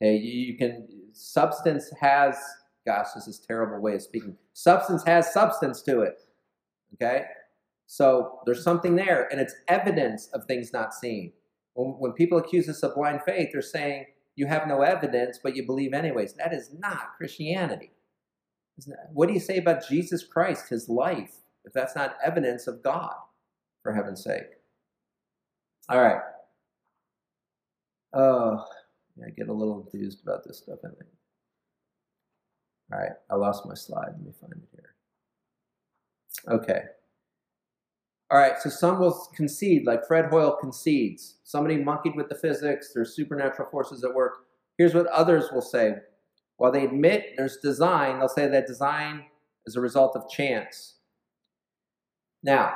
Okay, 0.00 0.16
you 0.16 0.56
can 0.56 0.86
substance 1.12 1.90
has. 2.00 2.38
Gosh, 2.86 3.08
this 3.16 3.26
is 3.26 3.40
terrible 3.40 3.82
way 3.82 3.96
of 3.96 4.02
speaking. 4.02 4.36
Substance 4.52 5.02
has 5.04 5.32
substance 5.32 5.82
to 5.82 6.02
it. 6.02 6.22
Okay, 6.94 7.24
so 7.88 8.38
there's 8.46 8.62
something 8.62 8.94
there, 8.94 9.26
and 9.32 9.40
it's 9.40 9.54
evidence 9.66 10.28
of 10.32 10.44
things 10.44 10.72
not 10.72 10.94
seen. 10.94 11.32
When, 11.74 11.96
when 11.98 12.12
people 12.12 12.38
accuse 12.38 12.68
us 12.68 12.84
of 12.84 12.94
blind 12.94 13.22
faith, 13.26 13.50
they're 13.52 13.60
saying, 13.60 14.06
you 14.36 14.46
have 14.46 14.68
no 14.68 14.82
evidence, 14.82 15.40
but 15.42 15.56
you 15.56 15.66
believe 15.66 15.92
anyways. 15.92 16.34
That 16.34 16.52
is 16.52 16.70
not 16.78 17.16
Christianity. 17.16 17.90
What 19.12 19.28
do 19.28 19.34
you 19.34 19.40
say 19.40 19.56
about 19.56 19.88
Jesus 19.88 20.22
Christ, 20.22 20.68
his 20.68 20.88
life, 20.88 21.34
if 21.64 21.72
that's 21.72 21.96
not 21.96 22.16
evidence 22.24 22.66
of 22.66 22.82
God, 22.82 23.14
for 23.82 23.92
heaven's 23.92 24.22
sake? 24.22 24.44
All 25.88 26.00
right. 26.00 26.20
Oh, 28.12 28.64
I 29.24 29.30
get 29.30 29.48
a 29.48 29.52
little 29.52 29.80
enthused 29.80 30.22
about 30.22 30.44
this 30.46 30.58
stuff, 30.58 30.78
I 30.84 30.88
think. 30.88 31.10
All 32.92 32.98
right, 32.98 33.12
I 33.30 33.34
lost 33.34 33.66
my 33.66 33.74
slide. 33.74 34.12
Let 34.12 34.22
me 34.22 34.32
find 34.40 34.52
it 34.52 34.68
here. 34.72 34.94
Okay. 36.48 36.82
All 38.30 38.38
right, 38.38 38.58
so 38.58 38.70
some 38.70 38.98
will 38.98 39.28
concede, 39.34 39.86
like 39.86 40.06
Fred 40.06 40.26
Hoyle 40.26 40.56
concedes. 40.60 41.36
Somebody 41.44 41.76
monkeyed 41.76 42.16
with 42.16 42.28
the 42.28 42.34
physics, 42.34 42.90
there's 42.92 43.14
supernatural 43.14 43.70
forces 43.70 44.02
at 44.02 44.14
work. 44.14 44.46
Here's 44.78 44.94
what 44.94 45.06
others 45.06 45.50
will 45.52 45.62
say. 45.62 45.94
While 46.56 46.72
they 46.72 46.84
admit 46.84 47.34
there's 47.36 47.58
design, 47.58 48.18
they'll 48.18 48.28
say 48.28 48.48
that 48.48 48.66
design 48.66 49.24
is 49.64 49.76
a 49.76 49.80
result 49.80 50.16
of 50.16 50.28
chance. 50.28 50.94
Now, 52.42 52.74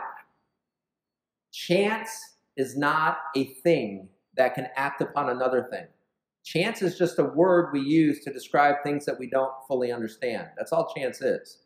chance 1.53 2.11
is 2.57 2.77
not 2.77 3.19
a 3.37 3.45
thing 3.45 4.09
that 4.37 4.55
can 4.55 4.69
act 4.77 5.01
upon 5.01 5.31
another 5.31 5.67
thing. 5.71 5.87
Chance 6.45 6.83
is 6.83 6.97
just 6.97 7.19
a 7.19 7.25
word 7.25 7.71
we 7.73 7.81
use 7.81 8.23
to 8.25 8.33
describe 8.33 8.77
things 8.83 9.05
that 9.05 9.19
we 9.19 9.29
don't 9.29 9.53
fully 9.67 9.93
understand. 9.93 10.49
That's 10.57 10.73
all 10.73 10.93
chance 10.95 11.21
is. 11.21 11.59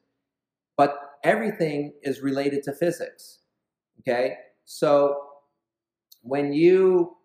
But 0.77 0.99
everything 1.23 1.93
is 2.03 2.21
related 2.21 2.63
to 2.65 2.73
physics. 2.73 3.39
Okay? 4.07 4.37
So 4.65 5.21
when 6.23 6.53
you 6.53 7.17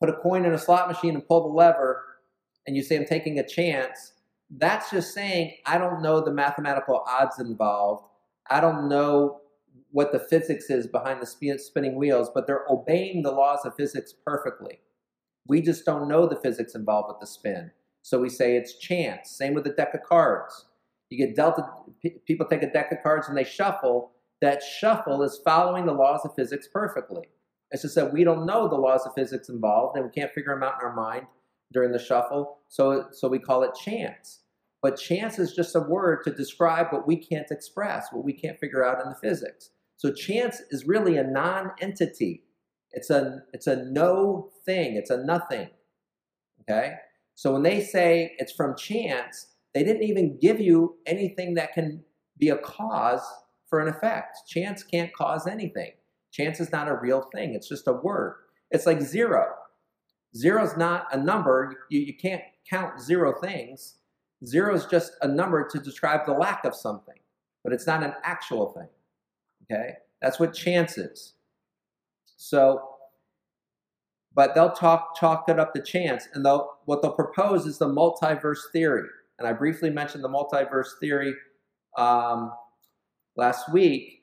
put 0.00 0.10
a 0.10 0.14
coin 0.14 0.44
in 0.44 0.52
a 0.52 0.58
slot 0.58 0.88
machine 0.88 1.14
and 1.14 1.26
pull 1.26 1.42
the 1.42 1.54
lever 1.54 2.02
and 2.66 2.76
you 2.76 2.82
say, 2.82 2.96
I'm 2.96 3.06
taking 3.06 3.38
a 3.38 3.46
chance, 3.46 4.12
that's 4.50 4.90
just 4.90 5.14
saying, 5.14 5.56
I 5.66 5.78
don't 5.78 6.02
know 6.02 6.20
the 6.20 6.32
mathematical 6.32 7.04
odds 7.06 7.38
involved. 7.38 8.04
I 8.50 8.60
don't 8.60 8.88
know 8.88 9.40
what 9.90 10.12
the 10.12 10.18
physics 10.18 10.70
is 10.70 10.86
behind 10.86 11.20
the 11.20 11.58
spinning 11.58 11.96
wheels, 11.96 12.30
but 12.34 12.46
they're 12.46 12.64
obeying 12.68 13.22
the 13.22 13.32
laws 13.32 13.60
of 13.64 13.74
physics 13.74 14.12
perfectly. 14.12 14.80
We 15.46 15.62
just 15.62 15.84
don't 15.84 16.08
know 16.08 16.26
the 16.26 16.36
physics 16.36 16.74
involved 16.74 17.08
with 17.08 17.20
the 17.20 17.26
spin. 17.26 17.70
So 18.02 18.18
we 18.18 18.28
say 18.28 18.56
it's 18.56 18.78
chance. 18.78 19.30
Same 19.30 19.54
with 19.54 19.66
a 19.66 19.72
deck 19.72 19.94
of 19.94 20.02
cards. 20.02 20.66
You 21.10 21.26
get 21.26 21.36
dealt, 21.36 21.60
people 22.26 22.46
take 22.46 22.62
a 22.62 22.70
deck 22.70 22.92
of 22.92 23.02
cards 23.02 23.28
and 23.28 23.36
they 23.36 23.44
shuffle, 23.44 24.12
that 24.40 24.62
shuffle 24.62 25.22
is 25.22 25.40
following 25.44 25.86
the 25.86 25.92
laws 25.92 26.20
of 26.24 26.34
physics 26.34 26.68
perfectly. 26.72 27.28
It's 27.70 27.82
just 27.82 27.94
that 27.94 28.12
we 28.12 28.24
don't 28.24 28.46
know 28.46 28.68
the 28.68 28.76
laws 28.76 29.06
of 29.06 29.14
physics 29.14 29.48
involved 29.48 29.96
and 29.96 30.04
we 30.04 30.10
can't 30.10 30.32
figure 30.32 30.54
them 30.54 30.62
out 30.62 30.80
in 30.80 30.86
our 30.86 30.94
mind 30.94 31.26
during 31.72 31.92
the 31.92 31.98
shuffle, 31.98 32.58
so, 32.68 33.06
so 33.12 33.28
we 33.28 33.38
call 33.38 33.62
it 33.62 33.70
chance. 33.74 34.40
But 34.82 34.98
chance 34.98 35.38
is 35.38 35.52
just 35.52 35.76
a 35.76 35.80
word 35.80 36.24
to 36.24 36.32
describe 36.32 36.88
what 36.90 37.06
we 37.06 37.16
can't 37.16 37.50
express, 37.50 38.08
what 38.12 38.24
we 38.24 38.32
can't 38.32 38.58
figure 38.58 38.84
out 38.84 39.02
in 39.02 39.08
the 39.08 39.16
physics. 39.16 39.70
So 39.98 40.12
chance 40.12 40.60
is 40.70 40.86
really 40.86 41.18
a 41.18 41.22
non-entity. 41.22 42.42
It's 42.92 43.10
a, 43.10 43.42
it's 43.52 43.66
a 43.68 43.84
no 43.84 44.50
thing, 44.64 44.96
it's 44.96 45.10
a 45.10 45.22
nothing. 45.22 45.68
Okay? 46.62 46.94
So 47.36 47.52
when 47.52 47.62
they 47.62 47.82
say 47.84 48.34
it's 48.38 48.52
from 48.52 48.76
chance, 48.76 49.46
they 49.74 49.84
didn't 49.84 50.02
even 50.02 50.38
give 50.38 50.60
you 50.60 50.96
anything 51.06 51.54
that 51.54 51.72
can 51.74 52.02
be 52.38 52.48
a 52.48 52.58
cause 52.58 53.22
for 53.70 53.80
an 53.80 53.88
effect. 53.88 54.48
Chance 54.48 54.82
can't 54.82 55.14
cause 55.14 55.46
anything. 55.46 55.92
Chance 56.32 56.60
is 56.60 56.72
not 56.72 56.88
a 56.88 56.96
real 56.96 57.28
thing, 57.34 57.54
it's 57.54 57.68
just 57.68 57.88
a 57.88 57.92
word. 57.92 58.34
It's 58.70 58.86
like 58.86 59.00
zero. 59.00 59.46
Zero 60.36 60.62
is 60.62 60.76
not 60.76 61.06
a 61.12 61.16
number. 61.16 61.86
You, 61.88 62.00
you 62.00 62.14
can't 62.16 62.42
count 62.68 63.00
zero 63.00 63.34
things. 63.40 63.94
Zero 64.46 64.74
is 64.74 64.86
just 64.86 65.12
a 65.22 65.28
number 65.28 65.66
to 65.68 65.78
describe 65.78 66.24
the 66.24 66.32
lack 66.32 66.64
of 66.64 66.74
something, 66.74 67.18
but 67.64 67.72
it's 67.72 67.86
not 67.86 68.02
an 68.04 68.14
actual 68.22 68.72
thing. 68.72 68.88
Okay? 69.64 69.94
That's 70.22 70.38
what 70.38 70.54
chance 70.54 70.98
is. 70.98 71.34
So, 72.36 72.88
but 74.34 74.54
they'll 74.54 74.72
talk 74.72 75.16
chalk 75.18 75.48
it 75.48 75.58
up 75.58 75.74
to 75.74 75.82
chance, 75.82 76.28
and 76.32 76.44
they'll 76.44 76.70
what 76.84 77.02
they'll 77.02 77.12
propose 77.12 77.66
is 77.66 77.78
the 77.78 77.88
multiverse 77.88 78.70
theory. 78.72 79.08
And 79.38 79.48
I 79.48 79.52
briefly 79.52 79.90
mentioned 79.90 80.22
the 80.22 80.28
multiverse 80.28 80.98
theory 81.00 81.34
um, 81.98 82.52
last 83.40 83.72
week, 83.72 84.22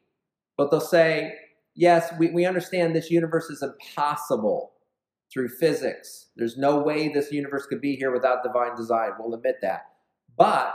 but 0.57 0.69
they'll 0.69 0.79
say, 0.79 1.33
yes, 1.75 2.13
we, 2.19 2.29
we 2.29 2.45
understand 2.45 2.95
this 2.95 3.09
universe 3.09 3.49
is 3.49 3.63
impossible 3.63 4.73
through 5.33 5.49
physics. 5.49 6.27
There's 6.35 6.55
no 6.55 6.77
way 6.77 7.09
this 7.09 7.31
universe 7.31 7.65
could 7.65 7.81
be 7.81 7.95
here 7.95 8.13
without 8.13 8.43
divine 8.43 8.75
design. 8.75 9.11
We'll 9.19 9.33
admit 9.33 9.57
that. 9.63 9.87
But 10.37 10.73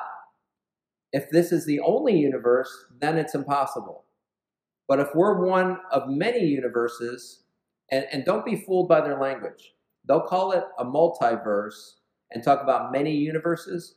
if 1.13 1.31
this 1.31 1.53
is 1.53 1.65
the 1.65 1.81
only 1.81 2.19
universe, 2.19 2.71
then 3.01 3.17
it's 3.17 3.35
impossible. 3.35 4.05
But 4.89 4.99
if 4.99 5.09
we're 5.15 5.47
one 5.47 5.79
of 5.93 6.09
many 6.09 6.45
universes, 6.45 7.45
and, 7.93 8.07
and 8.13 8.25
don't 8.25 8.45
be 8.45 8.57
fooled 8.57 8.89
by 8.89 9.01
their 9.01 9.21
language, 9.21 9.75
they'll 10.07 10.21
call 10.21 10.51
it 10.51 10.65
a 10.79 10.85
multiverse 10.85 11.93
and 12.33 12.43
talk 12.43 12.61
about 12.61 12.91
many 12.91 13.15
universes, 13.15 13.95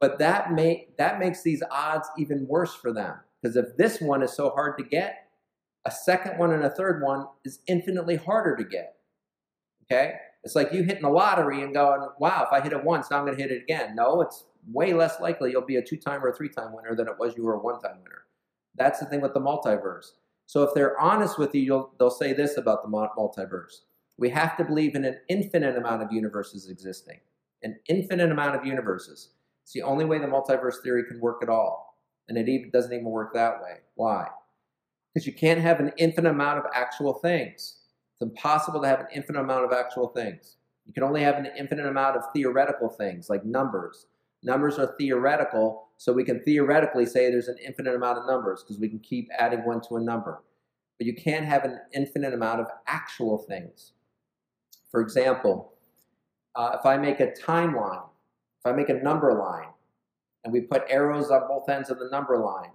but 0.00 0.18
that, 0.18 0.52
may, 0.52 0.88
that 0.96 1.18
makes 1.18 1.42
these 1.42 1.62
odds 1.70 2.08
even 2.16 2.46
worse 2.48 2.74
for 2.74 2.92
them. 2.92 3.16
Because 3.44 3.56
if 3.56 3.76
this 3.76 4.00
one 4.00 4.22
is 4.22 4.32
so 4.32 4.48
hard 4.48 4.78
to 4.78 4.84
get, 4.84 5.28
a 5.84 5.90
second 5.90 6.38
one 6.38 6.54
and 6.54 6.64
a 6.64 6.70
third 6.70 7.02
one 7.02 7.26
is 7.44 7.58
infinitely 7.68 8.16
harder 8.16 8.56
to 8.56 8.64
get. 8.64 8.94
Okay? 9.84 10.14
It's 10.44 10.54
like 10.54 10.72
you 10.72 10.82
hitting 10.82 11.02
the 11.02 11.10
lottery 11.10 11.62
and 11.62 11.74
going, 11.74 12.08
wow, 12.18 12.46
if 12.46 12.52
I 12.54 12.62
hit 12.62 12.72
it 12.72 12.82
once, 12.82 13.10
now 13.10 13.18
I'm 13.18 13.26
going 13.26 13.36
to 13.36 13.42
hit 13.42 13.52
it 13.52 13.62
again. 13.64 13.94
No, 13.94 14.22
it's 14.22 14.46
way 14.72 14.94
less 14.94 15.20
likely 15.20 15.50
you'll 15.50 15.60
be 15.60 15.76
a 15.76 15.82
two 15.82 15.98
time 15.98 16.24
or 16.24 16.28
a 16.28 16.34
three 16.34 16.48
time 16.48 16.72
winner 16.74 16.94
than 16.94 17.06
it 17.06 17.18
was 17.18 17.36
you 17.36 17.44
were 17.44 17.56
a 17.56 17.58
one 17.58 17.78
time 17.82 17.98
winner. 18.02 18.22
That's 18.76 18.98
the 18.98 19.04
thing 19.06 19.20
with 19.20 19.34
the 19.34 19.40
multiverse. 19.40 20.12
So 20.46 20.62
if 20.62 20.72
they're 20.72 20.98
honest 20.98 21.38
with 21.38 21.54
you, 21.54 21.90
they'll 21.98 22.10
say 22.10 22.32
this 22.32 22.56
about 22.56 22.82
the 22.82 22.88
multiverse. 22.88 23.82
We 24.16 24.30
have 24.30 24.56
to 24.56 24.64
believe 24.64 24.94
in 24.94 25.04
an 25.04 25.18
infinite 25.28 25.76
amount 25.76 26.02
of 26.02 26.10
universes 26.10 26.70
existing, 26.70 27.20
an 27.62 27.78
infinite 27.90 28.30
amount 28.30 28.56
of 28.56 28.64
universes. 28.64 29.32
It's 29.64 29.72
the 29.72 29.82
only 29.82 30.06
way 30.06 30.18
the 30.18 30.26
multiverse 30.26 30.82
theory 30.82 31.04
can 31.04 31.20
work 31.20 31.42
at 31.42 31.50
all. 31.50 31.83
And 32.28 32.38
it 32.38 32.48
even 32.48 32.70
doesn't 32.70 32.92
even 32.92 33.04
work 33.04 33.34
that 33.34 33.62
way. 33.62 33.78
Why? 33.94 34.28
Because 35.12 35.26
you 35.26 35.32
can't 35.32 35.60
have 35.60 35.80
an 35.80 35.92
infinite 35.98 36.30
amount 36.30 36.58
of 36.58 36.64
actual 36.74 37.14
things. 37.14 37.76
It's 38.12 38.22
impossible 38.22 38.80
to 38.82 38.88
have 38.88 39.00
an 39.00 39.06
infinite 39.14 39.40
amount 39.40 39.64
of 39.64 39.72
actual 39.72 40.08
things. 40.08 40.56
You 40.86 40.92
can 40.92 41.02
only 41.02 41.22
have 41.22 41.36
an 41.36 41.48
infinite 41.56 41.86
amount 41.86 42.16
of 42.16 42.24
theoretical 42.32 42.88
things 42.88 43.28
like 43.28 43.44
numbers. 43.44 44.06
Numbers 44.42 44.78
are 44.78 44.94
theoretical, 44.98 45.88
so 45.96 46.12
we 46.12 46.24
can 46.24 46.42
theoretically 46.42 47.06
say 47.06 47.30
there's 47.30 47.48
an 47.48 47.56
infinite 47.64 47.94
amount 47.94 48.18
of 48.18 48.26
numbers 48.26 48.62
because 48.62 48.78
we 48.78 48.88
can 48.88 48.98
keep 48.98 49.28
adding 49.38 49.64
one 49.64 49.80
to 49.88 49.96
a 49.96 50.00
number. 50.00 50.42
But 50.98 51.06
you 51.06 51.14
can't 51.14 51.46
have 51.46 51.64
an 51.64 51.80
infinite 51.94 52.34
amount 52.34 52.60
of 52.60 52.66
actual 52.86 53.38
things. 53.38 53.92
For 54.90 55.00
example, 55.00 55.72
uh, 56.54 56.76
if 56.78 56.86
I 56.86 56.96
make 56.98 57.20
a 57.20 57.28
timeline, 57.28 58.04
if 58.60 58.66
I 58.66 58.72
make 58.72 58.90
a 58.90 58.94
number 58.94 59.32
line, 59.32 59.68
and 60.44 60.52
we 60.52 60.60
put 60.60 60.84
arrows 60.88 61.30
on 61.30 61.48
both 61.48 61.68
ends 61.68 61.90
of 61.90 61.98
the 61.98 62.08
number 62.10 62.38
line, 62.38 62.70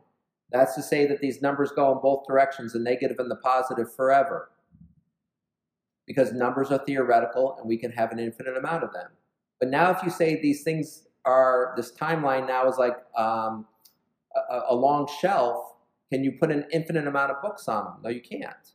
that's 0.51 0.75
to 0.75 0.81
say 0.81 1.05
that 1.05 1.21
these 1.21 1.41
numbers 1.41 1.71
go 1.71 1.91
in 1.91 1.99
both 2.01 2.25
directions, 2.27 2.73
the 2.73 2.79
negative 2.79 3.19
and 3.19 3.29
the 3.29 3.35
positive, 3.35 3.93
forever. 3.93 4.51
Because 6.07 6.33
numbers 6.33 6.71
are 6.71 6.79
theoretical 6.79 7.55
and 7.59 7.67
we 7.67 7.77
can 7.77 7.91
have 7.91 8.11
an 8.11 8.19
infinite 8.19 8.57
amount 8.57 8.83
of 8.83 8.91
them. 8.91 9.09
But 9.59 9.69
now, 9.69 9.91
if 9.91 10.01
you 10.03 10.09
say 10.09 10.41
these 10.41 10.63
things 10.63 11.03
are, 11.25 11.73
this 11.77 11.91
timeline 11.91 12.47
now 12.47 12.67
is 12.67 12.77
like 12.77 12.95
um, 13.15 13.67
a, 14.35 14.61
a 14.69 14.75
long 14.75 15.07
shelf, 15.21 15.73
can 16.11 16.23
you 16.23 16.31
put 16.31 16.51
an 16.51 16.65
infinite 16.71 17.05
amount 17.05 17.31
of 17.31 17.41
books 17.41 17.67
on 17.67 17.85
them? 17.85 17.93
No, 18.03 18.09
you 18.09 18.21
can't. 18.21 18.73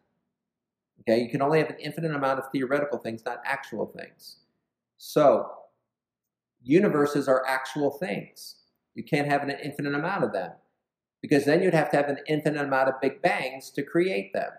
Okay, 1.00 1.20
you 1.20 1.28
can 1.28 1.42
only 1.42 1.58
have 1.58 1.70
an 1.70 1.78
infinite 1.80 2.14
amount 2.14 2.38
of 2.38 2.44
theoretical 2.52 2.98
things, 2.98 3.24
not 3.26 3.40
actual 3.44 3.86
things. 3.86 4.36
So, 4.96 5.50
universes 6.62 7.26
are 7.26 7.44
actual 7.46 7.90
things. 7.90 8.56
You 8.94 9.04
can't 9.04 9.28
have 9.28 9.42
an 9.42 9.50
infinite 9.50 9.94
amount 9.94 10.24
of 10.24 10.32
them 10.32 10.52
because 11.20 11.44
then 11.44 11.62
you'd 11.62 11.74
have 11.74 11.90
to 11.90 11.96
have 11.96 12.08
an 12.08 12.18
infinite 12.28 12.62
amount 12.62 12.88
of 12.88 13.00
big 13.00 13.22
bangs 13.22 13.70
to 13.70 13.82
create 13.82 14.32
them. 14.32 14.50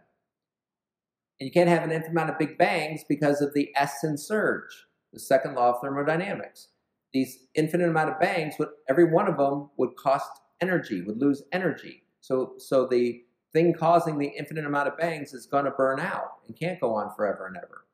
And 1.39 1.47
you 1.47 1.51
can't 1.51 1.69
have 1.69 1.83
an 1.83 1.91
infinite 1.91 2.11
amount 2.11 2.29
of 2.31 2.39
big 2.39 2.57
bangs 2.57 3.03
because 3.07 3.41
of 3.41 3.53
the 3.53 3.69
S 3.75 4.03
in 4.03 4.17
SURGE, 4.17 4.87
the 5.13 5.19
second 5.19 5.55
law 5.55 5.73
of 5.73 5.81
thermodynamics. 5.81 6.69
These 7.13 7.47
infinite 7.55 7.89
amount 7.89 8.09
of 8.09 8.19
bangs, 8.19 8.55
would, 8.57 8.69
every 8.89 9.05
one 9.05 9.27
of 9.27 9.37
them 9.37 9.69
would 9.77 9.95
cost 9.95 10.29
energy, 10.61 11.01
would 11.01 11.19
lose 11.19 11.43
energy. 11.51 12.03
So, 12.21 12.53
so 12.57 12.87
the 12.87 13.23
thing 13.53 13.73
causing 13.73 14.17
the 14.17 14.31
infinite 14.37 14.65
amount 14.65 14.87
of 14.87 14.97
bangs 14.97 15.33
is 15.33 15.45
going 15.45 15.65
to 15.65 15.71
burn 15.71 15.99
out 15.99 16.39
and 16.47 16.57
can't 16.57 16.79
go 16.79 16.93
on 16.93 17.13
forever 17.15 17.47
and 17.47 17.57
ever. 17.57 17.85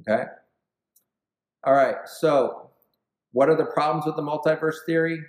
Okay? 0.00 0.30
All 1.64 1.74
right, 1.74 1.96
so 2.06 2.70
what 3.32 3.48
are 3.48 3.56
the 3.56 3.66
problems 3.66 4.06
with 4.06 4.16
the 4.16 4.22
multiverse 4.22 4.84
theory? 4.86 5.20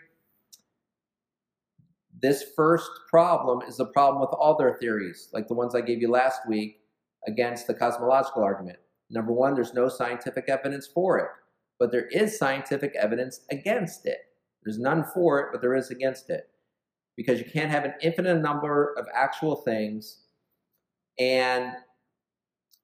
This 2.22 2.44
first 2.56 2.90
problem 3.10 3.62
is 3.62 3.78
the 3.78 3.86
problem 3.86 4.20
with 4.22 4.32
all 4.32 4.58
their 4.58 4.76
theories, 4.76 5.30
like 5.34 5.48
the 5.48 5.54
ones 5.54 5.76
I 5.76 5.82
gave 5.82 6.02
you 6.02 6.10
last 6.10 6.42
week 6.48 6.82
against 7.28 7.68
the 7.68 7.74
cosmological 7.74 8.44
argument. 8.44 8.80
Number 9.10 9.32
one, 9.32 9.56
there's 9.56 9.74
no 9.74 9.90
scientific 9.90 10.46
evidence 10.48 10.88
for 10.88 11.18
it, 11.20 11.30
but 11.80 11.92
there 11.92 12.08
is 12.08 12.38
scientific 12.38 12.96
evidence 12.96 13.42
against 13.52 14.06
it. 14.06 14.20
There's 14.64 14.80
none 14.80 15.06
for 15.14 15.40
it, 15.40 15.48
but 15.52 15.62
there 15.62 15.76
is 15.76 15.92
against 15.92 16.30
it. 16.30 16.50
Because 17.16 17.40
you 17.40 17.46
can't 17.46 17.72
have 17.72 17.86
an 17.86 17.94
infinite 18.02 18.42
number 18.42 18.94
of 18.98 19.06
actual 19.14 19.58
things 19.58 20.22
and 21.18 21.74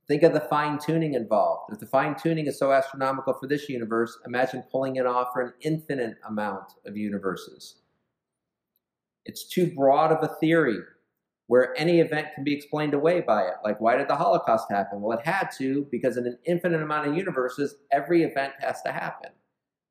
Think 0.08 0.22
of 0.22 0.34
the 0.34 0.40
fine 0.40 0.78
tuning 0.78 1.16
involved. 1.16 1.74
If 1.74 1.80
the 1.80 1.88
fine 1.88 2.16
tuning 2.16 2.46
is 2.46 2.60
so 2.60 2.72
astronomical 2.72 3.34
for 3.34 3.48
this 3.48 3.68
universe, 3.70 4.20
imagine 4.28 4.64
pulling 4.72 4.98
it 4.98 5.08
off 5.08 5.30
for 5.34 5.42
an 5.42 5.54
infinite 5.62 6.18
amount 6.28 6.74
of 6.86 6.96
universes. 6.96 7.78
It's 9.26 9.48
too 9.48 9.72
broad 9.76 10.12
of 10.12 10.24
a 10.24 10.34
theory 10.36 10.80
where 11.48 11.78
any 11.78 12.00
event 12.00 12.30
can 12.34 12.44
be 12.44 12.54
explained 12.54 12.94
away 12.94 13.22
by 13.22 13.44
it. 13.44 13.56
Like, 13.64 13.80
why 13.80 13.96
did 13.96 14.08
the 14.08 14.16
Holocaust 14.16 14.66
happen? 14.70 15.02
Well, 15.02 15.18
it 15.18 15.26
had 15.26 15.50
to 15.58 15.88
because 15.92 16.18
in 16.18 16.26
an 16.26 16.38
infinite 16.46 16.82
amount 16.82 17.08
of 17.08 17.16
universes, 17.16 17.76
every 17.92 18.24
event 18.24 18.54
has 18.60 18.82
to 18.82 18.92
happen. 18.92 19.30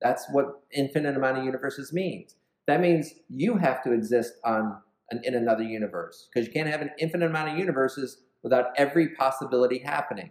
That's 0.00 0.26
what 0.30 0.62
infinite 0.72 1.16
amount 1.16 1.38
of 1.38 1.44
universes 1.44 1.92
means. 1.92 2.36
That 2.66 2.80
means 2.80 3.12
you 3.28 3.56
have 3.56 3.82
to 3.84 3.92
exist 3.92 4.34
on 4.44 4.76
an, 5.10 5.20
in 5.24 5.34
another 5.34 5.62
universe 5.62 6.28
because 6.32 6.46
you 6.46 6.52
can't 6.52 6.68
have 6.68 6.82
an 6.82 6.90
infinite 6.98 7.26
amount 7.26 7.50
of 7.50 7.58
universes 7.58 8.22
without 8.42 8.66
every 8.76 9.10
possibility 9.10 9.78
happening. 9.78 10.30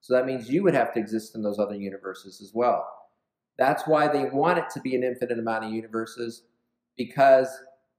So 0.00 0.14
that 0.14 0.26
means 0.26 0.50
you 0.50 0.62
would 0.62 0.74
have 0.74 0.92
to 0.94 1.00
exist 1.00 1.34
in 1.34 1.42
those 1.42 1.58
other 1.58 1.74
universes 1.74 2.40
as 2.42 2.52
well. 2.52 2.86
That's 3.56 3.86
why 3.86 4.08
they 4.08 4.26
want 4.26 4.58
it 4.58 4.68
to 4.74 4.80
be 4.80 4.94
an 4.94 5.02
infinite 5.02 5.38
amount 5.38 5.64
of 5.64 5.70
universes 5.70 6.42
because 6.96 7.48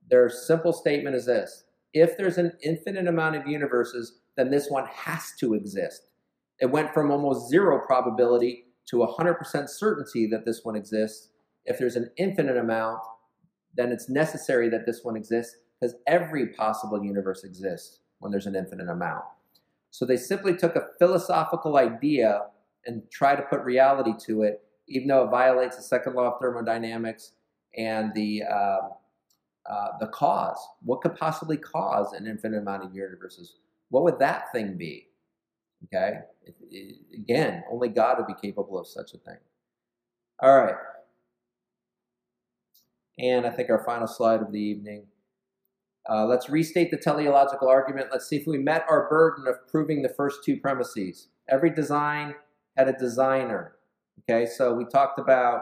their 0.09 0.29
simple 0.29 0.73
statement 0.73 1.15
is 1.15 1.25
this 1.25 1.65
if 1.93 2.17
there's 2.17 2.37
an 2.37 2.51
infinite 2.61 3.07
amount 3.07 3.37
of 3.37 3.47
universes, 3.47 4.19
then 4.35 4.49
this 4.51 4.69
one 4.69 4.85
has 4.87 5.31
to 5.39 5.53
exist. 5.53 6.07
It 6.59 6.69
went 6.69 6.93
from 6.93 7.09
almost 7.09 7.49
zero 7.49 7.81
probability 7.85 8.65
to 8.87 8.97
100% 8.97 9.69
certainty 9.69 10.27
that 10.27 10.45
this 10.45 10.61
one 10.63 10.75
exists. 10.75 11.29
If 11.65 11.79
there's 11.79 11.95
an 11.95 12.11
infinite 12.17 12.57
amount, 12.57 12.99
then 13.75 13.91
it's 13.91 14.09
necessary 14.09 14.69
that 14.69 14.85
this 14.85 15.01
one 15.03 15.15
exists 15.15 15.55
because 15.79 15.95
every 16.07 16.47
possible 16.47 17.03
universe 17.03 17.43
exists 17.43 17.99
when 18.19 18.31
there's 18.31 18.45
an 18.45 18.55
infinite 18.55 18.89
amount. 18.89 19.23
So 19.91 20.05
they 20.05 20.17
simply 20.17 20.55
took 20.55 20.75
a 20.75 20.87
philosophical 20.99 21.77
idea 21.77 22.41
and 22.85 23.03
tried 23.11 23.37
to 23.37 23.43
put 23.43 23.61
reality 23.61 24.11
to 24.25 24.43
it, 24.43 24.61
even 24.87 25.07
though 25.07 25.23
it 25.23 25.31
violates 25.31 25.77
the 25.77 25.83
second 25.83 26.13
law 26.15 26.33
of 26.33 26.41
thermodynamics 26.41 27.31
and 27.77 28.13
the 28.13 28.43
uh, 28.43 28.89
uh, 29.69 29.89
the 29.99 30.07
cause. 30.07 30.57
What 30.83 31.01
could 31.01 31.15
possibly 31.15 31.57
cause 31.57 32.13
an 32.13 32.27
infinite 32.27 32.59
amount 32.59 32.83
of 32.83 32.95
universes? 32.95 33.55
What 33.89 34.03
would 34.03 34.19
that 34.19 34.51
thing 34.51 34.77
be? 34.77 35.07
Okay, 35.85 36.19
it, 36.43 36.55
it, 36.71 36.95
again, 37.13 37.63
only 37.71 37.89
God 37.89 38.17
would 38.17 38.27
be 38.27 38.33
capable 38.41 38.79
of 38.79 38.87
such 38.87 39.13
a 39.13 39.17
thing. 39.17 39.37
All 40.41 40.57
right, 40.57 40.75
and 43.19 43.45
I 43.45 43.49
think 43.51 43.69
our 43.69 43.83
final 43.83 44.07
slide 44.07 44.41
of 44.41 44.51
the 44.51 44.59
evening. 44.59 45.05
Uh, 46.07 46.25
let's 46.25 46.49
restate 46.49 46.91
the 46.91 46.97
teleological 46.97 47.67
argument. 47.67 48.09
Let's 48.11 48.27
see 48.27 48.35
if 48.35 48.45
we 48.45 48.59
met 48.59 48.85
our 48.87 49.09
burden 49.09 49.47
of 49.47 49.67
proving 49.67 50.03
the 50.03 50.09
first 50.09 50.43
two 50.43 50.57
premises. 50.57 51.29
Every 51.49 51.71
design 51.71 52.35
had 52.77 52.87
a 52.87 52.93
designer. 52.93 53.75
Okay, 54.21 54.45
so 54.45 54.73
we 54.73 54.85
talked 54.85 55.19
about 55.19 55.61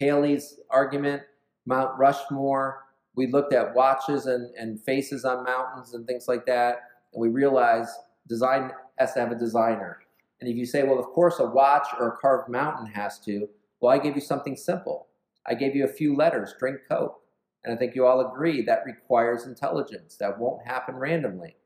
Paley's 0.00 0.60
argument, 0.70 1.22
Mount 1.66 1.98
Rushmore. 1.98 2.83
We 3.16 3.28
looked 3.28 3.52
at 3.52 3.74
watches 3.74 4.26
and, 4.26 4.54
and 4.56 4.82
faces 4.82 5.24
on 5.24 5.44
mountains 5.44 5.94
and 5.94 6.06
things 6.06 6.26
like 6.26 6.46
that, 6.46 6.82
and 7.12 7.20
we 7.20 7.28
realized 7.28 7.90
design 8.28 8.72
has 8.98 9.12
to 9.14 9.20
have 9.20 9.32
a 9.32 9.38
designer. 9.38 10.00
And 10.40 10.50
if 10.50 10.56
you 10.56 10.66
say, 10.66 10.82
well, 10.82 10.98
of 10.98 11.06
course, 11.06 11.38
a 11.38 11.46
watch 11.46 11.86
or 11.98 12.08
a 12.08 12.16
carved 12.18 12.48
mountain 12.48 12.86
has 12.86 13.18
to, 13.20 13.48
well, 13.80 13.92
I 13.92 13.98
gave 13.98 14.14
you 14.14 14.20
something 14.20 14.56
simple. 14.56 15.08
I 15.46 15.54
gave 15.54 15.76
you 15.76 15.84
a 15.84 15.88
few 15.88 16.16
letters, 16.16 16.54
drink 16.58 16.80
Coke. 16.88 17.20
And 17.64 17.72
I 17.72 17.76
think 17.76 17.94
you 17.94 18.04
all 18.04 18.20
agree 18.20 18.62
that 18.62 18.84
requires 18.84 19.46
intelligence. 19.46 20.16
That 20.16 20.38
won't 20.38 20.66
happen 20.66 20.96
randomly. 20.96 21.56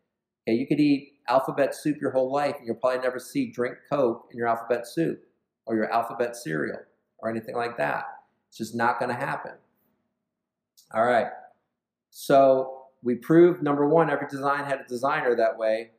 Okay, 0.46 0.56
you 0.56 0.66
could 0.66 0.80
eat 0.80 1.14
alphabet 1.28 1.74
soup 1.74 2.00
your 2.00 2.12
whole 2.12 2.32
life 2.32 2.54
and 2.56 2.66
you'll 2.66 2.76
probably 2.76 3.00
never 3.00 3.18
see 3.18 3.50
drink 3.50 3.76
Coke 3.90 4.28
in 4.30 4.38
your 4.38 4.46
alphabet 4.46 4.86
soup 4.86 5.22
or 5.66 5.74
your 5.74 5.92
alphabet 5.92 6.36
cereal 6.36 6.78
or 7.18 7.28
anything 7.28 7.56
like 7.56 7.76
that. 7.78 8.04
It's 8.48 8.58
just 8.58 8.74
not 8.74 8.98
going 8.98 9.10
to 9.10 9.16
happen. 9.16 9.52
All 10.94 11.04
right. 11.04 11.28
So 12.10 12.82
we 13.02 13.14
proved 13.14 13.62
number 13.62 13.88
one, 13.88 14.10
every 14.10 14.26
design 14.28 14.64
had 14.64 14.80
a 14.80 14.88
designer 14.88 15.36
that 15.36 15.56
way. 15.56 15.90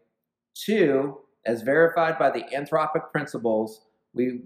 Two, 0.55 1.19
as 1.45 1.61
verified 1.61 2.17
by 2.17 2.31
the 2.31 2.43
anthropic 2.55 3.11
principles, 3.11 3.85
we, 4.13 4.41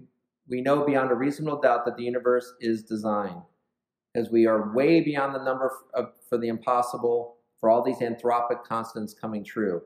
we 0.48 0.60
know 0.60 0.84
beyond 0.84 1.10
a 1.10 1.14
reasonable 1.14 1.60
doubt 1.60 1.84
that 1.86 1.96
the 1.96 2.04
universe 2.04 2.52
is 2.60 2.82
designed 2.82 3.42
as 4.14 4.30
we 4.30 4.46
are 4.46 4.72
way 4.72 5.00
beyond 5.00 5.34
the 5.34 5.42
number 5.42 5.72
of, 5.94 6.12
for 6.28 6.38
the 6.38 6.48
impossible 6.48 7.36
for 7.58 7.70
all 7.70 7.82
these 7.82 7.98
anthropic 7.98 8.62
constants 8.64 9.14
coming 9.14 9.42
true. 9.42 9.80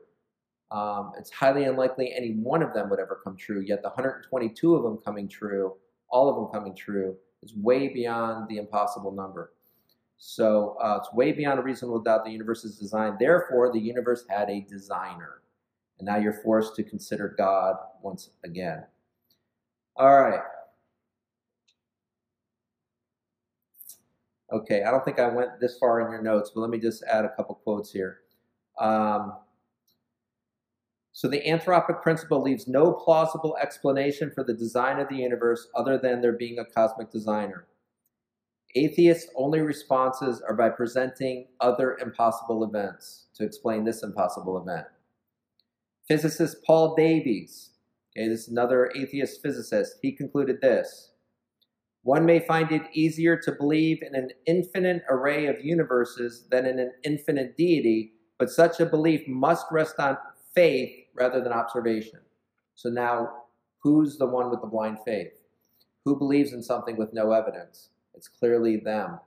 Um, 0.71 1.13
it's 1.17 1.31
highly 1.31 1.63
unlikely 1.63 2.13
any 2.15 2.33
one 2.33 2.61
of 2.61 2.73
them 2.73 2.89
would 2.89 2.99
ever 2.99 3.21
come 3.23 3.37
true, 3.37 3.61
yet 3.61 3.81
the 3.81 3.89
122 3.89 4.75
of 4.75 4.83
them 4.83 4.99
coming 5.03 5.27
true, 5.27 5.73
all 6.11 6.29
of 6.29 6.35
them 6.35 6.47
coming 6.53 6.75
true, 6.75 7.15
is 7.41 7.55
way 7.55 7.87
beyond 7.87 8.47
the 8.49 8.57
impossible 8.57 9.11
number. 9.11 9.53
So 10.19 10.75
uh, 10.83 10.99
it's 11.01 11.13
way 11.13 11.31
beyond 11.31 11.59
a 11.59 11.63
reasonable 11.63 12.01
doubt 12.01 12.25
the 12.25 12.31
universe 12.31 12.65
is 12.65 12.77
designed. 12.77 13.17
Therefore, 13.19 13.71
the 13.71 13.79
universe 13.79 14.25
had 14.29 14.49
a 14.49 14.59
designer. 14.69 15.41
And 15.97 16.05
now 16.05 16.17
you're 16.17 16.41
forced 16.43 16.75
to 16.75 16.83
consider 16.83 17.33
God 17.37 17.77
once 18.01 18.29
again. 18.43 18.83
All 19.95 20.21
right. 20.21 20.41
Okay, 24.51 24.83
I 24.83 24.91
don't 24.91 25.05
think 25.05 25.19
I 25.19 25.29
went 25.29 25.59
this 25.61 25.77
far 25.77 26.01
in 26.01 26.11
your 26.11 26.21
notes, 26.21 26.51
but 26.53 26.61
let 26.61 26.69
me 26.69 26.79
just 26.79 27.03
add 27.03 27.23
a 27.23 27.29
couple 27.29 27.55
quotes 27.55 27.91
here. 27.91 28.19
Um, 28.79 29.33
so 31.13 31.27
the 31.27 31.41
anthropic 31.41 32.01
principle 32.01 32.41
leaves 32.41 32.67
no 32.67 32.91
plausible 32.91 33.55
explanation 33.61 34.31
for 34.33 34.43
the 34.43 34.53
design 34.53 34.99
of 34.99 35.07
the 35.07 35.17
universe 35.17 35.67
other 35.75 35.97
than 35.97 36.21
there 36.21 36.33
being 36.33 36.59
a 36.59 36.65
cosmic 36.65 37.11
designer. 37.11 37.67
Atheists' 38.75 39.31
only 39.35 39.61
responses 39.61 40.41
are 40.41 40.55
by 40.55 40.69
presenting 40.69 41.47
other 41.59 41.97
impossible 41.97 42.63
events 42.63 43.25
to 43.35 43.43
explain 43.43 43.83
this 43.83 44.03
impossible 44.03 44.61
event. 44.61 44.85
Physicist 46.07 46.63
Paul 46.63 46.95
Davies, 46.95 47.71
okay, 48.15 48.27
this 48.27 48.41
is 48.41 48.47
another 48.49 48.91
atheist 48.95 49.41
physicist, 49.41 49.97
he 50.01 50.11
concluded 50.11 50.61
this. 50.61 51.11
One 52.03 52.25
may 52.25 52.39
find 52.39 52.71
it 52.71 52.83
easier 52.93 53.37
to 53.37 53.51
believe 53.51 54.01
in 54.03 54.15
an 54.15 54.29
infinite 54.45 55.03
array 55.09 55.47
of 55.47 55.63
universes 55.63 56.45
than 56.49 56.65
in 56.65 56.79
an 56.79 56.91
infinite 57.03 57.57
deity, 57.57 58.13
but 58.37 58.49
such 58.49 58.79
a 58.79 58.85
belief 58.85 59.27
must 59.27 59.65
rest 59.71 59.95
on 59.99 60.17
faith 60.53 60.91
rather 61.15 61.41
than 61.41 61.51
observation. 61.51 62.19
So 62.75 62.89
now, 62.89 63.29
who's 63.79 64.17
the 64.17 64.27
one 64.27 64.49
with 64.49 64.61
the 64.61 64.67
blind 64.67 64.99
faith? 65.05 65.33
Who 66.05 66.15
believes 66.15 66.53
in 66.53 66.63
something 66.63 66.97
with 66.97 67.13
no 67.13 67.31
evidence? 67.31 67.89
It's 68.19 68.27
clearly 68.27 68.75
them. 68.75 69.17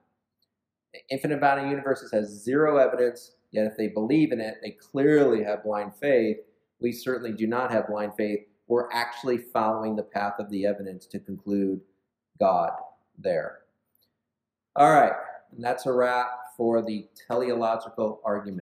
The 0.93 1.01
infinite 1.09 1.43
of 1.43 1.67
universes 1.67 2.13
has 2.13 2.29
zero 2.29 2.77
evidence, 2.77 3.37
yet 3.51 3.65
if 3.65 3.75
they 3.79 3.89
believe 3.89 4.33
in 4.33 4.39
it, 4.39 4.57
they 4.63 4.73
clearly 4.73 5.43
have 5.45 5.65
blind 5.65 5.95
faith. 5.99 6.37
We 6.79 6.93
certainly 6.93 7.33
do 7.33 7.47
not 7.47 7.73
have 7.73 7.87
blind 7.89 8.13
faith. 8.19 8.41
We're 8.67 8.93
actually 8.93 9.39
following 9.39 9.97
the 9.97 10.03
path 10.03 10.35
of 10.39 10.51
the 10.51 10.67
evidence 10.67 11.07
to 11.07 11.19
conclude 11.21 11.81
God 12.39 12.73
there. 13.17 13.61
All 14.77 14.91
right, 14.91 15.15
and 15.53 15.65
that's 15.65 15.87
a 15.87 15.93
wrap 15.95 16.29
for 16.55 16.83
the 16.83 17.09
teleological 17.27 18.21
argument. 18.27 18.62